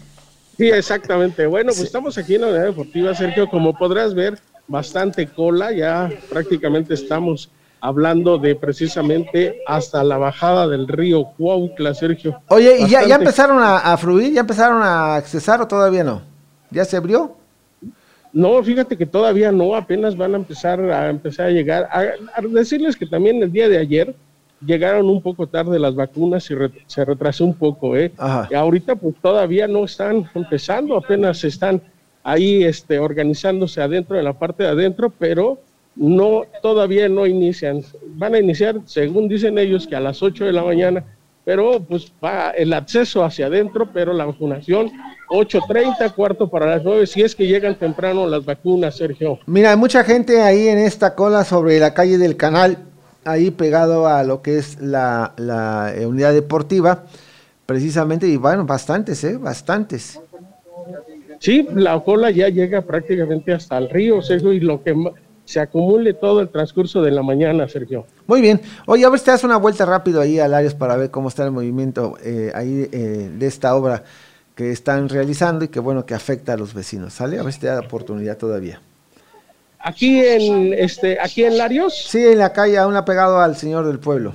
Sí, 0.57 0.69
exactamente. 0.69 1.47
Bueno, 1.47 1.69
pues 1.69 1.81
estamos 1.81 2.19
aquí 2.19 2.35
en 2.35 2.43
la 2.43 2.47
unidad 2.49 2.65
deportiva, 2.67 3.15
Sergio. 3.15 3.49
Como 3.49 3.77
podrás 3.77 4.15
ver, 4.15 4.39
bastante 4.69 5.27
cola. 5.27 5.73
Ya 5.73 6.11
prácticamente 6.29 6.93
estamos 6.95 7.51
hablando 7.81 8.37
de 8.37 8.55
precisamente 8.57 9.63
hasta 9.67 10.05
la 10.05 10.19
bajada 10.19 10.69
del 10.69 10.87
río 10.87 11.25
Cuautla, 11.39 11.95
Sergio. 11.95 12.43
Oye, 12.49 12.77
¿y 12.81 12.89
ya, 12.91 13.07
ya 13.07 13.15
empezaron 13.15 13.63
a, 13.63 13.79
a 13.79 13.97
fluir? 13.97 14.35
¿Ya 14.35 14.41
empezaron 14.43 14.83
a 14.83 15.15
accesar 15.15 15.63
o 15.63 15.67
todavía 15.67 16.05
no? 16.05 16.21
¿Ya 16.71 16.85
se 16.85 16.99
abrió? 16.99 17.37
No, 18.33 18.63
fíjate 18.63 18.97
que 18.97 19.07
todavía 19.07 19.51
no, 19.51 19.75
apenas 19.75 20.17
van 20.17 20.35
a 20.35 20.37
empezar 20.37 20.81
a 20.81 21.11
empezar 21.11 21.47
a 21.47 21.51
llegar. 21.51 21.89
A, 21.91 22.01
a 22.37 22.43
decirles 22.49 22.97
que 22.97 23.07
también 23.07 23.43
el 23.43 23.51
día 23.51 23.69
de 23.69 23.79
ayer 23.79 24.15
llegaron 24.65 25.09
un 25.09 25.21
poco 25.23 25.47
tarde 25.47 25.79
las 25.79 25.95
vacunas 25.95 26.49
y 26.51 26.55
re- 26.55 26.71
se 26.87 27.05
retrasó 27.05 27.45
un 27.45 27.55
poco, 27.55 27.97
¿eh? 27.97 28.13
Y 28.51 28.55
ahorita 28.55 28.95
pues 28.95 29.15
todavía 29.21 29.67
no 29.67 29.85
están 29.85 30.29
empezando, 30.35 30.97
apenas 30.97 31.43
están 31.45 31.81
ahí 32.23 32.63
este, 32.63 32.99
organizándose 32.99 33.81
adentro, 33.81 34.19
en 34.19 34.25
la 34.25 34.35
parte 34.35 34.63
de 34.63 34.69
adentro, 34.69 35.11
pero 35.19 35.59
no, 35.97 36.43
todavía 36.63 37.09
no 37.09 37.27
inician. 37.27 37.83
Van 38.15 38.35
a 38.35 38.39
iniciar, 38.39 38.77
según 38.85 39.29
dicen 39.29 39.59
ellos, 39.59 39.87
que 39.87 39.97
a 39.97 40.01
las 40.01 40.23
8 40.23 40.45
de 40.45 40.53
la 40.53 40.63
mañana, 40.63 41.05
pero 41.45 41.81
pues 41.81 42.13
va 42.23 42.51
el 42.51 42.73
acceso 42.73 43.25
hacia 43.25 43.47
adentro, 43.47 43.89
pero 43.93 44.13
la 44.13 44.27
vacunación 44.27 44.91
8.30, 45.29 46.15
cuarto 46.15 46.49
para 46.49 46.67
las 46.67 46.85
9, 46.85 47.07
si 47.07 47.23
es 47.23 47.35
que 47.35 47.47
llegan 47.47 47.77
temprano 47.77 48.27
las 48.27 48.45
vacunas, 48.45 48.97
Sergio. 48.97 49.39
Mira, 49.47 49.71
hay 49.71 49.77
mucha 49.77 50.05
gente 50.05 50.43
ahí 50.43 50.69
en 50.69 50.79
esta 50.79 51.15
cola 51.15 51.45
sobre 51.45 51.79
la 51.79 51.95
calle 51.95 52.19
del 52.19 52.37
canal, 52.37 52.79
ahí 53.25 53.51
pegado 53.51 54.07
a 54.07 54.23
lo 54.23 54.43
que 54.43 54.59
es 54.59 54.81
la, 54.81 55.33
la, 55.37 55.93
eh, 55.95 56.07
unidad 56.07 56.33
deportiva, 56.33 57.05
precisamente, 57.65 58.27
y 58.27 58.37
bueno, 58.37 58.65
bastantes, 58.65 59.23
¿eh? 59.25 59.37
Bastantes. 59.37 60.21
Sí, 61.39 61.67
la 61.75 61.99
cola 62.01 62.31
ya 62.31 62.49
llega 62.49 62.83
prácticamente 62.83 63.53
hasta 63.53 63.79
el 63.79 63.89
río, 63.89 64.21
Sergio, 64.21 64.53
y 64.53 64.61
lo 64.61 64.83
que 64.83 64.95
se 65.51 65.61
acumule 65.61 66.15
todo 66.15 66.41
el 66.41 66.49
transcurso 66.49 67.03
de 67.03 67.11
la 67.11 67.23
mañana, 67.23 67.69
Sergio. 67.69 68.07
Muy 68.27 68.41
bien. 68.41 68.61
Oye, 68.87 69.05
a 69.05 69.11
ver 69.11 69.19
si 69.19 69.25
te 69.25 69.33
das 69.33 69.45
una 69.45 69.57
vuelta 69.57 69.85
rápido 69.85 70.21
ahí 70.21 70.39
al 70.39 70.55
Arias 70.55 70.75
para 70.75 70.97
ver 70.97 71.11
cómo 71.11 71.29
está 71.29 71.45
el 71.45 71.51
movimiento 71.51 72.17
eh, 72.23 72.53
ahí 72.55 72.89
eh, 72.93 73.31
de 73.37 73.47
esta 73.47 73.75
obra 73.75 74.05
que 74.55 74.71
están 74.71 75.09
realizando 75.09 75.65
y 75.65 75.69
que 75.69 75.81
bueno, 75.81 76.07
que 76.07 76.15
afecta 76.15 76.53
a 76.53 76.57
los 76.57 76.73
vecinos, 76.73 77.15
¿sale? 77.15 77.39
A 77.39 77.43
ver 77.43 77.53
si 77.53 77.61
te 77.61 77.67
da 77.67 77.81
oportunidad 77.81 78.37
todavía. 78.37 78.81
Aquí 79.81 80.21
en 80.21 80.75
este, 80.75 81.19
aquí 81.19 81.45
en 81.45 81.59
Larios. 81.59 81.97
Sí, 82.09 82.25
en 82.25 82.39
la 82.39 82.53
calle, 82.53 82.79
aún 82.79 82.95
ha 82.95 83.05
pegado 83.05 83.41
al 83.41 83.57
señor 83.57 83.87
del 83.87 83.99
pueblo. 83.99 84.35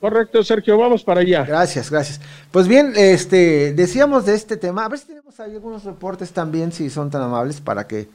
Correcto, 0.00 0.42
Sergio, 0.42 0.78
vamos 0.78 1.02
para 1.02 1.20
allá. 1.20 1.44
Gracias, 1.44 1.90
gracias. 1.90 2.20
Pues 2.50 2.68
bien, 2.68 2.92
este, 2.96 3.74
decíamos 3.74 4.24
de 4.24 4.34
este 4.34 4.56
tema, 4.56 4.84
a 4.84 4.88
ver 4.88 4.98
si 4.98 5.06
tenemos 5.06 5.38
ahí 5.40 5.54
algunos 5.54 5.84
reportes 5.84 6.30
también, 6.32 6.72
si 6.72 6.88
son 6.88 7.10
tan 7.10 7.22
amables, 7.22 7.60
para 7.60 7.86
que 7.86 8.08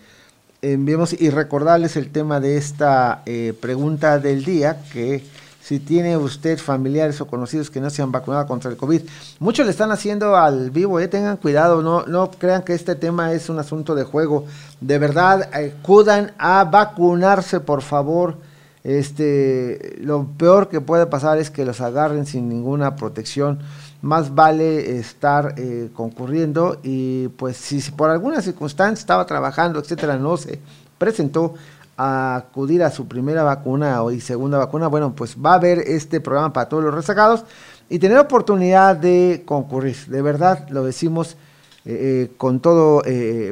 enviemos 0.74 1.13
y 1.13 1.30
recordarles 1.30 1.95
el 1.95 2.11
tema 2.11 2.39
de 2.39 2.57
esta 2.57 3.22
eh, 3.26 3.53
pregunta 3.59 4.20
del 4.20 4.43
día, 4.43 4.82
que 4.91 5.24
si 5.61 5.80
tiene 5.80 6.16
usted 6.16 6.59
familiares 6.59 7.20
o 7.22 7.28
conocidos 7.28 7.72
que 7.72 7.82
no 7.82 7.89
se 7.89 8.01
han 8.01 8.11
vacunado 8.11 8.45
contra 8.45 8.70
el 8.70 8.78
COVID. 8.78 9.01
Muchos 9.39 9.66
le 9.66 9.72
están 9.72 9.91
haciendo 9.91 10.36
al 10.36 10.70
vivo, 10.70 10.99
eh, 10.99 11.07
tengan 11.07 11.38
cuidado, 11.38 11.82
no, 11.82 12.05
no 12.05 12.30
crean 12.30 12.61
que 12.61 12.74
este 12.74 12.95
tema 12.95 13.34
es 13.34 13.49
un 13.49 13.57
asunto 13.57 13.95
de 13.95 14.03
juego. 14.03 14.45
De 14.80 14.99
verdad, 14.99 15.49
acudan 15.53 16.34
a 16.38 16.63
vacunarse, 16.66 17.59
por 17.59 17.82
favor. 17.82 18.38
Este, 18.86 19.95
lo 19.99 20.27
peor 20.38 20.69
que 20.69 20.79
puede 20.79 21.07
pasar 21.07 21.39
es 21.39 21.49
que 21.49 21.65
los 21.65 21.81
agarren 21.81 22.27
sin 22.27 22.47
ninguna 22.47 22.95
protección. 22.95 23.57
Más 24.03 24.36
vale 24.36 24.99
estar 24.99 25.55
eh, 25.57 25.89
concurriendo 25.91 26.77
y 26.83 27.29
pues 27.29 27.57
si, 27.57 27.81
por 27.89 28.11
alguna 28.11 28.43
circunstancia 28.43 29.01
estaba 29.01 29.25
trabajando, 29.25 29.79
etcétera, 29.79 30.17
no 30.17 30.38
se 30.38 30.59
presentó 30.99 31.55
a 31.97 32.36
acudir 32.36 32.83
a 32.83 32.91
su 32.91 33.07
primera 33.07 33.41
vacuna 33.41 34.03
o 34.03 34.11
y 34.11 34.21
segunda 34.21 34.59
vacuna, 34.59 34.86
bueno, 34.86 35.15
pues 35.15 35.36
va 35.36 35.53
a 35.53 35.55
haber 35.55 35.79
este 35.79 36.21
programa 36.21 36.53
para 36.53 36.69
todos 36.69 36.83
los 36.83 36.93
rezagados 36.93 37.43
y 37.89 37.97
tener 37.97 38.19
oportunidad 38.19 38.95
de 38.95 39.41
concurrir. 39.47 39.97
De 40.05 40.21
verdad, 40.21 40.69
lo 40.69 40.83
decimos 40.83 41.38
eh, 41.86 42.27
eh, 42.29 42.31
con 42.38 42.59
todo, 42.59 43.01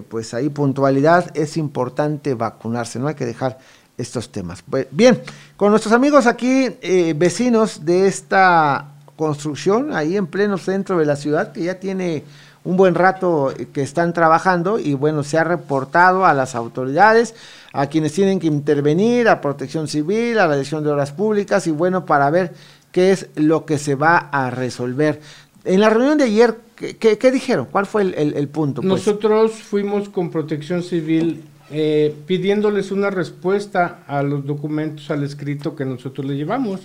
pues 0.10 0.36
ahí 0.36 0.50
puntualidad, 0.50 1.36
es 1.36 1.58
importante 1.58 2.36
vacunarse, 2.36 3.00
no 3.00 3.08
hay 3.08 3.16
que 3.16 3.26
dejar 3.26 3.58
estos 3.98 4.32
temas. 4.32 4.64
Bien, 4.92 5.22
con 5.56 5.72
nuestros 5.72 5.94
amigos 5.94 6.26
aquí, 6.26 6.70
eh, 6.82 7.14
vecinos 7.16 7.86
de 7.86 8.08
esta 8.08 8.88
construcción, 9.16 9.94
ahí 9.96 10.18
en 10.18 10.28
pleno 10.28 10.58
centro 10.58 10.98
de 10.98 11.06
la 11.06 11.16
ciudad, 11.16 11.52
que 11.52 11.64
ya 11.64 11.80
tiene 11.80 12.24
un 12.64 12.78
buen 12.78 12.96
rato 12.96 13.52
eh, 13.52 13.68
que 13.72 13.82
están 13.82 14.14
trabajando 14.14 14.80
y 14.80 14.94
bueno, 14.94 15.24
se 15.24 15.38
ha 15.38 15.44
reportado 15.44 16.26
a 16.26 16.34
las 16.34 16.56
autoridades, 16.56 17.36
a 17.72 17.88
quienes 17.88 18.14
tienen 18.14 18.40
que 18.40 18.48
intervenir, 18.48 19.28
a 19.28 19.42
Protección 19.42 19.88
Civil, 19.88 20.40
a 20.40 20.48
la 20.48 20.56
Dirección 20.56 20.84
de 20.84 20.92
Obras 20.92 21.12
Públicas 21.12 21.68
y 21.68 21.72
bueno, 21.72 22.06
para 22.06 22.30
ver 22.30 22.54
qué 22.92 23.12
es 23.12 23.28
lo 23.36 23.66
que 23.66 23.78
se 23.78 23.96
va 23.96 24.18
a 24.18 24.50
resolver. 24.50 25.20
En 25.66 25.80
la 25.80 25.90
reunión 25.90 26.18
de 26.18 26.26
ayer, 26.26 26.58
¿qué, 26.76 27.32
dijeron? 27.32 27.68
¿Cuál 27.72 27.86
fue 27.86 28.02
el, 28.02 28.48
punto? 28.50 28.82
Pues? 28.82 28.90
Nosotros 28.90 29.54
fuimos 29.54 30.10
con 30.10 30.30
Protección 30.30 30.84
Civil 30.84 31.44
eh, 31.72 32.14
pidiéndoles 32.26 32.92
una 32.92 33.10
respuesta 33.10 34.00
a 34.08 34.24
los 34.24 34.46
documentos, 34.46 35.10
al 35.12 35.24
escrito 35.24 35.76
que 35.76 35.86
nosotros 35.86 36.26
le 36.26 36.36
llevamos. 36.36 36.82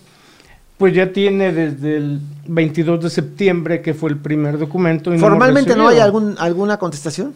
Pues 0.76 0.94
ya 0.94 1.12
tiene 1.12 1.52
desde 1.52 1.96
el 1.96 2.20
22 2.46 3.02
de 3.02 3.10
septiembre, 3.10 3.82
que 3.82 3.94
fue 3.94 4.10
el 4.10 4.16
primer 4.16 4.58
documento. 4.58 5.16
¿Formalmente 5.18 5.74
no, 5.74 5.88
hay 5.88 5.98
algún, 5.98 6.36
alguna 6.38 6.76
contestación? 6.76 7.34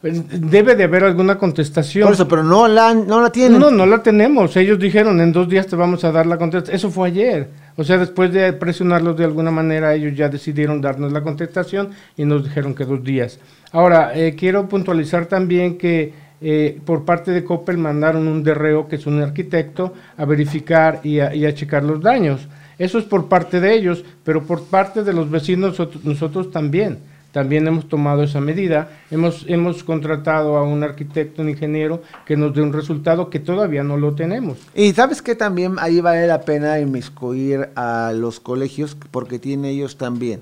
Pues, 0.00 0.22
debe 0.28 0.76
de 0.76 0.84
haber 0.84 1.02
alguna 1.02 1.38
contestación. 1.38 2.04
Por 2.04 2.14
eso, 2.14 2.28
pero 2.28 2.44
no 2.44 2.68
la, 2.68 2.94
no 2.94 3.20
la 3.20 3.32
tienen. 3.32 3.58
No, 3.58 3.72
no 3.72 3.84
la 3.84 4.00
tenemos. 4.00 4.56
Ellos 4.56 4.78
dijeron, 4.78 5.20
en 5.20 5.32
dos 5.32 5.48
días 5.48 5.66
te 5.66 5.74
vamos 5.74 6.04
a 6.04 6.12
dar 6.12 6.24
la 6.26 6.38
contestación. 6.38 6.76
Eso 6.76 6.90
fue 6.90 7.08
ayer. 7.08 7.48
O 7.76 7.82
sea, 7.82 7.98
después 7.98 8.32
de 8.32 8.52
presionarlos 8.52 9.16
de 9.16 9.24
alguna 9.24 9.50
manera, 9.50 9.92
ellos 9.94 10.14
ya 10.16 10.28
decidieron 10.28 10.80
darnos 10.80 11.12
la 11.12 11.22
contestación 11.22 11.90
y 12.16 12.24
nos 12.24 12.44
dijeron 12.44 12.76
que 12.76 12.84
dos 12.84 13.02
días. 13.02 13.40
Ahora, 13.72 14.16
eh, 14.16 14.36
quiero 14.38 14.68
puntualizar 14.68 15.26
también 15.26 15.78
que 15.78 16.27
eh, 16.40 16.80
por 16.84 17.04
parte 17.04 17.32
de 17.32 17.44
Coppel 17.44 17.78
mandaron 17.78 18.28
un 18.28 18.42
derreo, 18.42 18.86
que 18.86 18.96
es 18.96 19.06
un 19.06 19.20
arquitecto, 19.20 19.92
a 20.16 20.24
verificar 20.24 21.00
y 21.02 21.20
a, 21.20 21.54
checar 21.54 21.82
los 21.82 22.00
daños. 22.00 22.48
Eso 22.78 22.98
es 22.98 23.04
por 23.04 23.28
parte 23.28 23.60
de 23.60 23.74
ellos, 23.74 24.04
pero 24.22 24.44
por 24.44 24.64
parte 24.64 25.02
de 25.02 25.12
los 25.12 25.30
vecinos 25.30 25.78
nosotros, 26.04 26.50
también. 26.50 26.98
También 27.32 27.66
hemos 27.66 27.88
tomado 27.88 28.22
esa 28.22 28.40
medida. 28.40 28.88
Hemos, 29.10 29.44
hemos 29.48 29.84
contratado 29.84 30.56
a 30.56 30.62
un 30.62 30.82
arquitecto, 30.82 31.42
un 31.42 31.50
ingeniero, 31.50 32.02
que 32.24 32.36
nos 32.36 32.54
dé 32.54 32.62
un 32.62 32.72
resultado 32.72 33.28
que 33.28 33.40
todavía 33.40 33.82
no 33.82 33.96
lo 33.96 34.14
tenemos. 34.14 34.58
Y 34.74 34.92
sabes 34.92 35.20
que 35.20 35.34
también 35.34 35.74
ahí 35.78 36.00
vale 36.00 36.26
la 36.26 36.40
pena 36.42 36.80
inmiscuir 36.80 37.68
a 37.74 38.12
los 38.14 38.40
colegios, 38.40 38.96
porque 39.10 39.38
tienen 39.38 39.66
ellos 39.66 39.96
también 39.98 40.40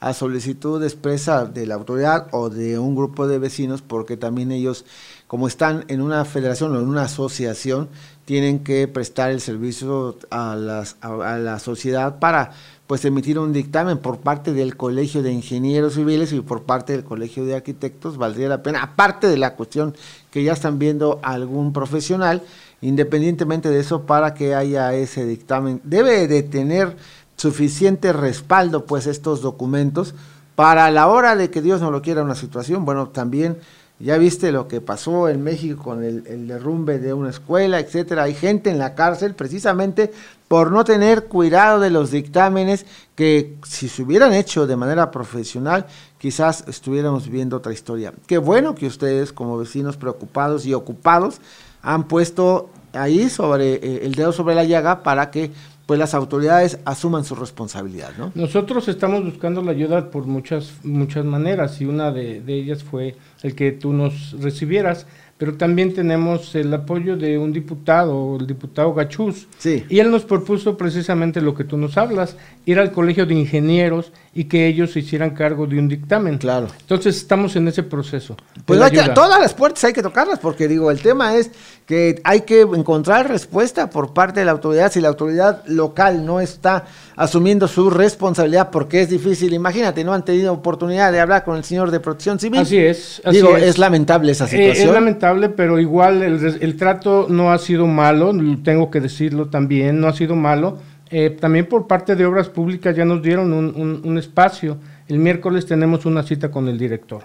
a 0.00 0.14
solicitud 0.14 0.82
expresa 0.84 1.46
de 1.46 1.66
la 1.66 1.74
autoridad 1.74 2.28
o 2.30 2.50
de 2.50 2.78
un 2.78 2.94
grupo 2.94 3.26
de 3.26 3.38
vecinos, 3.38 3.82
porque 3.82 4.16
también 4.16 4.52
ellos 4.52 4.84
como 5.28 5.46
están 5.46 5.84
en 5.88 6.00
una 6.00 6.24
federación 6.24 6.74
o 6.74 6.80
en 6.80 6.88
una 6.88 7.02
asociación, 7.02 7.88
tienen 8.24 8.64
que 8.64 8.88
prestar 8.88 9.30
el 9.30 9.40
servicio 9.40 10.18
a, 10.30 10.56
las, 10.56 10.96
a, 11.02 11.36
la 11.38 11.58
sociedad 11.58 12.18
para 12.18 12.52
pues 12.86 13.04
emitir 13.04 13.38
un 13.38 13.52
dictamen 13.52 13.98
por 13.98 14.18
parte 14.20 14.54
del 14.54 14.76
Colegio 14.76 15.22
de 15.22 15.30
Ingenieros 15.30 15.94
Civiles 15.94 16.32
y 16.32 16.40
por 16.40 16.62
parte 16.62 16.94
del 16.94 17.04
Colegio 17.04 17.44
de 17.44 17.54
Arquitectos, 17.54 18.16
valdría 18.16 18.48
la 18.48 18.62
pena, 18.62 18.82
aparte 18.82 19.28
de 19.28 19.36
la 19.36 19.54
cuestión 19.54 19.94
que 20.30 20.42
ya 20.42 20.54
están 20.54 20.78
viendo 20.78 21.20
algún 21.22 21.74
profesional, 21.74 22.42
independientemente 22.80 23.68
de 23.68 23.80
eso, 23.80 24.06
para 24.06 24.32
que 24.32 24.54
haya 24.54 24.94
ese 24.94 25.26
dictamen. 25.26 25.82
Debe 25.84 26.26
de 26.26 26.42
tener 26.42 26.96
suficiente 27.36 28.14
respaldo, 28.14 28.86
pues, 28.86 29.06
estos 29.06 29.42
documentos 29.42 30.14
para 30.54 30.90
la 30.90 31.06
hora 31.06 31.36
de 31.36 31.50
que 31.50 31.62
Dios 31.62 31.82
no 31.82 31.90
lo 31.90 32.00
quiera 32.00 32.22
una 32.22 32.34
situación, 32.34 32.84
bueno, 32.86 33.08
también 33.10 33.58
ya 34.00 34.16
viste 34.16 34.52
lo 34.52 34.68
que 34.68 34.80
pasó 34.80 35.28
en 35.28 35.42
México 35.42 35.82
con 35.82 36.04
el, 36.04 36.46
derrumbe 36.46 36.98
de 37.00 37.12
una 37.12 37.30
escuela, 37.30 37.80
etcétera. 37.80 38.24
Hay 38.24 38.34
gente 38.34 38.70
en 38.70 38.78
la 38.78 38.94
cárcel 38.94 39.34
precisamente 39.34 40.12
por 40.46 40.70
no 40.70 40.84
tener 40.84 41.24
cuidado 41.24 41.80
de 41.80 41.90
los 41.90 42.12
dictámenes 42.12 42.86
que 43.16 43.56
si 43.64 43.88
se 43.88 44.02
hubieran 44.02 44.32
hecho 44.34 44.68
de 44.68 44.76
manera 44.76 45.10
profesional, 45.10 45.86
quizás 46.18 46.64
estuviéramos 46.68 47.28
viendo 47.28 47.56
otra 47.56 47.72
historia. 47.72 48.12
Qué 48.26 48.38
bueno 48.38 48.76
que 48.76 48.86
ustedes 48.86 49.32
como 49.32 49.58
vecinos 49.58 49.96
preocupados 49.96 50.64
y 50.64 50.74
ocupados 50.74 51.40
han 51.82 52.06
puesto 52.06 52.70
ahí 52.92 53.28
sobre 53.28 53.74
eh, 53.74 54.00
el 54.04 54.14
dedo 54.14 54.32
sobre 54.32 54.54
la 54.54 54.64
llaga 54.64 55.02
para 55.02 55.30
que 55.30 55.50
pues 55.88 55.98
las 55.98 56.12
autoridades 56.12 56.80
asuman 56.84 57.24
su 57.24 57.34
responsabilidad, 57.34 58.10
¿no? 58.18 58.30
Nosotros 58.34 58.88
estamos 58.88 59.24
buscando 59.24 59.62
la 59.62 59.70
ayuda 59.70 60.10
por 60.10 60.26
muchas 60.26 60.74
muchas 60.82 61.24
maneras 61.24 61.80
y 61.80 61.86
una 61.86 62.12
de, 62.12 62.42
de 62.42 62.54
ellas 62.56 62.84
fue 62.84 63.16
el 63.42 63.54
que 63.54 63.72
tú 63.72 63.94
nos 63.94 64.32
recibieras 64.38 65.06
pero 65.38 65.56
también 65.56 65.94
tenemos 65.94 66.54
el 66.56 66.74
apoyo 66.74 67.16
de 67.16 67.38
un 67.38 67.52
diputado, 67.52 68.36
el 68.38 68.46
diputado 68.46 68.92
Gachús. 68.92 69.46
Sí. 69.58 69.84
Y 69.88 70.00
él 70.00 70.10
nos 70.10 70.24
propuso 70.24 70.76
precisamente 70.76 71.40
lo 71.40 71.54
que 71.54 71.62
tú 71.62 71.76
nos 71.76 71.96
hablas, 71.96 72.36
ir 72.66 72.80
al 72.80 72.90
colegio 72.90 73.24
de 73.24 73.34
ingenieros 73.34 74.12
y 74.38 74.44
que 74.44 74.68
ellos 74.68 74.92
se 74.92 75.00
hicieran 75.00 75.30
cargo 75.30 75.66
de 75.66 75.80
un 75.80 75.88
dictamen. 75.88 76.38
Claro. 76.38 76.68
Entonces 76.80 77.16
estamos 77.16 77.56
en 77.56 77.66
ese 77.66 77.82
proceso. 77.82 78.36
Pues 78.64 78.78
todas 79.12 79.40
las 79.40 79.52
puertas 79.52 79.82
hay 79.82 79.92
que 79.92 80.00
tocarlas, 80.00 80.38
porque 80.38 80.68
digo, 80.68 80.92
el 80.92 81.00
tema 81.00 81.34
es 81.34 81.50
que 81.86 82.20
hay 82.22 82.42
que 82.42 82.60
encontrar 82.60 83.28
respuesta 83.28 83.90
por 83.90 84.14
parte 84.14 84.38
de 84.38 84.46
la 84.46 84.52
autoridad. 84.52 84.92
Si 84.92 85.00
la 85.00 85.08
autoridad 85.08 85.66
local 85.66 86.24
no 86.24 86.38
está 86.40 86.84
asumiendo 87.16 87.66
su 87.66 87.90
responsabilidad, 87.90 88.70
porque 88.70 89.00
es 89.00 89.10
difícil, 89.10 89.54
imagínate, 89.54 90.04
no 90.04 90.14
han 90.14 90.24
tenido 90.24 90.52
oportunidad 90.52 91.10
de 91.10 91.18
hablar 91.18 91.44
con 91.44 91.56
el 91.56 91.64
señor 91.64 91.90
de 91.90 91.98
Protección 91.98 92.38
Civil. 92.38 92.60
Así 92.60 92.78
es. 92.78 93.20
digo, 93.32 93.56
es. 93.56 93.76
lamentable 93.76 94.30
esa 94.30 94.46
situación. 94.46 94.86
Eh, 94.86 94.88
es 94.88 94.94
lamentable 94.94 95.48
pero 95.48 95.80
igual 95.80 96.22
el, 96.22 96.76
trato 96.76 97.26
no 97.28 97.50
ha 97.50 97.58
sido 97.58 97.88
malo, 97.88 98.32
tengo 98.62 98.88
que 98.88 99.00
decirlo 99.00 99.48
también, 99.48 99.98
no 99.98 100.06
ha 100.06 100.12
sido 100.12 100.36
malo. 100.36 100.78
Eh, 101.10 101.30
también 101.30 101.66
por 101.66 101.86
parte 101.86 102.14
de 102.16 102.26
Obras 102.26 102.48
Públicas 102.48 102.94
ya 102.94 103.04
nos 103.04 103.22
dieron 103.22 103.52
un, 103.52 104.18
espacio. 104.18 104.76
El 105.06 105.18
miércoles 105.18 105.66
tenemos 105.66 106.06
una 106.06 106.22
cita 106.22 106.50
con 106.50 106.68
el 106.68 106.78
director. 106.78 107.24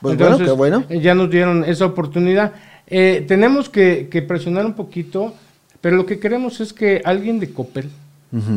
Pues 0.00 0.16
bueno, 0.16 0.38
qué 0.38 0.50
bueno. 0.50 0.84
Eh, 0.88 1.00
ya 1.00 1.14
nos 1.14 1.30
dieron 1.30 1.64
esa 1.64 1.86
oportunidad. 1.86 2.52
Eh, 2.86 3.24
tenemos 3.26 3.68
que, 3.68 4.24
presionar 4.26 4.66
un 4.66 4.74
poquito, 4.74 5.34
pero 5.80 5.96
lo 5.96 6.06
que 6.06 6.18
queremos 6.18 6.60
es 6.60 6.72
que 6.72 7.02
alguien 7.04 7.40
de 7.40 7.50
Coppel 7.52 7.90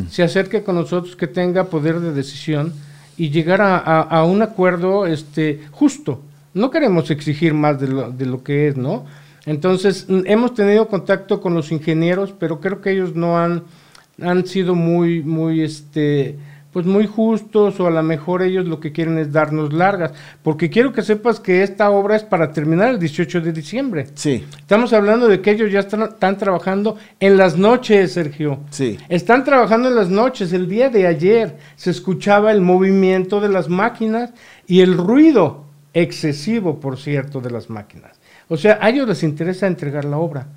se 0.10 0.24
acerque 0.24 0.64
con 0.64 0.74
nosotros, 0.74 1.16
que 1.16 1.28
tenga 1.28 1.66
poder 1.66 2.00
de 2.00 2.12
decisión 2.12 2.74
y 3.16 3.30
llegar 3.30 3.62
a, 3.62 3.78
a 3.78 4.24
un 4.24 4.42
acuerdo 4.42 5.06
este, 5.06 5.62
justo 5.70 6.22
no 6.58 6.72
queremos 6.72 7.10
exigir 7.12 7.54
más 7.54 7.80
de 7.80 7.88
lo, 7.88 8.12
de 8.12 8.26
lo 8.26 8.44
que 8.44 8.68
es, 8.68 8.78
¿no? 8.78 9.06
Entonces, 9.46 10.06
hemos 10.10 10.54
tenido 10.54 10.90
contacto 10.90 11.40
con 11.40 11.54
los 11.54 11.72
ingenieros, 11.72 12.34
pero 12.38 12.60
creo 12.60 12.82
que 12.82 12.92
ellos 12.92 13.16
no 13.16 13.38
han, 13.38 13.64
han 14.22 14.46
sido 14.46 14.76
muy, 14.76 15.22
muy, 15.22 15.62
este, 15.62 16.38
pues 16.72 16.86
muy 16.86 17.08
justos 17.08 17.80
o 17.80 17.88
a 17.88 17.92
lo 17.92 18.04
mejor 18.04 18.44
ellos 18.44 18.68
lo 18.68 18.80
que 18.80 18.92
quieren 18.92 19.18
es 19.18 19.32
darnos 19.32 19.74
largas, 19.74 20.12
porque 20.44 20.70
quiero 20.70 20.94
que 20.94 21.02
sepas 21.02 21.40
que 21.40 21.64
esta 21.64 21.90
obra 21.90 22.16
es 22.16 22.24
para 22.24 22.52
terminar 22.52 22.90
el 22.90 23.00
18 23.00 23.42
de 23.42 23.52
diciembre. 23.52 24.08
Sí. 24.14 24.46
Estamos 24.60 24.94
hablando 24.94 25.28
de 25.28 25.42
que 25.42 25.52
ellos 25.52 25.72
ya 25.72 25.80
están, 25.80 26.04
están 26.04 26.38
trabajando 26.38 26.98
en 27.20 27.38
las 27.38 27.58
noches, 27.58 28.14
Sergio. 28.14 28.60
Sí. 28.70 28.98
Están 29.10 29.44
trabajando 29.44 29.90
en 29.90 29.96
las 29.96 30.10
noches. 30.10 30.54
El 30.54 30.70
día 30.70 30.90
de 30.90 31.08
ayer 31.08 31.58
se 31.76 31.90
escuchaba 31.90 32.52
el 32.52 32.62
movimiento 32.62 33.42
de 33.42 33.50
las 33.50 33.70
máquinas 33.70 34.32
y 34.68 34.82
el 34.82 34.98
ruido 34.98 35.66
excesivo, 35.94 36.80
por 36.80 36.98
cierto, 36.98 37.42
de 37.42 37.50
las 37.50 37.70
máquinas. 37.70 38.20
O 38.50 38.58
sea, 38.58 38.78
a 38.82 38.90
ellos 38.90 39.08
les 39.08 39.24
interesa 39.24 39.68
entregar 39.68 40.06
la 40.06 40.18
obra, 40.18 40.48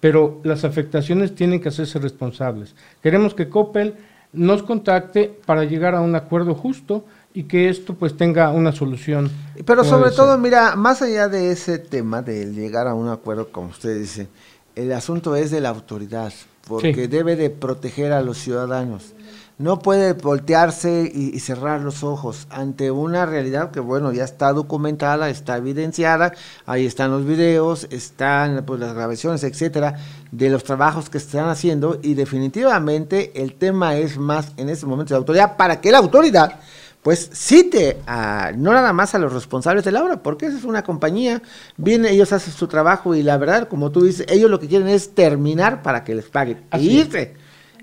pero 0.00 0.40
las 0.44 0.64
afectaciones 0.64 1.34
tienen 1.34 1.60
que 1.60 1.68
hacerse 1.68 1.98
responsables. 1.98 2.74
Queremos 3.02 3.34
que 3.34 3.48
Coppel 3.48 3.94
nos 4.32 4.62
contacte 4.62 5.32
para 5.44 5.64
llegar 5.64 5.94
a 5.94 6.00
un 6.00 6.14
acuerdo 6.14 6.54
justo 6.54 7.04
y 7.34 7.44
que 7.44 7.68
esto 7.68 7.94
pues 7.94 8.16
tenga 8.16 8.50
una 8.50 8.72
solución. 8.72 9.30
Pero 9.64 9.84
sobre 9.84 10.10
todo, 10.10 10.36
mira, 10.38 10.74
más 10.76 11.02
allá 11.02 11.28
de 11.28 11.50
ese 11.52 11.78
tema 11.78 12.22
de 12.22 12.46
llegar 12.52 12.88
a 12.88 12.94
un 12.94 13.08
acuerdo, 13.08 13.48
como 13.52 13.68
usted 13.68 13.98
dice, 13.98 14.28
el 14.74 14.92
asunto 14.92 15.36
es 15.36 15.50
de 15.50 15.60
la 15.60 15.68
autoridad, 15.68 16.32
porque 16.66 16.94
Sí. 16.94 17.06
debe 17.06 17.36
de 17.36 17.50
proteger 17.50 18.12
a 18.12 18.22
los 18.22 18.38
ciudadanos. 18.38 19.12
No 19.60 19.78
puede 19.78 20.14
voltearse 20.14 21.12
y, 21.14 21.36
y 21.36 21.40
cerrar 21.40 21.82
los 21.82 22.02
ojos 22.02 22.46
ante 22.48 22.90
una 22.90 23.26
realidad 23.26 23.70
que, 23.70 23.80
bueno, 23.80 24.10
ya 24.10 24.24
está 24.24 24.54
documentada, 24.54 25.28
está 25.28 25.58
evidenciada, 25.58 26.32
ahí 26.64 26.86
están 26.86 27.10
los 27.10 27.26
videos, 27.26 27.86
están 27.90 28.64
pues, 28.64 28.80
las 28.80 28.94
grabaciones, 28.94 29.44
etcétera, 29.44 29.98
de 30.32 30.48
los 30.48 30.64
trabajos 30.64 31.10
que 31.10 31.18
están 31.18 31.50
haciendo. 31.50 32.00
Y 32.02 32.14
definitivamente 32.14 33.32
el 33.34 33.52
tema 33.52 33.96
es 33.96 34.16
más 34.16 34.52
en 34.56 34.70
este 34.70 34.86
momento 34.86 35.12
de 35.12 35.18
autoridad 35.18 35.58
para 35.58 35.78
que 35.78 35.92
la 35.92 35.98
autoridad 35.98 36.58
pues 37.02 37.30
cite 37.34 37.98
a, 38.06 38.52
no 38.56 38.72
nada 38.72 38.94
más 38.94 39.14
a 39.14 39.18
los 39.18 39.32
responsables 39.32 39.84
de 39.84 39.92
la 39.92 40.02
obra, 40.02 40.22
porque 40.22 40.46
esa 40.46 40.56
es 40.56 40.64
una 40.64 40.84
compañía, 40.84 41.42
vienen, 41.76 42.12
ellos 42.12 42.32
hacen 42.32 42.52
su 42.54 42.66
trabajo 42.66 43.14
y 43.14 43.22
la 43.22 43.36
verdad, 43.36 43.68
como 43.68 43.90
tú 43.90 44.04
dices, 44.04 44.26
ellos 44.28 44.50
lo 44.50 44.58
que 44.58 44.68
quieren 44.68 44.88
es 44.88 45.14
terminar 45.14 45.82
para 45.82 46.02
que 46.02 46.14
les 46.14 46.26
paguen 46.26 46.64
Así 46.70 46.90
y 46.90 47.00
es. 47.00 47.08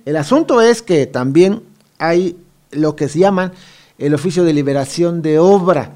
El 0.08 0.16
asunto 0.16 0.62
es 0.62 0.82
que 0.82 1.05
también 1.05 1.64
hay 1.97 2.38
lo 2.72 2.95
que 2.95 3.10
se 3.10 3.20
llaman 3.20 3.51
el 3.97 4.14
oficio 4.14 4.45
de 4.45 4.53
liberación 4.53 5.22
de 5.22 5.38
obra, 5.38 5.95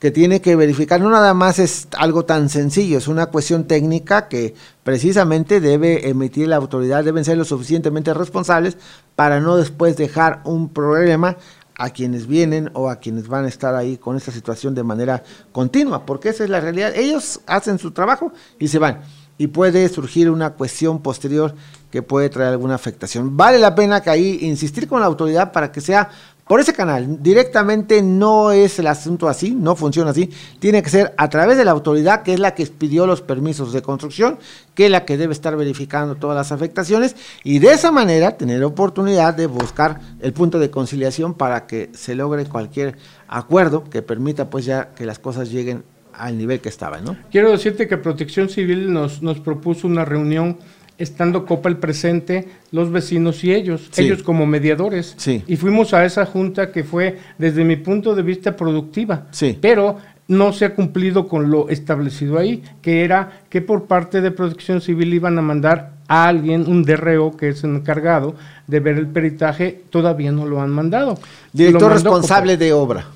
que 0.00 0.10
tiene 0.10 0.40
que 0.40 0.56
verificar, 0.56 1.00
no 1.00 1.10
nada 1.10 1.32
más 1.32 1.60
es 1.60 1.86
algo 1.96 2.24
tan 2.24 2.48
sencillo, 2.48 2.98
es 2.98 3.06
una 3.06 3.26
cuestión 3.26 3.68
técnica 3.68 4.26
que 4.26 4.56
precisamente 4.82 5.60
debe 5.60 6.08
emitir 6.08 6.48
la 6.48 6.56
autoridad, 6.56 7.04
deben 7.04 7.24
ser 7.24 7.38
lo 7.38 7.44
suficientemente 7.44 8.12
responsables 8.12 8.76
para 9.14 9.38
no 9.38 9.56
después 9.56 9.96
dejar 9.96 10.40
un 10.42 10.68
problema 10.68 11.36
a 11.76 11.90
quienes 11.90 12.26
vienen 12.26 12.68
o 12.74 12.90
a 12.90 12.96
quienes 12.96 13.28
van 13.28 13.44
a 13.44 13.48
estar 13.48 13.76
ahí 13.76 13.96
con 13.96 14.16
esta 14.16 14.32
situación 14.32 14.74
de 14.74 14.82
manera 14.82 15.22
continua, 15.52 16.04
porque 16.04 16.30
esa 16.30 16.42
es 16.42 16.50
la 16.50 16.58
realidad. 16.58 16.96
Ellos 16.96 17.38
hacen 17.46 17.78
su 17.78 17.92
trabajo 17.92 18.32
y 18.58 18.66
se 18.66 18.80
van. 18.80 19.02
Y 19.38 19.46
puede 19.46 19.88
surgir 19.88 20.30
una 20.30 20.50
cuestión 20.50 21.00
posterior 21.00 21.54
que 21.92 22.02
puede 22.02 22.30
traer 22.30 22.52
alguna 22.52 22.74
afectación. 22.74 23.36
Vale 23.36 23.58
la 23.58 23.74
pena 23.74 24.00
que 24.00 24.08
ahí 24.08 24.38
insistir 24.40 24.88
con 24.88 25.00
la 25.00 25.06
autoridad 25.06 25.52
para 25.52 25.70
que 25.70 25.82
sea 25.82 26.08
por 26.48 26.58
ese 26.58 26.72
canal. 26.72 27.22
Directamente 27.22 28.00
no 28.00 28.50
es 28.50 28.78
el 28.78 28.86
asunto 28.86 29.28
así, 29.28 29.50
no 29.50 29.76
funciona 29.76 30.10
así. 30.10 30.30
Tiene 30.58 30.82
que 30.82 30.88
ser 30.88 31.12
a 31.18 31.28
través 31.28 31.58
de 31.58 31.66
la 31.66 31.70
autoridad, 31.70 32.22
que 32.22 32.32
es 32.32 32.40
la 32.40 32.54
que 32.54 32.66
pidió 32.66 33.06
los 33.06 33.20
permisos 33.20 33.74
de 33.74 33.82
construcción, 33.82 34.38
que 34.74 34.86
es 34.86 34.90
la 34.90 35.04
que 35.04 35.18
debe 35.18 35.34
estar 35.34 35.54
verificando 35.54 36.14
todas 36.14 36.34
las 36.34 36.50
afectaciones 36.50 37.14
y 37.44 37.58
de 37.58 37.74
esa 37.74 37.92
manera 37.92 38.38
tener 38.38 38.64
oportunidad 38.64 39.34
de 39.34 39.46
buscar 39.46 40.00
el 40.20 40.32
punto 40.32 40.58
de 40.58 40.70
conciliación 40.70 41.34
para 41.34 41.66
que 41.66 41.90
se 41.92 42.14
logre 42.14 42.46
cualquier 42.46 42.96
acuerdo 43.28 43.84
que 43.84 44.00
permita 44.00 44.48
pues 44.48 44.64
ya 44.64 44.94
que 44.94 45.04
las 45.04 45.18
cosas 45.18 45.50
lleguen 45.50 45.84
al 46.14 46.38
nivel 46.38 46.60
que 46.60 46.70
estaban, 46.70 47.04
¿no? 47.04 47.16
Quiero 47.30 47.50
decirte 47.50 47.86
que 47.86 47.98
Protección 47.98 48.48
Civil 48.48 48.92
nos, 48.92 49.22
nos 49.22 49.40
propuso 49.40 49.86
una 49.86 50.06
reunión 50.06 50.58
estando 50.98 51.44
Copa 51.46 51.68
el 51.68 51.76
presente, 51.76 52.48
los 52.70 52.90
vecinos 52.90 53.42
y 53.44 53.52
ellos, 53.52 53.88
Sí. 53.90 54.02
ellos 54.04 54.22
como 54.22 54.46
mediadores. 54.46 55.14
Sí. 55.16 55.42
Y 55.46 55.56
fuimos 55.56 55.94
a 55.94 56.04
esa 56.04 56.26
junta 56.26 56.70
que 56.70 56.84
fue, 56.84 57.18
desde 57.38 57.64
mi 57.64 57.76
punto 57.76 58.14
de 58.14 58.22
vista, 58.22 58.56
productiva. 58.56 59.26
Sí. 59.30 59.58
Pero 59.60 59.98
no 60.28 60.52
se 60.52 60.64
ha 60.64 60.74
cumplido 60.74 61.28
con 61.28 61.50
lo 61.50 61.68
establecido 61.68 62.38
ahí, 62.38 62.62
que 62.80 63.04
era 63.04 63.40
que 63.48 63.60
por 63.60 63.86
parte 63.86 64.20
de 64.20 64.30
Protección 64.30 64.80
Civil 64.80 65.12
iban 65.12 65.38
a 65.38 65.42
mandar 65.42 65.92
a 66.08 66.26
alguien, 66.26 66.66
un 66.68 66.84
DRO 66.84 67.36
que 67.36 67.48
es 67.50 67.64
encargado 67.64 68.34
de 68.66 68.80
ver 68.80 68.98
el 68.98 69.08
peritaje, 69.08 69.82
todavía 69.90 70.30
no 70.32 70.46
lo 70.46 70.60
han 70.60 70.70
mandado. 70.70 71.18
Director 71.52 71.82
Lo 71.82 71.88
responsable 71.90 72.56
de 72.56 72.72
obra. 72.72 73.06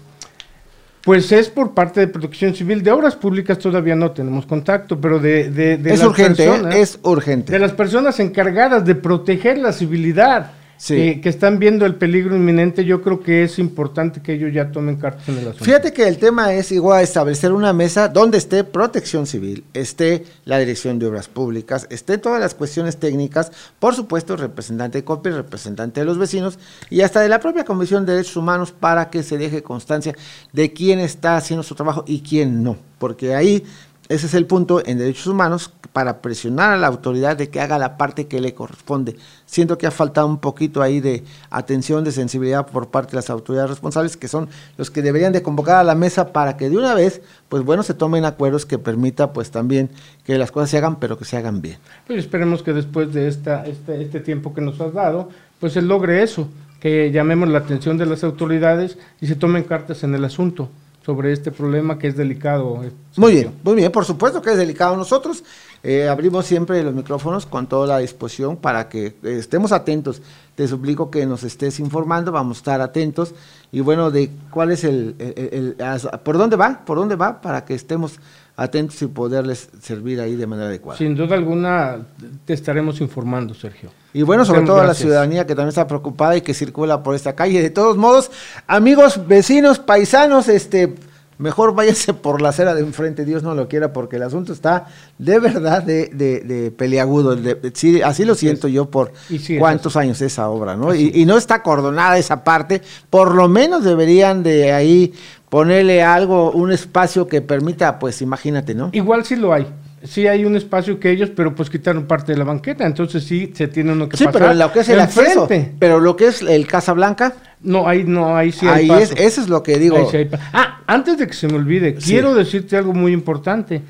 Pues 1.06 1.30
es 1.30 1.48
por 1.48 1.72
parte 1.72 2.00
de 2.00 2.08
Protección 2.08 2.52
Civil. 2.52 2.82
De 2.82 2.90
obras 2.90 3.14
públicas 3.14 3.58
todavía 3.60 3.94
no 3.94 4.10
tenemos 4.10 4.44
contacto, 4.44 5.00
pero 5.00 5.20
de, 5.20 5.50
de, 5.52 5.76
de 5.78 5.92
Es 5.94 6.00
las 6.00 6.08
urgente, 6.08 6.44
¿eh? 6.44 6.48
personas- 6.48 6.74
es 6.74 6.98
urgente. 7.04 7.52
De 7.52 7.58
las 7.60 7.72
personas 7.72 8.18
encargadas 8.18 8.84
de 8.84 8.96
proteger 8.96 9.56
la 9.58 9.72
civilidad, 9.72 10.50
Sí. 10.78 10.94
que, 10.94 11.20
que 11.20 11.28
están 11.28 11.58
viendo 11.58 11.86
el 11.86 11.94
peligro 11.94 12.36
inminente, 12.36 12.84
yo 12.84 13.02
creo 13.02 13.20
que 13.20 13.44
es 13.44 13.58
importante 13.58 14.20
que 14.20 14.34
ellos 14.34 14.52
ya 14.52 14.70
tomen 14.70 14.96
cartas 14.96 15.28
en 15.28 15.38
el 15.38 15.48
asunto. 15.48 15.64
Fíjate 15.64 15.92
que 15.92 16.06
el 16.06 16.18
tema 16.18 16.52
es 16.52 16.72
igual 16.72 17.02
establecer 17.02 17.52
una 17.52 17.72
mesa 17.72 18.08
donde 18.08 18.38
esté 18.38 18.64
protección 18.64 19.26
civil, 19.26 19.64
esté 19.74 20.24
la 20.44 20.58
dirección 20.58 20.98
de 20.98 21.06
obras 21.06 21.28
públicas, 21.28 21.86
esté 21.90 22.18
todas 22.18 22.40
las 22.40 22.54
cuestiones 22.54 22.98
técnicas, 22.98 23.52
por 23.78 23.94
supuesto 23.94 24.36
representante 24.36 24.98
de 24.98 25.04
COPI, 25.04 25.30
el 25.30 25.36
representante 25.36 26.00
de 26.00 26.06
los 26.06 26.18
vecinos 26.18 26.58
y 26.90 27.00
hasta 27.00 27.20
de 27.20 27.28
la 27.28 27.40
propia 27.40 27.64
Comisión 27.64 28.04
de 28.06 28.12
Derechos 28.12 28.36
Humanos 28.36 28.72
para 28.72 29.10
que 29.10 29.22
se 29.22 29.38
deje 29.38 29.62
constancia 29.62 30.14
de 30.52 30.72
quién 30.72 31.00
está 31.00 31.36
haciendo 31.36 31.62
su 31.62 31.74
trabajo 31.74 32.04
y 32.06 32.20
quién 32.20 32.62
no, 32.62 32.76
porque 32.98 33.34
ahí 33.34 33.64
ese 34.08 34.26
es 34.26 34.34
el 34.34 34.46
punto 34.46 34.86
en 34.86 34.98
derechos 34.98 35.26
humanos 35.26 35.72
para 35.92 36.20
presionar 36.20 36.72
a 36.72 36.76
la 36.76 36.86
autoridad 36.86 37.36
de 37.36 37.48
que 37.48 37.60
haga 37.60 37.78
la 37.78 37.96
parte 37.96 38.26
que 38.26 38.40
le 38.40 38.54
corresponde. 38.54 39.16
Siento 39.46 39.78
que 39.78 39.86
ha 39.86 39.90
faltado 39.90 40.26
un 40.26 40.38
poquito 40.38 40.82
ahí 40.82 41.00
de 41.00 41.24
atención, 41.50 42.04
de 42.04 42.12
sensibilidad 42.12 42.66
por 42.66 42.88
parte 42.88 43.12
de 43.12 43.16
las 43.16 43.30
autoridades 43.30 43.70
responsables, 43.70 44.16
que 44.16 44.28
son 44.28 44.48
los 44.76 44.90
que 44.90 45.02
deberían 45.02 45.32
de 45.32 45.42
convocar 45.42 45.76
a 45.76 45.84
la 45.84 45.94
mesa 45.94 46.32
para 46.32 46.56
que 46.56 46.70
de 46.70 46.76
una 46.76 46.94
vez, 46.94 47.20
pues 47.48 47.64
bueno, 47.64 47.82
se 47.82 47.94
tomen 47.94 48.24
acuerdos 48.24 48.66
que 48.66 48.78
permita 48.78 49.32
pues 49.32 49.50
también 49.50 49.90
que 50.24 50.38
las 50.38 50.52
cosas 50.52 50.70
se 50.70 50.78
hagan, 50.78 51.00
pero 51.00 51.18
que 51.18 51.24
se 51.24 51.36
hagan 51.36 51.60
bien. 51.60 51.78
Pues 52.06 52.20
esperemos 52.20 52.62
que 52.62 52.72
después 52.72 53.12
de 53.12 53.26
esta, 53.26 53.66
este, 53.66 54.02
este 54.02 54.20
tiempo 54.20 54.54
que 54.54 54.60
nos 54.60 54.80
has 54.80 54.92
dado, 54.92 55.30
pues 55.58 55.72
se 55.72 55.82
logre 55.82 56.22
eso, 56.22 56.48
que 56.78 57.10
llamemos 57.10 57.48
la 57.48 57.58
atención 57.58 57.98
de 57.98 58.06
las 58.06 58.22
autoridades 58.22 58.98
y 59.20 59.26
se 59.26 59.34
tomen 59.34 59.64
cartas 59.64 60.04
en 60.04 60.14
el 60.14 60.24
asunto 60.24 60.68
sobre 61.06 61.32
este 61.32 61.52
problema 61.52 61.98
que 62.00 62.08
es 62.08 62.16
delicado. 62.16 62.82
eh, 62.82 62.90
Muy 63.16 63.32
bien, 63.34 63.52
muy 63.62 63.76
bien, 63.76 63.92
por 63.92 64.04
supuesto 64.04 64.42
que 64.42 64.50
es 64.50 64.56
delicado 64.58 64.96
nosotros. 64.96 65.44
eh, 65.84 66.08
abrimos 66.08 66.46
siempre 66.46 66.82
los 66.82 66.92
micrófonos 66.92 67.46
con 67.46 67.68
toda 67.68 67.86
la 67.86 67.98
disposición 67.98 68.56
para 68.56 68.88
que 68.88 69.06
eh, 69.06 69.14
estemos 69.38 69.70
atentos. 69.70 70.20
Te 70.56 70.66
suplico 70.66 71.08
que 71.10 71.24
nos 71.26 71.44
estés 71.44 71.78
informando, 71.78 72.32
vamos 72.32 72.56
a 72.56 72.60
estar 72.60 72.80
atentos. 72.80 73.34
Y 73.70 73.80
bueno, 73.80 74.10
de 74.10 74.30
cuál 74.50 74.72
es 74.72 74.82
el, 74.82 75.14
el- 75.20 75.34
el- 75.36 75.76
el- 75.78 76.18
por 76.24 76.38
dónde 76.38 76.56
va, 76.56 76.84
por 76.84 76.98
dónde 76.98 77.14
va, 77.14 77.40
para 77.40 77.64
que 77.64 77.74
estemos 77.74 78.18
atentos 78.56 79.00
y 79.02 79.06
poderles 79.06 79.68
servir 79.80 80.20
ahí 80.20 80.34
de 80.34 80.46
manera 80.46 80.68
adecuada. 80.68 80.98
Sin 80.98 81.14
duda 81.14 81.36
alguna 81.36 81.98
te 82.44 82.54
estaremos 82.54 83.00
informando, 83.00 83.54
Sergio. 83.54 83.90
Y 84.14 84.22
bueno, 84.22 84.44
sobre 84.44 84.60
Muchas 84.60 84.74
todo 84.74 84.82
a 84.82 84.86
la 84.86 84.94
ciudadanía 84.94 85.46
que 85.46 85.54
también 85.54 85.68
está 85.68 85.86
preocupada 85.86 86.36
y 86.36 86.40
que 86.40 86.54
circula 86.54 87.02
por 87.02 87.14
esta 87.14 87.34
calle. 87.34 87.60
De 87.60 87.70
todos 87.70 87.96
modos, 87.98 88.30
amigos, 88.66 89.26
vecinos, 89.26 89.78
paisanos, 89.78 90.48
este, 90.48 90.94
mejor 91.38 91.74
váyase 91.74 92.14
por 92.14 92.40
la 92.42 92.48
acera 92.50 92.74
de 92.74 92.80
enfrente, 92.80 93.24
Dios 93.24 93.42
no 93.42 93.54
lo 93.54 93.68
quiera, 93.68 93.92
porque 93.92 94.16
el 94.16 94.22
asunto 94.22 94.52
está 94.52 94.86
de 95.18 95.38
verdad 95.38 95.82
de, 95.82 96.06
de, 96.12 96.40
de 96.40 96.70
peliagudo. 96.70 97.36
de- 97.36 97.54
de- 97.56 97.72
sí, 97.74 98.00
así 98.02 98.24
lo 98.24 98.34
siento 98.34 98.68
yo 98.68 98.90
por 98.90 99.12
sí 99.28 99.58
cuántos 99.58 99.96
años 99.96 100.20
esa 100.22 100.48
obra, 100.48 100.76
¿no? 100.76 100.94
Y, 100.94 101.10
y 101.14 101.26
no 101.26 101.36
está 101.36 101.56
acordonada 101.56 102.18
esa 102.18 102.42
parte, 102.44 102.82
por 103.10 103.34
lo 103.34 103.48
menos 103.48 103.84
deberían 103.84 104.42
de 104.42 104.72
ahí 104.72 105.12
ponerle 105.48 106.02
algo, 106.02 106.50
un 106.52 106.72
espacio 106.72 107.26
que 107.28 107.40
permita, 107.42 107.98
pues 107.98 108.20
imagínate, 108.22 108.74
¿no? 108.74 108.90
Igual 108.92 109.24
sí 109.24 109.36
lo 109.36 109.52
hay. 109.52 109.66
Sí 110.02 110.26
hay 110.28 110.44
un 110.44 110.54
espacio 110.54 111.00
que 111.00 111.10
ellos, 111.10 111.30
pero 111.34 111.54
pues 111.54 111.68
quitaron 111.70 112.04
parte 112.06 112.32
de 112.32 112.38
la 112.38 112.44
banqueta, 112.44 112.86
entonces 112.86 113.24
sí 113.24 113.52
se 113.56 113.66
tiene 113.66 113.92
uno 113.92 114.08
que 114.08 114.16
Sí, 114.16 114.24
pasar. 114.24 114.40
pero 114.40 114.52
en 114.52 114.58
lo 114.58 114.72
que 114.72 114.80
es 114.80 114.88
el 114.88 115.00
acceso, 115.00 115.48
pero 115.78 115.98
lo 116.00 116.14
que 116.16 116.26
es 116.28 116.42
el 116.42 116.66
Casa 116.66 116.92
Blanca, 116.92 117.32
No, 117.66 117.86
ahí 117.88 118.04
no, 118.04 118.36
ahí 118.36 118.52
sí 118.52 118.66
hay 118.66 118.82
ahí 118.84 118.88
paso. 118.88 119.02
es, 119.02 119.20
eso 119.20 119.40
es 119.42 119.48
lo 119.48 119.62
que 119.62 119.78
digo. 119.78 119.96
Ahí 119.98 120.04
sí 120.10 120.16
hay 120.18 120.24
pa- 120.26 120.38
ah, 120.52 120.80
antes 120.86 121.18
de 121.18 121.26
que 121.26 121.34
se 121.34 121.48
me 121.48 121.54
olvide, 121.56 122.00
Sí. 122.00 122.12
quiero 122.12 122.34
decirte 122.34 122.76
algo 122.76 122.94
muy 122.94 123.12
importante. 123.12 123.82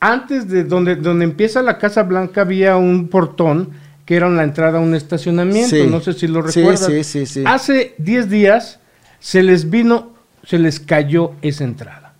Antes 0.00 0.48
de 0.48 0.64
donde, 0.64 0.96
donde 0.96 1.24
empieza 1.24 1.62
la 1.62 1.78
Casa 1.78 2.02
Blanca 2.02 2.40
había 2.40 2.76
un 2.76 3.08
portón 3.08 3.70
que 4.04 4.16
era 4.16 4.28
la 4.28 4.42
entrada 4.42 4.78
a 4.78 4.80
un 4.80 4.94
estacionamiento, 4.96 5.76
Sí. 5.76 5.86
no 5.88 6.00
sé 6.00 6.12
si 6.12 6.26
lo 6.26 6.42
recuerdas. 6.42 6.86
sí, 6.86 7.04
sí, 7.04 7.24
sí. 7.26 7.44
Hace 7.46 7.94
10 7.98 8.28
días 8.28 8.80
se 9.20 9.44
les 9.44 9.70
vino, 9.70 10.12
se 10.44 10.58
les 10.58 10.80
cayó 10.80 11.32
esa 11.40 11.62
entrada. 11.64 12.14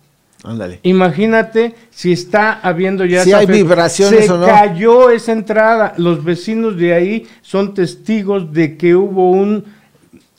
Ándale. 0.45 0.79
Imagínate 0.83 1.75
si 1.89 2.11
está 2.13 2.53
habiendo 2.61 3.05
ya... 3.05 3.23
Si 3.23 3.31
hay 3.33 3.45
vibraciones 3.45 4.25
se 4.25 4.31
o 4.31 4.37
no. 4.37 4.45
cayó 4.45 5.09
esa 5.09 5.31
entrada. 5.33 5.93
Los 5.97 6.23
vecinos 6.23 6.77
de 6.77 6.93
ahí 6.93 7.27
son 7.41 7.73
testigos 7.73 8.51
de 8.53 8.77
que 8.77 8.95
hubo 8.95 9.31
un... 9.31 9.63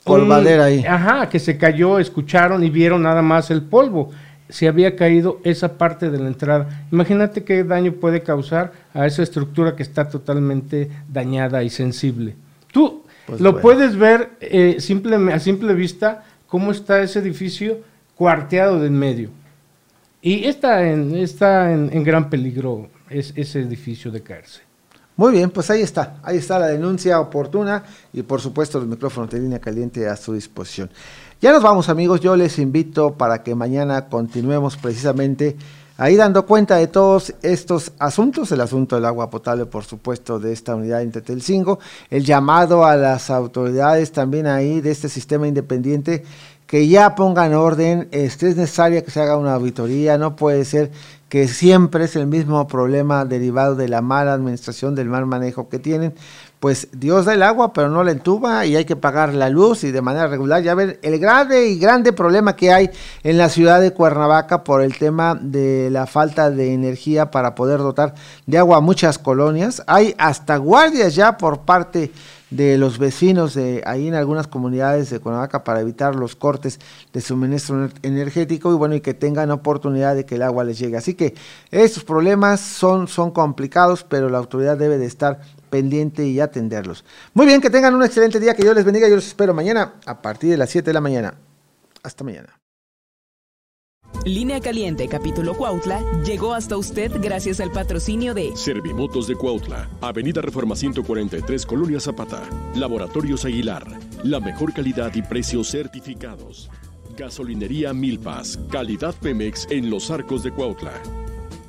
Polvadera 0.05 0.65
ahí. 0.65 0.85
Ajá, 0.85 1.27
que 1.29 1.39
se 1.39 1.57
cayó, 1.57 1.99
escucharon 1.99 2.63
y 2.63 2.69
vieron 2.69 3.03
nada 3.03 3.21
más 3.21 3.51
el 3.51 3.61
polvo. 3.63 4.11
Se 4.47 4.67
había 4.67 4.95
caído 4.95 5.39
esa 5.43 5.77
parte 5.77 6.11
de 6.11 6.19
la 6.19 6.27
entrada. 6.27 6.85
Imagínate 6.91 7.43
qué 7.43 7.63
daño 7.63 7.93
puede 7.93 8.21
causar 8.21 8.71
a 8.93 9.07
esa 9.07 9.23
estructura 9.23 9.75
que 9.75 9.81
está 9.83 10.07
totalmente 10.07 10.89
dañada 11.11 11.63
y 11.63 11.69
sensible. 11.71 12.35
Tú 12.71 13.03
Pues 13.25 13.41
lo 13.41 13.53
bueno. 13.53 13.61
puedes 13.63 13.95
ver 13.97 14.29
eh, 14.41 14.75
simple- 14.79 15.33
a 15.33 15.39
simple 15.39 15.73
vista 15.73 16.23
cómo 16.47 16.71
está 16.71 17.01
ese 17.01 17.19
edificio 17.19 17.79
cuarteado 18.15 18.79
de 18.79 18.87
en 18.87 18.99
medio. 18.99 19.29
Y 20.21 20.45
está 20.45 20.87
en, 20.87 21.15
está 21.15 21.71
en, 21.73 21.89
en 21.91 22.03
gran 22.03 22.29
peligro 22.29 22.87
es, 23.09 23.33
ese 23.35 23.61
edificio 23.61 24.11
de 24.11 24.21
caerse. 24.21 24.61
Muy 25.17 25.31
bien, 25.31 25.49
pues 25.49 25.69
ahí 25.69 25.81
está, 25.81 26.17
ahí 26.23 26.37
está 26.37 26.59
la 26.59 26.67
denuncia 26.67 27.21
oportuna 27.21 27.83
y 28.11 28.21
por 28.23 28.41
supuesto 28.41 28.79
los 28.79 28.87
micrófonos 28.87 29.29
de 29.29 29.39
línea 29.39 29.59
caliente 29.59 30.09
a 30.09 30.17
su 30.17 30.33
disposición. 30.33 30.89
Ya 31.41 31.53
nos 31.53 31.63
vamos 31.63 31.87
amigos, 31.87 32.19
yo 32.19 32.35
les 32.35 32.59
invito 32.59 33.13
para 33.13 33.41
que 33.41 33.55
mañana 33.55 34.09
continuemos 34.09 34.75
precisamente 34.75 35.55
ahí 35.97 36.17
dando 36.17 36.45
cuenta 36.45 36.75
de 36.75 36.87
todos 36.87 37.33
estos 37.41 37.93
asuntos, 37.97 38.51
el 38.51 38.59
asunto 38.59 38.95
del 38.95 39.05
agua 39.05 39.29
potable, 39.29 39.65
por 39.65 39.85
supuesto, 39.85 40.37
de 40.37 40.51
esta 40.51 40.75
unidad 40.75 41.01
en 41.01 41.13
el 42.09 42.25
llamado 42.25 42.85
a 42.85 42.97
las 42.97 43.29
autoridades 43.29 44.11
también 44.11 44.47
ahí 44.47 44.81
de 44.81 44.91
este 44.91 45.07
sistema 45.07 45.47
independiente 45.47 46.25
que 46.67 46.87
ya 46.87 47.15
pongan 47.15 47.53
orden, 47.53 48.07
este, 48.11 48.49
es 48.49 48.57
necesaria 48.57 49.03
que 49.03 49.11
se 49.11 49.21
haga 49.21 49.37
una 49.37 49.53
auditoría, 49.53 50.17
no 50.17 50.35
puede 50.35 50.65
ser 50.65 50.91
que 51.29 51.47
siempre 51.47 52.05
es 52.05 52.15
el 52.15 52.27
mismo 52.27 52.67
problema 52.67 53.25
derivado 53.25 53.75
de 53.75 53.87
la 53.87 54.01
mala 54.01 54.33
administración, 54.33 54.95
del 54.95 55.09
mal 55.09 55.25
manejo 55.25 55.69
que 55.69 55.79
tienen. 55.79 56.13
Pues 56.59 56.87
Dios 56.93 57.25
da 57.25 57.33
el 57.33 57.43
agua, 57.43 57.73
pero 57.73 57.89
no 57.89 58.03
la 58.03 58.11
entuba 58.11 58.65
y 58.65 58.75
hay 58.75 58.85
que 58.85 58.95
pagar 58.95 59.33
la 59.33 59.49
luz 59.49 59.83
y 59.83 59.91
de 59.91 60.01
manera 60.01 60.27
regular. 60.27 60.63
Ya 60.63 60.73
ven 60.73 60.97
el 61.01 61.19
grave 61.19 61.67
y 61.67 61.77
grande 61.77 62.13
problema 62.13 62.55
que 62.55 62.71
hay 62.71 62.89
en 63.23 63.37
la 63.37 63.49
ciudad 63.49 63.81
de 63.81 63.91
Cuernavaca 63.91 64.63
por 64.63 64.81
el 64.81 64.97
tema 64.97 65.37
de 65.39 65.89
la 65.91 66.07
falta 66.07 66.49
de 66.49 66.73
energía 66.73 67.29
para 67.31 67.53
poder 67.53 67.79
dotar 67.79 68.15
de 68.45 68.57
agua 68.57 68.77
a 68.77 68.81
muchas 68.81 69.19
colonias. 69.19 69.83
Hay 69.87 70.15
hasta 70.17 70.57
guardias 70.57 71.15
ya 71.15 71.37
por 71.37 71.61
parte 71.61 72.11
de 72.55 72.77
los 72.77 72.97
vecinos 72.97 73.53
de 73.53 73.81
ahí 73.85 74.07
en 74.07 74.15
algunas 74.15 74.47
comunidades 74.47 75.09
de 75.09 75.19
Cuernavaca 75.19 75.63
para 75.63 75.81
evitar 75.81 76.15
los 76.15 76.35
cortes 76.35 76.79
de 77.13 77.21
suministro 77.21 77.89
energético 78.01 78.71
y 78.71 78.75
bueno 78.75 78.95
y 78.95 79.01
que 79.01 79.13
tengan 79.13 79.51
oportunidad 79.51 80.15
de 80.15 80.25
que 80.25 80.35
el 80.35 80.41
agua 80.41 80.63
les 80.63 80.79
llegue. 80.79 80.97
Así 80.97 81.13
que 81.13 81.35
estos 81.71 82.03
problemas 82.03 82.61
son, 82.61 83.07
son 83.07 83.31
complicados, 83.31 84.03
pero 84.03 84.29
la 84.29 84.37
autoridad 84.37 84.77
debe 84.77 84.97
de 84.97 85.05
estar 85.05 85.41
pendiente 85.69 86.25
y 86.25 86.39
atenderlos. 86.39 87.03
Muy 87.33 87.45
bien, 87.45 87.61
que 87.61 87.69
tengan 87.69 87.93
un 87.93 88.03
excelente 88.03 88.39
día, 88.39 88.53
que 88.55 88.63
Dios 88.63 88.75
les 88.75 88.85
bendiga, 88.85 89.07
yo 89.07 89.15
los 89.15 89.27
espero 89.27 89.53
mañana 89.53 89.95
a 90.05 90.21
partir 90.21 90.49
de 90.51 90.57
las 90.57 90.69
7 90.69 90.89
de 90.89 90.93
la 90.93 91.01
mañana. 91.01 91.33
Hasta 92.03 92.23
mañana. 92.23 92.64
Línea 94.23 94.59
Caliente, 94.59 95.07
capítulo 95.07 95.55
Cuautla, 95.55 96.01
llegó 96.23 96.53
hasta 96.53 96.77
usted 96.77 97.11
gracias 97.21 97.59
al 97.59 97.71
patrocinio 97.71 98.33
de 98.33 98.55
Servimotos 98.55 99.27
de 99.27 99.35
Cuautla, 99.35 99.89
Avenida 100.01 100.41
Reforma 100.41 100.75
143, 100.75 101.65
Colonia 101.65 101.99
Zapata, 101.99 102.41
Laboratorios 102.75 103.45
Aguilar, 103.45 103.85
la 104.23 104.39
mejor 104.39 104.73
calidad 104.73 105.13
y 105.13 105.21
precios 105.21 105.69
certificados. 105.69 106.69
Gasolinería 107.17 107.93
Milpas, 107.93 108.59
calidad 108.71 109.13
Pemex 109.21 109.67
en 109.69 109.89
los 109.89 110.11
arcos 110.11 110.43
de 110.43 110.51
Cuautla. 110.51 110.93